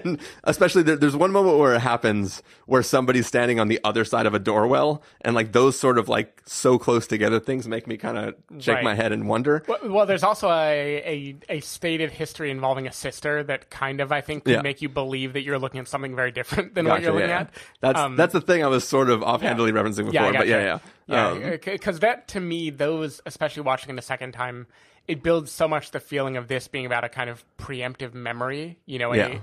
and 0.03 0.19
especially 0.43 0.83
there, 0.83 0.95
there's 0.95 1.15
one 1.15 1.31
moment 1.31 1.57
where 1.57 1.73
it 1.75 1.79
happens 1.79 2.43
where 2.65 2.83
somebody's 2.83 3.27
standing 3.27 3.59
on 3.59 3.67
the 3.67 3.79
other 3.83 4.05
side 4.05 4.25
of 4.25 4.33
a 4.33 4.39
doorwell 4.39 5.01
and 5.21 5.35
like 5.35 5.51
those 5.53 5.79
sort 5.79 5.97
of 5.97 6.07
like 6.09 6.41
so 6.45 6.77
close 6.77 7.07
together 7.07 7.39
things 7.39 7.67
make 7.67 7.87
me 7.87 7.97
kind 7.97 8.17
of 8.17 8.35
shake 8.59 8.75
Right. 8.75 8.83
my 8.83 8.93
head 8.95 9.11
and 9.11 9.27
wonder 9.27 9.63
Well, 9.67 9.79
well, 9.83 10.05
there's 10.05 10.23
also 10.23 10.49
a, 10.49 11.35
a 11.49 11.55
a 11.57 11.59
stated 11.61 12.11
history 12.11 12.51
involving 12.51 12.87
a 12.87 12.91
sister 12.91 13.43
that 13.43 13.69
kind 13.69 14.01
of 14.01 14.11
I 14.11 14.21
think 14.21 14.45
can 14.45 14.53
Yeah. 14.55 14.61
make 14.61 14.81
you 14.81 14.89
believe 14.89 15.33
that 15.33 15.41
you're 15.43 15.59
looking 15.59 15.79
at 15.79 15.87
something 15.87 16.15
very 16.15 16.31
different 16.31 16.75
than 16.75 16.87
what 16.87 17.01
you're 17.01 17.13
looking 17.13 17.29
yeah. 17.29 17.39
at. 17.41 17.53
That's 17.81 17.99
Um, 17.99 18.15
that's 18.15 18.33
the 18.33 18.41
thing 18.41 18.63
I 18.63 18.67
was 18.67 18.87
sort 18.87 19.09
of 19.09 19.23
offhandedly 19.23 19.71
referencing 19.71 20.05
before, 20.05 20.13
Yeah, 20.13 20.25
I 20.27 20.31
but 20.33 20.47
yeah, 20.47 20.59
yeah, 20.59 20.79
Yeah, 21.07 21.57
because 21.63 21.99
that 21.99 22.27
to 22.29 22.39
me, 22.39 22.69
those, 22.71 23.21
especially 23.25 23.63
watching 23.63 23.91
it 23.91 23.95
the 23.95 24.01
second 24.01 24.31
time, 24.31 24.67
it 25.07 25.21
builds 25.21 25.51
so 25.51 25.67
much 25.67 25.91
the 25.91 25.99
feeling 25.99 26.35
of 26.37 26.47
this 26.47 26.67
being 26.67 26.85
about 26.85 27.03
a 27.03 27.09
kind 27.09 27.29
of 27.29 27.45
preemptive 27.57 28.13
memory, 28.15 28.79
you 28.87 28.97
know, 28.97 29.11
and, 29.11 29.33
Yeah. 29.33 29.39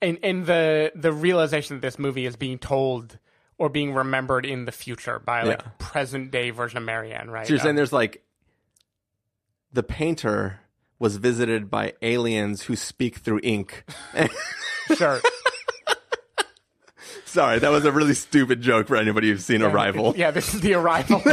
and 0.00 0.18
and 0.22 0.46
the 0.46 0.92
the 0.94 1.12
realization 1.12 1.76
that 1.76 1.80
this 1.82 1.98
movie 1.98 2.24
is 2.26 2.36
being 2.36 2.58
told 2.58 3.18
or 3.58 3.68
being 3.68 3.94
remembered 3.94 4.46
in 4.46 4.64
the 4.64 4.72
future 4.72 5.18
by 5.18 5.42
like 5.42 5.60
Yeah. 5.62 5.70
present 5.78 6.30
day 6.30 6.50
version 6.50 6.78
of 6.78 6.84
Marianne, 6.84 7.30
right? 7.30 7.46
So 7.46 7.54
you're 7.54 7.58
saying 7.58 7.70
Um, 7.70 7.76
there's 7.76 7.92
like 7.92 8.22
the 9.72 9.82
painter 9.82 10.60
was 10.98 11.16
visited 11.16 11.68
by 11.70 11.94
aliens 12.02 12.62
who 12.62 12.76
speak 12.76 13.16
through 13.18 13.40
ink. 13.42 13.84
sure. 14.96 15.20
Sorry, 17.24 17.58
that 17.58 17.70
was 17.70 17.84
a 17.84 17.92
really 17.92 18.14
stupid 18.14 18.60
joke 18.60 18.88
for 18.88 18.96
anybody 18.96 19.28
who's 19.30 19.44
seen 19.44 19.62
Arrival. 19.62 20.14
Yeah, 20.16 20.30
this 20.30 20.54
is 20.54 20.60
the 20.60 20.74
arrival. 20.74 21.22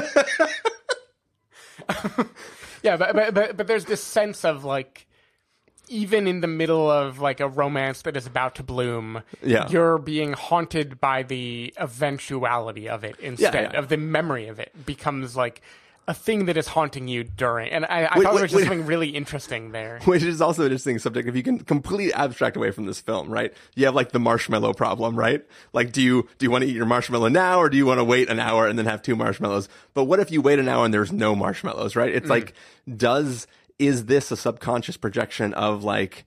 yeah, 2.84 2.98
but, 2.98 3.14
but 3.16 3.34
but 3.34 3.58
but 3.58 3.68
there's 3.68 3.86
this 3.86 4.04
sense 4.04 4.46
of 4.46 4.64
like 4.64 5.08
even 5.88 6.28
in 6.28 6.42
the 6.42 6.48
middle 6.48 6.90
of 6.90 7.20
like 7.20 7.40
a 7.40 7.48
romance 7.48 8.04
that 8.04 8.16
is 8.16 8.28
about 8.28 8.56
to 8.56 8.64
bloom, 8.64 9.24
Yeah. 9.42 9.68
you're 9.70 9.98
being 9.98 10.34
haunted 10.34 11.02
by 11.02 11.24
the 11.24 11.74
eventuality 11.78 12.88
of 12.88 13.04
it 13.04 13.20
instead 13.20 13.74
yeah. 13.74 13.80
of 13.80 13.90
the 13.90 13.98
memory 13.98 14.48
of 14.48 14.60
it 14.60 14.72
becomes 14.86 15.36
like 15.36 15.62
a 16.10 16.14
thing 16.14 16.46
that 16.46 16.58
is 16.58 16.68
haunting 16.68 17.08
you 17.08 17.24
during. 17.24 17.72
And 17.72 17.86
I, 17.86 17.90
I 17.90 18.02
Wait, 18.02 18.02
thought 18.02 18.18
wait, 18.18 18.24
there 18.24 18.34
was 18.34 18.42
just 18.42 18.56
wait. 18.56 18.62
something 18.64 18.86
really 18.88 19.10
interesting 19.10 19.72
there. 19.74 20.00
Which 20.06 20.24
is 20.24 20.42
also 20.42 20.64
an 20.64 20.66
interesting 20.66 20.98
subject 20.98 21.30
if 21.30 21.36
you 21.36 21.44
can 21.44 21.60
completely 21.60 22.12
abstract 22.12 22.58
away 22.58 22.72
from 22.72 22.88
this 22.88 23.00
film, 23.00 23.30
right? 23.30 23.54
You 23.76 23.86
have 23.86 23.94
like 23.94 24.12
the 24.12 24.20
marshmallow 24.20 24.74
problem, 24.74 25.16
right? 25.16 25.46
Like 25.72 25.92
do 25.92 26.02
you 26.02 26.28
do 26.40 26.48
you 26.48 26.52
want 26.52 26.64
to 26.64 26.70
eat 26.70 26.76
your 26.76 26.88
marshmallow 26.88 27.28
now 27.28 27.60
or 27.60 27.70
do 27.70 27.78
you 27.78 27.86
want 27.86 28.00
to 28.00 28.04
wait 28.04 28.28
an 28.28 28.40
hour 28.40 28.68
and 28.68 28.78
then 28.78 28.88
have 28.88 29.04
two 29.04 29.16
marshmallows? 29.16 29.70
But 29.94 30.06
what 30.06 30.20
if 30.20 30.32
you 30.32 30.42
wait 30.42 30.58
an 30.58 30.68
hour 30.68 30.84
and 30.84 30.92
there's 30.92 31.12
no 31.12 31.36
marshmallows, 31.36 31.96
right? 31.96 32.12
It's 32.12 32.26
mm. 32.26 32.32
like 32.32 32.54
does 32.98 33.46
is 33.78 34.06
this 34.06 34.32
a 34.32 34.38
subconscious 34.38 34.98
projection 34.98 35.54
of 35.54 35.84
like 35.84 36.26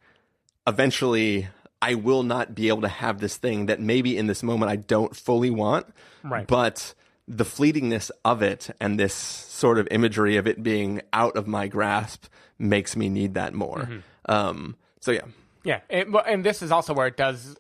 eventually 0.64 1.48
I 1.82 1.96
will 1.96 2.22
not 2.22 2.54
be 2.54 2.68
able 2.68 2.82
to 2.82 2.88
have 2.88 3.18
this 3.18 3.36
thing 3.36 3.66
that 3.66 3.80
maybe 3.80 4.16
in 4.16 4.28
this 4.28 4.44
moment 4.44 4.70
I 4.70 4.76
don't 4.76 5.16
fully 5.16 5.50
want. 5.50 5.86
Right. 6.22 6.46
But 6.46 6.94
the 7.28 7.44
fleetingness 7.44 8.10
of 8.24 8.42
it 8.42 8.70
and 8.80 8.98
this 8.98 9.14
sort 9.14 9.78
of 9.78 9.88
imagery 9.90 10.36
of 10.36 10.46
it 10.46 10.62
being 10.62 11.00
out 11.12 11.36
of 11.36 11.46
my 11.46 11.68
grasp 11.68 12.26
makes 12.58 12.96
me 12.96 13.08
need 13.08 13.34
that 13.34 13.54
more. 13.54 13.88
Um, 14.26 14.76
so 15.00 15.12
yeah. 15.12 15.26
Yeah, 15.64 15.80
and, 15.88 16.14
and 16.26 16.44
this 16.44 16.60
is 16.60 16.72
also 16.72 16.92
where 16.92 17.06
it 17.06 17.16
does 17.16 17.56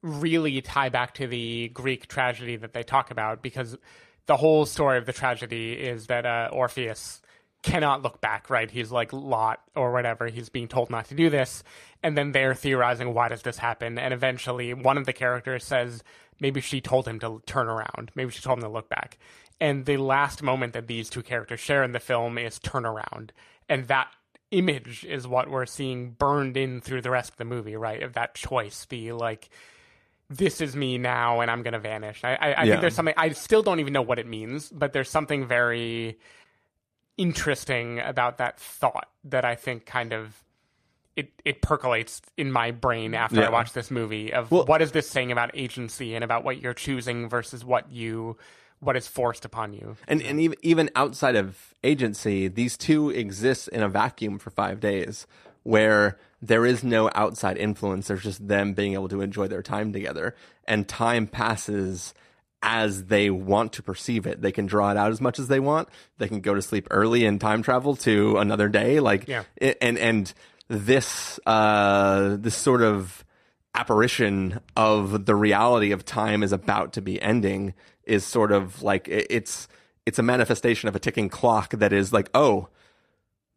really 0.00 0.60
tie 0.60 0.90
back 0.90 1.14
to 1.14 1.26
the 1.26 1.68
Greek 1.68 2.06
tragedy 2.06 2.54
that 2.54 2.72
they 2.72 2.84
talk 2.84 3.10
about, 3.10 3.42
because 3.42 3.76
the 4.26 4.36
whole 4.36 4.64
story 4.64 4.98
of 4.98 5.06
the 5.06 5.12
tragedy 5.12 5.72
is 5.72 6.06
that 6.06 6.24
uh, 6.24 6.50
Orpheus 6.52 7.20
cannot 7.62 8.02
look 8.02 8.20
back. 8.20 8.48
Right? 8.48 8.70
He's 8.70 8.92
like 8.92 9.12
Lot 9.12 9.60
or 9.74 9.92
whatever. 9.92 10.28
He's 10.28 10.50
being 10.50 10.68
told 10.68 10.88
not 10.88 11.06
to 11.06 11.16
do 11.16 11.30
this, 11.30 11.64
and 12.02 12.16
then 12.16 12.30
they're 12.30 12.54
theorizing 12.54 13.12
why 13.12 13.28
does 13.28 13.42
this 13.42 13.58
happen, 13.58 13.98
and 13.98 14.14
eventually 14.14 14.72
one 14.72 14.96
of 14.96 15.06
the 15.06 15.12
characters 15.12 15.64
says 15.64 16.04
maybe 16.40 16.60
she 16.60 16.80
told 16.80 17.06
him 17.06 17.18
to 17.20 17.42
turn 17.46 17.68
around, 17.68 18.10
maybe 18.14 18.30
she 18.30 18.42
told 18.42 18.58
him 18.58 18.64
to 18.64 18.68
look 18.68 18.88
back, 18.88 19.18
and 19.60 19.86
the 19.86 19.96
last 19.96 20.42
moment 20.42 20.72
that 20.72 20.86
these 20.86 21.08
two 21.08 21.22
characters 21.22 21.60
share 21.60 21.82
in 21.84 21.92
the 21.92 22.00
film 22.00 22.38
is 22.38 22.58
turn 22.58 22.84
around, 22.84 23.32
and 23.68 23.86
that 23.88 24.08
image 24.50 25.04
is 25.04 25.26
what 25.26 25.48
we're 25.48 25.66
seeing 25.66 26.10
burned 26.10 26.56
in 26.56 26.80
through 26.80 27.00
the 27.00 27.10
rest 27.10 27.30
of 27.30 27.36
the 27.36 27.44
movie, 27.44 27.76
right? 27.76 28.02
Of 28.02 28.12
that 28.14 28.34
choice, 28.34 28.84
the 28.86 29.12
like, 29.12 29.48
this 30.28 30.60
is 30.60 30.74
me 30.76 30.98
now, 30.98 31.40
and 31.40 31.50
I'm 31.50 31.62
gonna 31.62 31.78
vanish. 31.78 32.22
I, 32.24 32.34
I, 32.34 32.34
I 32.34 32.48
Yeah. 32.64 32.64
think 32.64 32.80
there's 32.82 32.94
something 32.94 33.14
I 33.16 33.30
still 33.30 33.62
don't 33.62 33.80
even 33.80 33.92
know 33.92 34.02
what 34.02 34.18
it 34.18 34.26
means, 34.26 34.68
but 34.70 34.92
there's 34.92 35.10
something 35.10 35.46
very 35.46 36.18
interesting 37.16 38.00
about 38.00 38.38
that 38.38 38.58
thought 38.58 39.08
that 39.24 39.44
I 39.44 39.54
think 39.54 39.86
kind 39.86 40.12
of 40.12 40.42
it 41.16 41.30
it 41.44 41.60
percolates 41.62 42.22
in 42.36 42.50
my 42.50 42.70
brain 42.70 43.14
after 43.14 43.44
I 43.44 43.50
watch 43.50 43.72
this 43.72 43.90
movie 43.90 44.32
of 44.32 44.50
Well- 44.50 44.64
what 44.66 44.80
is 44.82 44.92
this 44.92 45.08
saying 45.08 45.30
about 45.32 45.50
agency 45.54 46.14
and 46.14 46.24
about 46.24 46.44
what 46.44 46.60
you're 46.60 46.74
choosing 46.74 47.28
versus 47.28 47.64
what 47.64 47.90
you 47.90 48.36
what 48.80 48.96
is 48.96 49.06
forced 49.06 49.44
upon 49.44 49.72
you. 49.74 49.96
And 50.08 50.22
and 50.22 50.40
even 50.40 50.56
even 50.62 50.90
outside 50.96 51.36
of 51.36 51.74
agency, 51.84 52.48
these 52.48 52.76
two 52.76 53.10
exist 53.10 53.68
in 53.68 53.82
a 53.82 53.88
vacuum 53.88 54.38
for 54.38 54.50
five 54.50 54.80
days, 54.80 55.26
where 55.62 56.18
there 56.40 56.66
is 56.66 56.82
no 56.82 57.08
outside 57.14 57.56
influence. 57.58 58.08
There's 58.08 58.22
just 58.24 58.48
them 58.48 58.72
being 58.74 58.94
able 58.94 59.08
to 59.10 59.20
enjoy 59.20 59.46
their 59.48 59.62
time 59.62 59.92
together, 59.92 60.34
and 60.66 60.88
time 60.88 61.26
passes 61.28 62.12
as 62.64 63.04
they 63.06 63.28
want 63.28 63.72
to 63.74 63.82
perceive 63.82 64.24
it. 64.26 64.40
They 64.40 64.52
can 64.52 64.66
draw 64.66 64.90
it 64.92 64.96
out 64.96 65.10
as 65.10 65.20
much 65.20 65.38
as 65.40 65.48
they 65.48 65.58
want. 65.60 65.88
They 66.18 66.28
can 66.28 66.40
go 66.40 66.54
to 66.54 66.62
sleep 66.62 66.86
early 66.92 67.24
and 67.24 67.40
time 67.40 67.62
travel 67.62 67.96
to 67.96 68.38
another 68.38 68.68
day. 68.68 69.00
Like, 69.00 69.26
Yeah. 69.28 69.42
and 69.80 69.98
and 69.98 70.32
this 70.68 71.38
uh, 71.46 72.36
this 72.38 72.56
sort 72.56 72.82
of 72.82 73.24
apparition 73.74 74.60
of 74.76 75.26
the 75.26 75.34
reality 75.34 75.92
of 75.92 76.04
time 76.04 76.42
is 76.42 76.52
about 76.52 76.92
to 76.92 77.00
be 77.00 77.20
ending 77.22 77.74
is 78.04 78.24
sort 78.24 78.52
of 78.52 78.82
like 78.82 79.08
it's 79.08 79.66
it's 80.04 80.18
a 80.18 80.22
manifestation 80.22 80.88
of 80.88 80.96
a 80.96 80.98
ticking 80.98 81.28
clock 81.28 81.70
that 81.70 81.92
is 81.92 82.12
like 82.12 82.28
oh 82.34 82.68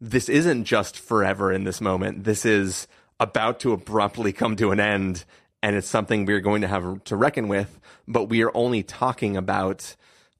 this 0.00 0.28
isn't 0.28 0.64
just 0.64 0.98
forever 0.98 1.52
in 1.52 1.64
this 1.64 1.80
moment 1.80 2.24
this 2.24 2.46
is 2.46 2.86
about 3.20 3.60
to 3.60 3.72
abruptly 3.72 4.32
come 4.32 4.56
to 4.56 4.70
an 4.70 4.80
end 4.80 5.24
and 5.62 5.76
it's 5.76 5.88
something 5.88 6.24
we're 6.24 6.40
going 6.40 6.62
to 6.62 6.68
have 6.68 7.04
to 7.04 7.16
reckon 7.16 7.48
with 7.48 7.78
but 8.08 8.24
we 8.24 8.42
are 8.42 8.50
only 8.54 8.82
talking 8.82 9.36
about 9.36 9.96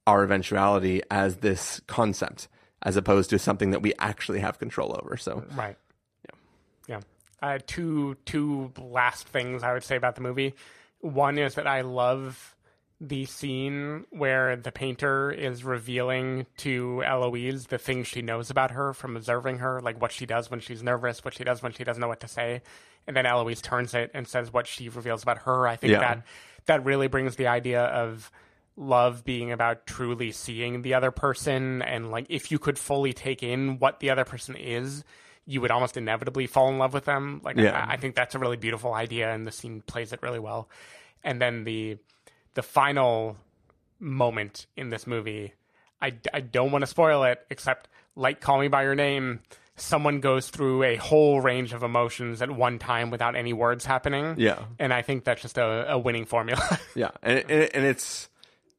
our 0.06 0.22
eventuality 0.24 1.02
as 1.10 1.36
this 1.36 1.82
concept 1.86 2.48
as 2.82 2.96
opposed 2.96 3.28
to 3.28 3.38
something 3.38 3.72
that 3.72 3.82
we 3.82 3.92
actually 3.98 4.40
have 4.40 4.58
control 4.58 4.98
over 5.02 5.18
so 5.18 5.44
Right. 5.54 5.76
Yeah. 6.86 7.00
Uh, 7.42 7.58
two 7.66 8.16
two 8.24 8.72
last 8.78 9.28
things 9.28 9.62
I 9.62 9.72
would 9.72 9.84
say 9.84 9.96
about 9.96 10.14
the 10.14 10.22
movie. 10.22 10.54
One 11.00 11.38
is 11.38 11.54
that 11.56 11.66
I 11.66 11.82
love 11.82 12.54
the 12.98 13.26
scene 13.26 14.06
where 14.10 14.56
the 14.56 14.72
painter 14.72 15.30
is 15.30 15.62
revealing 15.62 16.46
to 16.56 17.02
Eloise 17.04 17.66
the 17.66 17.76
things 17.76 18.06
she 18.06 18.22
knows 18.22 18.48
about 18.48 18.70
her 18.70 18.94
from 18.94 19.16
observing 19.16 19.58
her, 19.58 19.82
like 19.82 20.00
what 20.00 20.12
she 20.12 20.24
does 20.24 20.50
when 20.50 20.60
she's 20.60 20.82
nervous, 20.82 21.22
what 21.22 21.34
she 21.34 21.44
does 21.44 21.62
when 21.62 21.72
she 21.72 21.84
doesn't 21.84 22.00
know 22.00 22.08
what 22.08 22.20
to 22.20 22.28
say, 22.28 22.62
and 23.06 23.14
then 23.14 23.26
Eloise 23.26 23.60
turns 23.60 23.92
it 23.92 24.10
and 24.14 24.26
says 24.26 24.50
what 24.50 24.66
she 24.66 24.88
reveals 24.88 25.22
about 25.22 25.38
her. 25.38 25.68
I 25.68 25.76
think 25.76 25.92
Yeah. 25.92 25.98
that 26.00 26.22
that 26.64 26.84
really 26.86 27.06
brings 27.06 27.36
the 27.36 27.46
idea 27.48 27.82
of 27.84 28.30
love 28.76 29.24
being 29.24 29.52
about 29.52 29.86
truly 29.86 30.32
seeing 30.32 30.80
the 30.82 30.94
other 30.94 31.10
person 31.10 31.82
and 31.82 32.10
like 32.10 32.26
if 32.28 32.50
you 32.50 32.58
could 32.58 32.78
fully 32.78 33.12
take 33.12 33.42
in 33.42 33.78
what 33.78 34.00
the 34.00 34.10
other 34.10 34.24
person 34.24 34.54
is 34.56 35.04
you 35.46 35.60
would 35.60 35.70
almost 35.70 35.96
inevitably 35.96 36.46
fall 36.46 36.68
in 36.68 36.78
love 36.78 36.92
with 36.92 37.04
them. 37.04 37.40
Like 37.44 37.56
Yeah. 37.56 37.86
I, 37.88 37.92
I 37.94 37.96
think 37.96 38.14
that's 38.14 38.34
a 38.34 38.38
really 38.38 38.56
beautiful 38.56 38.92
idea 38.92 39.32
and 39.32 39.46
the 39.46 39.52
scene 39.52 39.80
plays 39.80 40.12
it 40.12 40.20
really 40.22 40.40
well. 40.40 40.68
And 41.22 41.40
then 41.40 41.64
the 41.64 41.98
the 42.54 42.62
final 42.62 43.36
moment 44.00 44.66
in 44.76 44.90
this 44.90 45.06
movie 45.06 45.54
i, 46.02 46.12
I 46.32 46.40
don't 46.40 46.70
want 46.70 46.82
to 46.82 46.86
spoil 46.86 47.24
it 47.24 47.44
except 47.50 47.88
like 48.14 48.40
call 48.40 48.58
me 48.58 48.68
by 48.68 48.82
your 48.82 48.94
name 48.94 49.40
someone 49.76 50.20
goes 50.20 50.48
through 50.48 50.82
a 50.82 50.96
whole 50.96 51.40
range 51.40 51.72
of 51.72 51.82
emotions 51.82 52.40
at 52.42 52.50
one 52.50 52.78
time 52.78 53.10
without 53.10 53.36
any 53.36 53.52
words 53.52 53.84
happening. 53.84 54.34
Yeah. 54.38 54.64
and 54.78 54.92
i 54.92 55.02
think 55.02 55.24
that's 55.24 55.42
just 55.42 55.58
a, 55.58 55.92
a 55.92 55.98
winning 55.98 56.24
formula. 56.24 56.78
Yeah, 56.94 57.10
and 57.22 57.38
and, 57.40 57.70
and 57.74 57.84
it's 57.84 58.28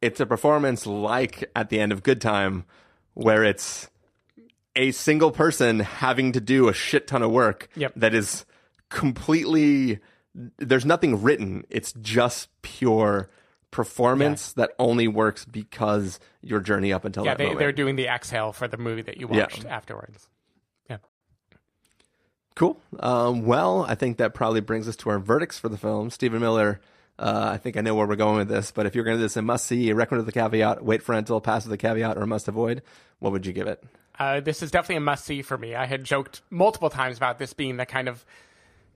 it's 0.01 0.19
a 0.19 0.25
performance 0.25 0.85
like 0.87 1.49
at 1.55 1.69
the 1.69 1.79
end 1.79 1.91
of 1.91 2.01
Good 2.03 2.19
Time, 2.21 2.65
where 3.13 3.43
it's 3.43 3.89
a 4.77 4.91
single 4.91 5.31
person 5.31 5.79
having 5.79 6.31
to 6.31 6.39
do 6.39 6.69
a 6.69 6.73
shit 6.73 7.07
ton 7.07 7.21
of 7.23 7.31
work 7.31 7.67
Yep. 7.75 7.93
that 7.97 8.13
is 8.13 8.45
completely 8.89 9.99
there's 10.57 10.85
nothing 10.85 11.21
written. 11.23 11.65
It's 11.69 11.91
just 11.93 12.49
pure 12.61 13.29
performance 13.71 14.53
that 14.53 14.71
only 14.77 15.07
works 15.07 15.45
because 15.45 16.19
your 16.41 16.59
journey 16.59 16.93
up 16.93 17.05
until 17.05 17.25
Yeah, 17.25 17.31
that 17.31 17.37
they, 17.39 17.43
moment. 17.45 17.59
they're 17.59 17.71
doing 17.71 17.95
the 17.95 18.07
exhale 18.07 18.53
for 18.53 18.67
the 18.67 18.77
movie 18.77 19.01
that 19.01 19.17
you 19.17 19.27
Yeah. 19.31 19.41
watched 19.41 19.65
afterwards. 19.65 20.29
Yeah. 20.89 20.97
Cool. 22.55 22.79
Um, 22.99 23.45
well, 23.45 23.83
I 23.87 23.95
think 23.95 24.17
that 24.17 24.33
probably 24.33 24.61
brings 24.61 24.87
us 24.87 24.95
to 24.97 25.09
our 25.09 25.19
verdicts 25.19 25.59
for 25.59 25.69
the 25.69 25.77
film. 25.77 26.09
Stephen 26.11 26.39
Miller, 26.39 26.79
uh, 27.19 27.49
I 27.53 27.57
think 27.57 27.77
I 27.77 27.81
know 27.81 27.95
where 27.95 28.05
we're 28.07 28.15
going 28.15 28.37
with 28.37 28.47
this, 28.47 28.71
but 28.71 28.85
if 28.85 28.93
you're 28.95 29.03
going 29.03 29.17
to 29.17 29.19
do 29.19 29.25
this 29.25 29.37
a 29.37 29.41
must 29.41 29.65
see, 29.65 29.89
a 29.89 29.95
recommend 29.95 30.25
with 30.25 30.33
the 30.33 30.39
caveat, 30.39 30.83
wait 30.83 31.01
for 31.03 31.13
rental, 31.13 31.41
pass 31.41 31.65
with 31.65 31.71
the 31.71 31.77
caveat, 31.77 32.17
or 32.17 32.25
must 32.25 32.47
avoid, 32.47 32.83
what 33.19 33.31
would 33.31 33.45
you 33.45 33.53
give 33.53 33.67
it? 33.67 33.83
Uh, 34.19 34.39
this 34.39 34.63
is 34.63 34.71
definitely 34.71 34.97
a 34.97 35.01
must 35.01 35.25
see 35.25 35.41
for 35.41 35.57
me. 35.57 35.75
I 35.75 35.85
had 35.85 36.03
joked 36.03 36.41
multiple 36.49 36.89
times 36.89 37.17
about 37.17 37.37
this 37.37 37.53
being 37.53 37.77
the 37.77 37.85
kind 37.85 38.07
of 38.07 38.25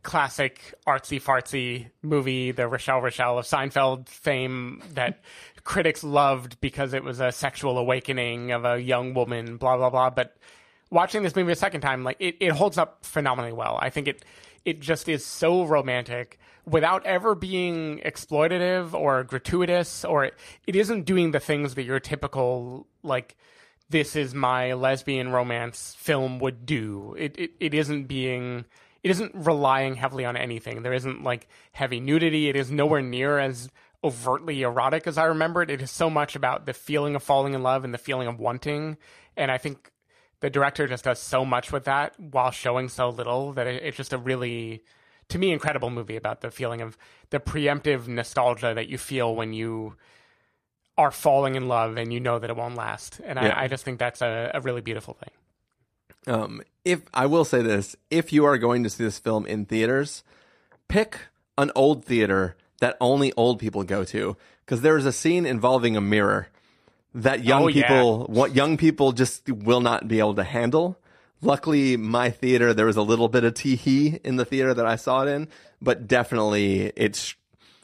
classic 0.04 0.74
artsy 0.88 1.22
fartsy 1.22 1.88
movie, 2.02 2.52
the 2.52 2.68
Rochelle 2.68 3.02
Rochelle 3.02 3.38
of 3.38 3.46
Seinfeld 3.46 4.10
fame 4.10 4.82
that 4.94 5.20
critics 5.64 6.04
loved 6.04 6.60
because 6.60 6.94
it 6.94 7.04
was 7.04 7.20
a 7.20 7.32
sexual 7.32 7.78
awakening 7.78 8.52
of 8.52 8.66
a 8.66 8.82
young 8.82 9.14
woman, 9.14 9.58
blah 9.58 9.78
blah 9.78 9.90
blah. 9.90 10.10
But 10.10 10.36
watching 10.90 11.24
this 11.24 11.36
movie 11.36 11.52
a 11.52 11.56
second 11.56 11.82
time, 11.82 12.04
like 12.04 12.18
it, 12.20 12.36
it 12.40 12.52
holds 12.52 12.78
up 12.78 13.06
phenomenally 13.06 13.54
well. 13.54 13.78
I 13.80 13.90
think 13.90 14.08
it 14.08 14.26
it 14.66 14.80
just 14.80 15.08
is 15.08 15.26
so 15.26 15.66
romantic 15.66 16.40
without 16.66 17.06
ever 17.06 17.34
being 17.34 18.00
exploitative 18.00 18.94
or 18.94 19.24
gratuitous 19.24 20.06
or 20.06 20.26
it, 20.26 20.36
it 20.68 20.76
isn't 20.76 21.04
doing 21.04 21.32
the 21.32 21.40
things 21.40 21.74
that 21.76 21.84
your 21.84 22.00
typical 22.00 22.86
like 23.02 23.36
this 23.92 24.16
is 24.16 24.34
my 24.34 24.74
lesbian 24.74 25.32
romance 25.32 25.96
film 25.98 26.40
would 26.40 26.66
do. 26.66 27.16
It, 27.18 27.38
it 27.38 27.52
it 27.60 27.74
isn't 27.74 28.06
being 28.06 28.66
it 29.04 29.12
isn't 29.12 29.34
relying 29.36 29.96
heavily 29.96 30.26
on 30.26 30.38
anything. 30.38 30.82
There 30.82 30.94
isn't 30.94 31.24
like 31.24 31.48
heavy 31.72 32.00
nudity. 32.00 32.50
It 32.50 32.56
is 32.56 32.72
nowhere 32.72 33.02
near 33.02 33.40
as 33.40 33.70
overtly 34.04 34.62
erotic 34.62 35.08
as 35.08 35.18
I 35.18 35.26
remember 35.26 35.62
it. 35.62 35.70
It 35.70 35.82
is 35.82 35.92
so 35.92 36.10
much 36.10 36.36
about 36.36 36.66
the 36.66 36.74
feeling 36.74 37.16
of 37.16 37.24
falling 37.24 37.54
in 37.54 37.64
love 37.64 37.84
and 37.84 37.94
the 37.94 38.00
feeling 38.00 38.28
of 38.28 38.40
wanting. 38.40 38.98
And 39.38 39.52
I 39.52 39.58
think 39.58 39.92
the 40.40 40.50
director 40.50 40.88
just 40.88 41.04
does 41.04 41.20
so 41.20 41.46
much 41.46 41.72
with 41.72 41.86
that 41.86 42.20
while 42.20 42.52
showing 42.52 42.90
so 42.90 43.10
little 43.10 43.54
that 43.54 43.68
it, 43.68 43.84
it's 43.84 43.98
just 43.98 44.14
a 44.14 44.18
really 44.18 44.84
to 45.30 45.40
me 45.40 45.52
incredible 45.52 45.90
movie 45.90 46.18
about 46.18 46.42
the 46.42 46.52
feeling 46.52 46.82
of 46.82 46.98
the 47.30 47.40
preemptive 47.40 48.08
nostalgia 48.08 48.74
that 48.74 48.90
you 48.90 48.98
feel 48.98 49.36
when 49.36 49.54
you 49.54 49.96
are 50.98 51.12
falling 51.12 51.56
in 51.56 51.68
love 51.68 51.98
and 51.98 52.12
you 52.14 52.20
know 52.20 52.40
that 52.40 52.50
it 52.50 52.56
won't 52.56 52.76
last. 52.76 53.20
And 53.24 53.40
Yeah. 53.42 53.56
I, 53.58 53.64
I 53.64 53.68
just 53.68 53.84
think 53.84 54.00
that's 54.00 54.22
a, 54.22 54.52
a 54.54 54.62
really 54.62 54.82
beautiful 54.82 55.16
thing. 55.16 56.34
Um, 56.34 56.62
if 56.86 57.02
I 57.14 57.26
will 57.26 57.46
say 57.46 57.62
this, 57.62 57.96
if 58.10 58.32
you 58.32 58.46
are 58.46 58.58
going 58.58 58.84
to 58.84 58.90
see 58.90 59.04
this 59.04 59.18
film 59.20 59.46
in 59.46 59.66
theaters, 59.66 60.24
pick 60.88 61.18
an 61.58 61.72
old 61.76 62.06
theater 62.06 62.56
that 62.80 62.98
only 63.02 63.32
old 63.34 63.60
people 63.60 63.84
go 63.84 64.04
to, 64.04 64.36
because 64.66 64.82
there 64.82 64.98
is 64.98 65.06
a 65.06 65.12
scene 65.12 65.46
involving 65.46 65.96
a 65.98 66.02
mirror 66.02 66.48
that 67.14 67.44
young 67.44 67.64
Oh, 67.64 67.68
yeah. 67.68 67.82
people, 67.88 68.26
what 68.26 68.56
young 68.56 68.78
people 68.78 69.12
just 69.12 69.50
will 69.50 69.82
not 69.82 70.08
be 70.08 70.20
able 70.20 70.36
to 70.36 70.44
handle. 70.44 70.98
Luckily, 71.42 71.98
my 71.98 72.30
theater 72.30 72.74
there 72.74 72.86
was 72.86 72.98
a 72.98 73.02
little 73.02 73.28
bit 73.28 73.44
of 73.44 73.54
tee 73.56 74.20
in 74.24 74.36
the 74.36 74.46
theater 74.46 74.74
that 74.74 74.86
I 74.86 74.96
saw 74.96 75.24
it 75.24 75.30
in, 75.30 75.48
but 75.82 76.08
definitely 76.08 76.92
it's 76.96 77.36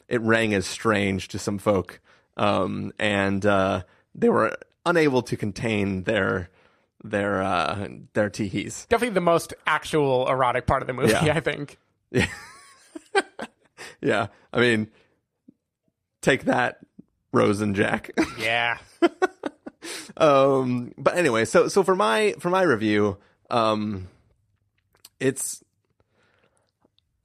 it 0.08 0.20
rang 0.22 0.54
as 0.54 0.66
strange 0.66 1.28
to 1.28 1.38
some 1.38 1.58
folk, 1.58 2.00
um, 2.38 2.92
and 2.98 3.44
uh, 3.44 3.82
they 4.14 4.28
were 4.28 4.56
unable 4.86 5.22
to 5.22 5.36
contain 5.36 6.04
their 6.04 6.48
their 7.04 7.42
uh, 7.42 7.88
their 8.14 8.30
teehees. 8.30 8.86
Definitely 8.88 9.14
the 9.14 9.20
most 9.20 9.52
actual 9.66 10.28
erotic 10.28 10.66
part 10.66 10.82
of 10.82 10.86
the 10.86 10.92
movie, 10.94 11.12
Yeah. 11.12 11.34
I 11.36 11.40
think. 11.40 11.78
Yeah, 12.10 12.26
yeah. 14.00 14.26
I 14.52 14.60
mean, 14.60 14.88
take 16.22 16.44
that, 16.44 16.78
Rose 17.32 17.60
and 17.60 17.74
Jack. 17.76 18.10
Yeah. 18.38 18.78
um, 20.16 20.92
but 20.96 21.16
anyway, 21.16 21.44
so 21.44 21.68
so 21.68 21.82
for 21.82 21.94
my 21.94 22.34
for 22.38 22.50
my 22.50 22.62
review, 22.62 23.18
um, 23.50 24.08
it's. 25.20 25.62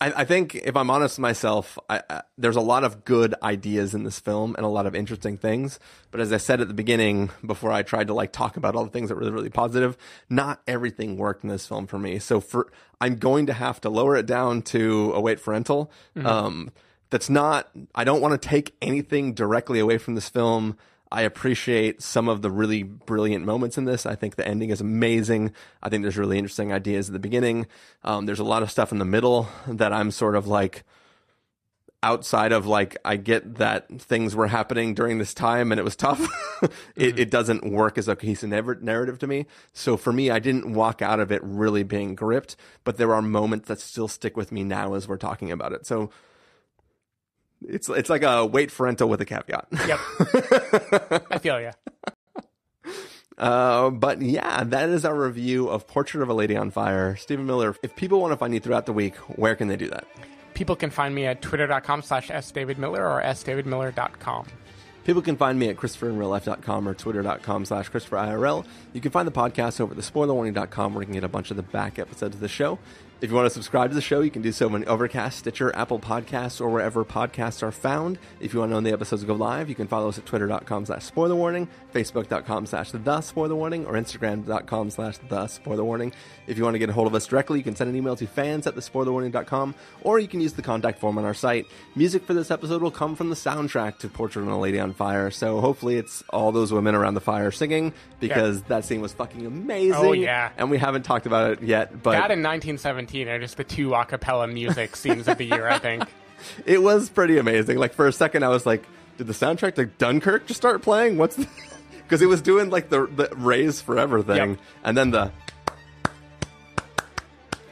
I, 0.03 0.21
I 0.21 0.25
think 0.25 0.55
if 0.55 0.75
I'm 0.75 0.89
honest 0.89 1.17
with 1.17 1.21
myself, 1.21 1.79
I, 1.89 2.01
I, 2.09 2.21
there's 2.37 2.57
a 2.57 2.61
lot 2.61 2.83
of 2.83 3.05
good 3.05 3.35
ideas 3.41 3.95
in 3.95 4.03
this 4.03 4.19
film 4.19 4.53
and 4.57 4.65
a 4.65 4.69
lot 4.69 4.85
of 4.85 4.95
interesting 4.95 5.37
things. 5.37 5.79
But 6.11 6.19
as 6.19 6.33
I 6.33 6.37
said 6.37 6.59
at 6.59 6.67
the 6.67 6.73
beginning, 6.73 7.29
before 7.45 7.71
I 7.71 7.83
tried 7.83 8.07
to 8.07 8.13
like 8.13 8.33
talk 8.33 8.57
about 8.57 8.75
all 8.75 8.83
the 8.83 8.91
things 8.91 9.07
that 9.07 9.15
were 9.15 9.21
really, 9.21 9.31
really 9.31 9.49
positive, 9.49 9.97
not 10.29 10.61
everything 10.67 11.15
worked 11.15 11.43
in 11.43 11.49
this 11.49 11.65
film 11.65 11.87
for 11.87 11.97
me. 11.97 12.19
So 12.19 12.41
for 12.41 12.69
I'm 12.99 13.15
going 13.15 13.45
to 13.45 13.53
have 13.53 13.79
to 13.81 13.89
lower 13.89 14.17
it 14.17 14.25
down 14.25 14.61
to 14.63 15.13
a 15.15 15.21
wait 15.21 15.39
for 15.39 15.51
rental. 15.51 15.89
Um, 16.25 16.71
that's 17.09 17.29
not. 17.29 17.69
I 17.95 18.03
don't 18.03 18.21
want 18.21 18.39
to 18.41 18.47
take 18.49 18.75
anything 18.81 19.33
directly 19.33 19.79
away 19.79 19.99
from 19.99 20.15
this 20.15 20.27
film. 20.27 20.77
I 21.13 21.21
appreciate 21.21 22.01
some 22.01 22.27
of 22.27 22.41
the 22.41 22.49
really 22.49 22.81
brilliant 22.81 23.45
moments 23.45 23.77
in 23.77 23.85
this. 23.85 24.07
I 24.07 24.15
think 24.15 24.35
the 24.35 24.47
ending 24.47 24.71
is 24.71 24.81
amazing. 24.81 25.53
I 25.83 25.89
think 25.89 26.01
there's 26.01 26.17
really 26.17 26.39
interesting 26.39 26.73
ideas 26.73 27.07
at 27.07 27.13
the 27.13 27.19
beginning. 27.19 27.67
Um, 28.03 28.25
there's 28.25 28.39
a 28.39 28.43
lot 28.43 28.63
of 28.63 28.71
stuff 28.71 28.91
in 28.91 28.97
the 28.97 29.05
middle 29.05 29.47
that 29.67 29.93
I'm 29.93 30.09
sort 30.09 30.35
of 30.35 30.47
like 30.47 30.83
outside 32.01 32.51
of 32.51 32.65
like 32.65 32.97
I 33.05 33.17
get 33.17 33.55
that 33.55 34.01
things 34.01 34.35
were 34.35 34.47
happening 34.47 34.95
during 34.95 35.19
this 35.19 35.35
time 35.35 35.71
and 35.71 35.77
it 35.77 35.83
was 35.83 35.95
tough. 35.95 36.19
it, 36.95 37.19
it 37.19 37.29
doesn't 37.29 37.63
work 37.63 37.99
as 37.99 38.07
a 38.07 38.15
cohesive 38.15 38.49
narrative 38.81 39.19
to 39.19 39.27
me. 39.27 39.45
So 39.71 39.97
for 39.97 40.11
me, 40.11 40.31
I 40.31 40.39
didn't 40.39 40.73
walk 40.73 41.03
out 41.03 41.19
of 41.19 41.31
it 41.31 41.41
really 41.43 41.83
being 41.83 42.15
gripped, 42.15 42.55
but 42.83 42.97
there 42.97 43.13
are 43.13 43.21
moments 43.21 43.67
that 43.67 43.79
still 43.79 44.07
stick 44.07 44.35
with 44.35 44.51
me 44.51 44.63
now 44.63 44.95
as 44.95 45.07
we're 45.07 45.17
talking 45.17 45.51
about 45.51 45.73
it. 45.73 45.85
So 45.85 46.09
it's 47.67 47.89
it's 47.89 48.09
like 48.09 48.23
a 48.23 48.45
wait 48.45 48.71
for 48.71 48.85
rental 48.85 49.09
with 49.09 49.21
a 49.21 49.25
caveat. 49.25 49.67
Yep. 49.71 49.99
I 51.31 51.37
feel 51.39 51.59
ya. 51.59 51.71
Uh, 53.37 53.89
but 53.89 54.21
yeah, 54.21 54.63
that 54.63 54.89
is 54.89 55.05
our 55.05 55.19
review 55.19 55.67
of 55.67 55.87
Portrait 55.87 56.21
of 56.21 56.29
a 56.29 56.33
Lady 56.33 56.55
on 56.55 56.71
Fire. 56.71 57.15
Stephen 57.15 57.45
Miller, 57.45 57.75
if 57.81 57.95
people 57.95 58.21
want 58.21 58.31
to 58.31 58.37
find 58.37 58.53
you 58.53 58.59
throughout 58.59 58.85
the 58.85 58.93
week, 58.93 59.15
where 59.15 59.55
can 59.55 59.67
they 59.67 59.75
do 59.75 59.89
that? 59.89 60.05
People 60.53 60.75
can 60.75 60.91
find 60.91 61.15
me 61.15 61.25
at 61.25 61.41
twitter.com 61.41 62.03
slash 62.03 62.29
sdavidmiller 62.29 62.99
or 62.99 63.21
sdavidmiller.com. 63.23 64.47
People 65.03 65.21
can 65.21 65.35
find 65.35 65.59
me 65.59 65.67
at 65.67 65.75
ChristopherInRealLife.com 65.75 66.87
or 66.87 66.93
Twitter.com 66.93 67.65
slash 67.65 67.91
ChristopherIRL. 67.91 68.65
You 68.93 69.01
can 69.01 69.11
find 69.11 69.27
the 69.27 69.33
podcast 69.33 69.81
over 69.81 69.93
at 69.93 69.99
TheSpoilerWarning.com 69.99 70.93
where 70.93 71.01
you 71.01 71.07
can 71.07 71.15
get 71.15 71.25
a 71.25 71.29
bunch 71.29 71.51
of 71.51 71.57
the 71.57 71.63
back 71.63 71.99
episodes 71.99 72.35
of 72.35 72.39
the 72.39 72.47
show. 72.47 72.79
If 73.23 73.29
you 73.29 73.37
want 73.37 73.45
to 73.45 73.53
subscribe 73.53 73.89
to 73.89 73.95
the 73.95 74.01
show, 74.01 74.19
you 74.19 74.29
can 74.29 74.41
do 74.41 74.51
so 74.51 74.67
on 74.73 74.83
Overcast, 74.83 75.39
Stitcher, 75.39 75.73
Apple 75.77 75.97
Podcasts, 75.97 76.59
or 76.59 76.67
wherever 76.67 77.05
podcasts 77.05 77.63
are 77.63 77.71
found. 77.71 78.19
If 78.41 78.53
you 78.53 78.59
want 78.59 78.71
to 78.71 78.71
know 78.71 78.77
when 78.79 78.83
the 78.83 78.91
episodes 78.91 79.23
go 79.23 79.33
live, 79.33 79.69
you 79.69 79.75
can 79.75 79.87
follow 79.87 80.09
us 80.09 80.17
at 80.17 80.25
twitter.com 80.25 80.87
slash 80.87 81.09
spoilerwarning, 81.09 81.69
facebook.com 81.93 82.65
slash 82.65 82.91
the 82.91 83.21
spoiler 83.21 83.55
warning, 83.55 83.85
or 83.85 83.93
instagram.com 83.93 84.89
slash 84.89 85.19
the 85.19 85.47
spoiler 85.47 85.85
warning. 85.85 86.11
If 86.47 86.57
you 86.57 86.65
want 86.65 86.73
to 86.73 86.79
get 86.79 86.89
a 86.89 86.91
hold 86.91 87.07
of 87.07 87.15
us 87.15 87.25
directly, 87.25 87.59
you 87.59 87.63
can 87.63 87.77
send 87.77 87.89
an 87.89 87.95
email 87.95 88.17
to 88.17 88.27
fans 88.27 88.67
at 88.67 88.75
thespoilerwarning.com, 88.75 89.73
or 90.01 90.19
you 90.19 90.27
can 90.27 90.41
use 90.41 90.51
the 90.51 90.61
contact 90.61 90.99
form 90.99 91.17
on 91.17 91.23
our 91.23 91.33
site. 91.33 91.65
Music 91.95 92.25
for 92.25 92.33
this 92.33 92.51
episode 92.51 92.81
will 92.81 92.91
come 92.91 93.15
from 93.15 93.29
the 93.29 93.37
soundtrack 93.37 93.99
to 93.99 94.09
Portrait 94.09 94.41
of 94.41 94.49
a 94.49 94.57
Lady 94.57 94.81
on 94.81 94.91
Fire, 94.91 95.31
so 95.31 95.61
hopefully 95.61 95.95
it's 95.95 96.25
all 96.31 96.51
those 96.51 96.73
women 96.73 96.93
around 96.93 97.13
the 97.13 97.21
fire 97.21 97.51
singing, 97.51 97.93
because 98.19 98.63
that 98.63 98.83
scene 98.83 98.99
was 98.99 99.13
fucking 99.13 99.45
amazing. 99.45 99.93
Oh, 99.95 100.11
yeah. 100.11 100.51
And 100.57 100.69
we 100.69 100.77
haven't 100.77 101.03
talked 101.03 101.25
about 101.25 101.51
it 101.51 101.61
yet, 101.61 102.03
but... 102.03 102.11
That 102.11 102.29
in 102.29 102.43
1917 102.43 103.12
are 103.21 103.39
just 103.39 103.57
the 103.57 103.63
two 103.63 103.93
a 103.93 104.05
cappella 104.05 104.47
music 104.47 104.95
scenes 104.95 105.27
of 105.27 105.37
the 105.37 105.45
year, 105.45 105.67
I 105.67 105.77
think. 105.79 106.03
it 106.65 106.81
was 106.81 107.09
pretty 107.09 107.37
amazing. 107.37 107.77
Like 107.77 107.93
for 107.93 108.07
a 108.07 108.11
second, 108.13 108.43
I 108.43 108.49
was 108.49 108.65
like, 108.65 108.83
"Did 109.17 109.27
the 109.27 109.33
soundtrack 109.33 109.75
to 109.75 109.85
Dunkirk 109.85 110.47
just 110.47 110.59
start 110.59 110.81
playing? 110.81 111.17
What's?" 111.17 111.37
Because 112.03 112.21
it 112.23 112.25
was 112.27 112.41
doing 112.41 112.69
like 112.69 112.89
the 112.89 113.05
the 113.05 113.29
Raise 113.35 113.79
Forever 113.81 114.21
thing, 114.23 114.49
Yep. 114.51 114.59
and 114.83 114.97
then 114.97 115.11
the 115.11 115.31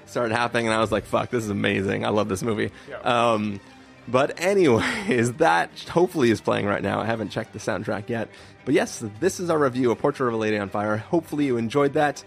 started 0.06 0.36
happening, 0.36 0.68
and 0.68 0.74
I 0.76 0.80
was 0.80 0.92
like, 0.92 1.06
"Fuck, 1.06 1.30
this 1.30 1.44
is 1.44 1.50
amazing! 1.50 2.06
I 2.06 2.10
love 2.10 2.30
this 2.30 2.44
movie." 2.44 2.72
Yep. 2.90 3.06
Um, 3.06 3.60
but 4.08 4.40
anyways, 4.42 5.34
that 5.38 5.70
hopefully 5.90 6.32
is 6.32 6.42
playing 6.42 6.66
right 6.66 6.82
now. 6.82 7.00
I 7.00 7.06
haven't 7.06 7.30
checked 7.30 7.54
the 7.54 7.60
soundtrack 7.60 8.10
yet, 8.10 8.30
but 8.66 8.74
yes, 8.74 9.04
this 9.20 9.40
is 9.40 9.50
our 9.50 9.58
review 9.60 9.92
of 9.92 10.00
Portrait 10.00 10.28
of 10.28 10.34
a 10.34 10.38
Lady 10.38 10.58
on 10.58 10.70
Fire. 10.70 10.98
Hopefully, 10.98 11.46
you 11.46 11.58
enjoyed 11.58 11.94
that, 11.94 12.24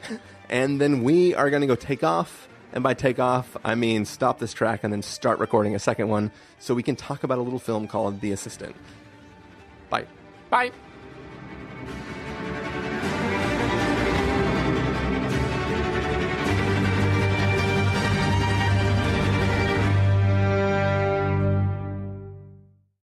and 0.48 0.80
then 0.80 1.02
we 1.02 1.34
are 1.34 1.50
going 1.50 1.62
to 1.62 1.66
go 1.66 1.74
take 1.76 2.02
off. 2.04 2.48
And 2.74 2.82
by 2.82 2.92
take 2.92 3.20
off, 3.20 3.56
I 3.64 3.76
mean 3.76 4.04
stop 4.04 4.40
this 4.40 4.52
track 4.52 4.80
and 4.82 4.92
then 4.92 5.00
start 5.00 5.38
recording 5.38 5.76
a 5.76 5.78
second 5.78 6.08
one 6.08 6.32
so 6.58 6.74
we 6.74 6.82
can 6.82 6.96
talk 6.96 7.22
about 7.22 7.38
a 7.38 7.40
little 7.40 7.60
film 7.60 7.86
called 7.86 8.20
The 8.20 8.32
Assistant. 8.32 8.74
Bye. 9.88 10.06
Bye. 10.50 10.72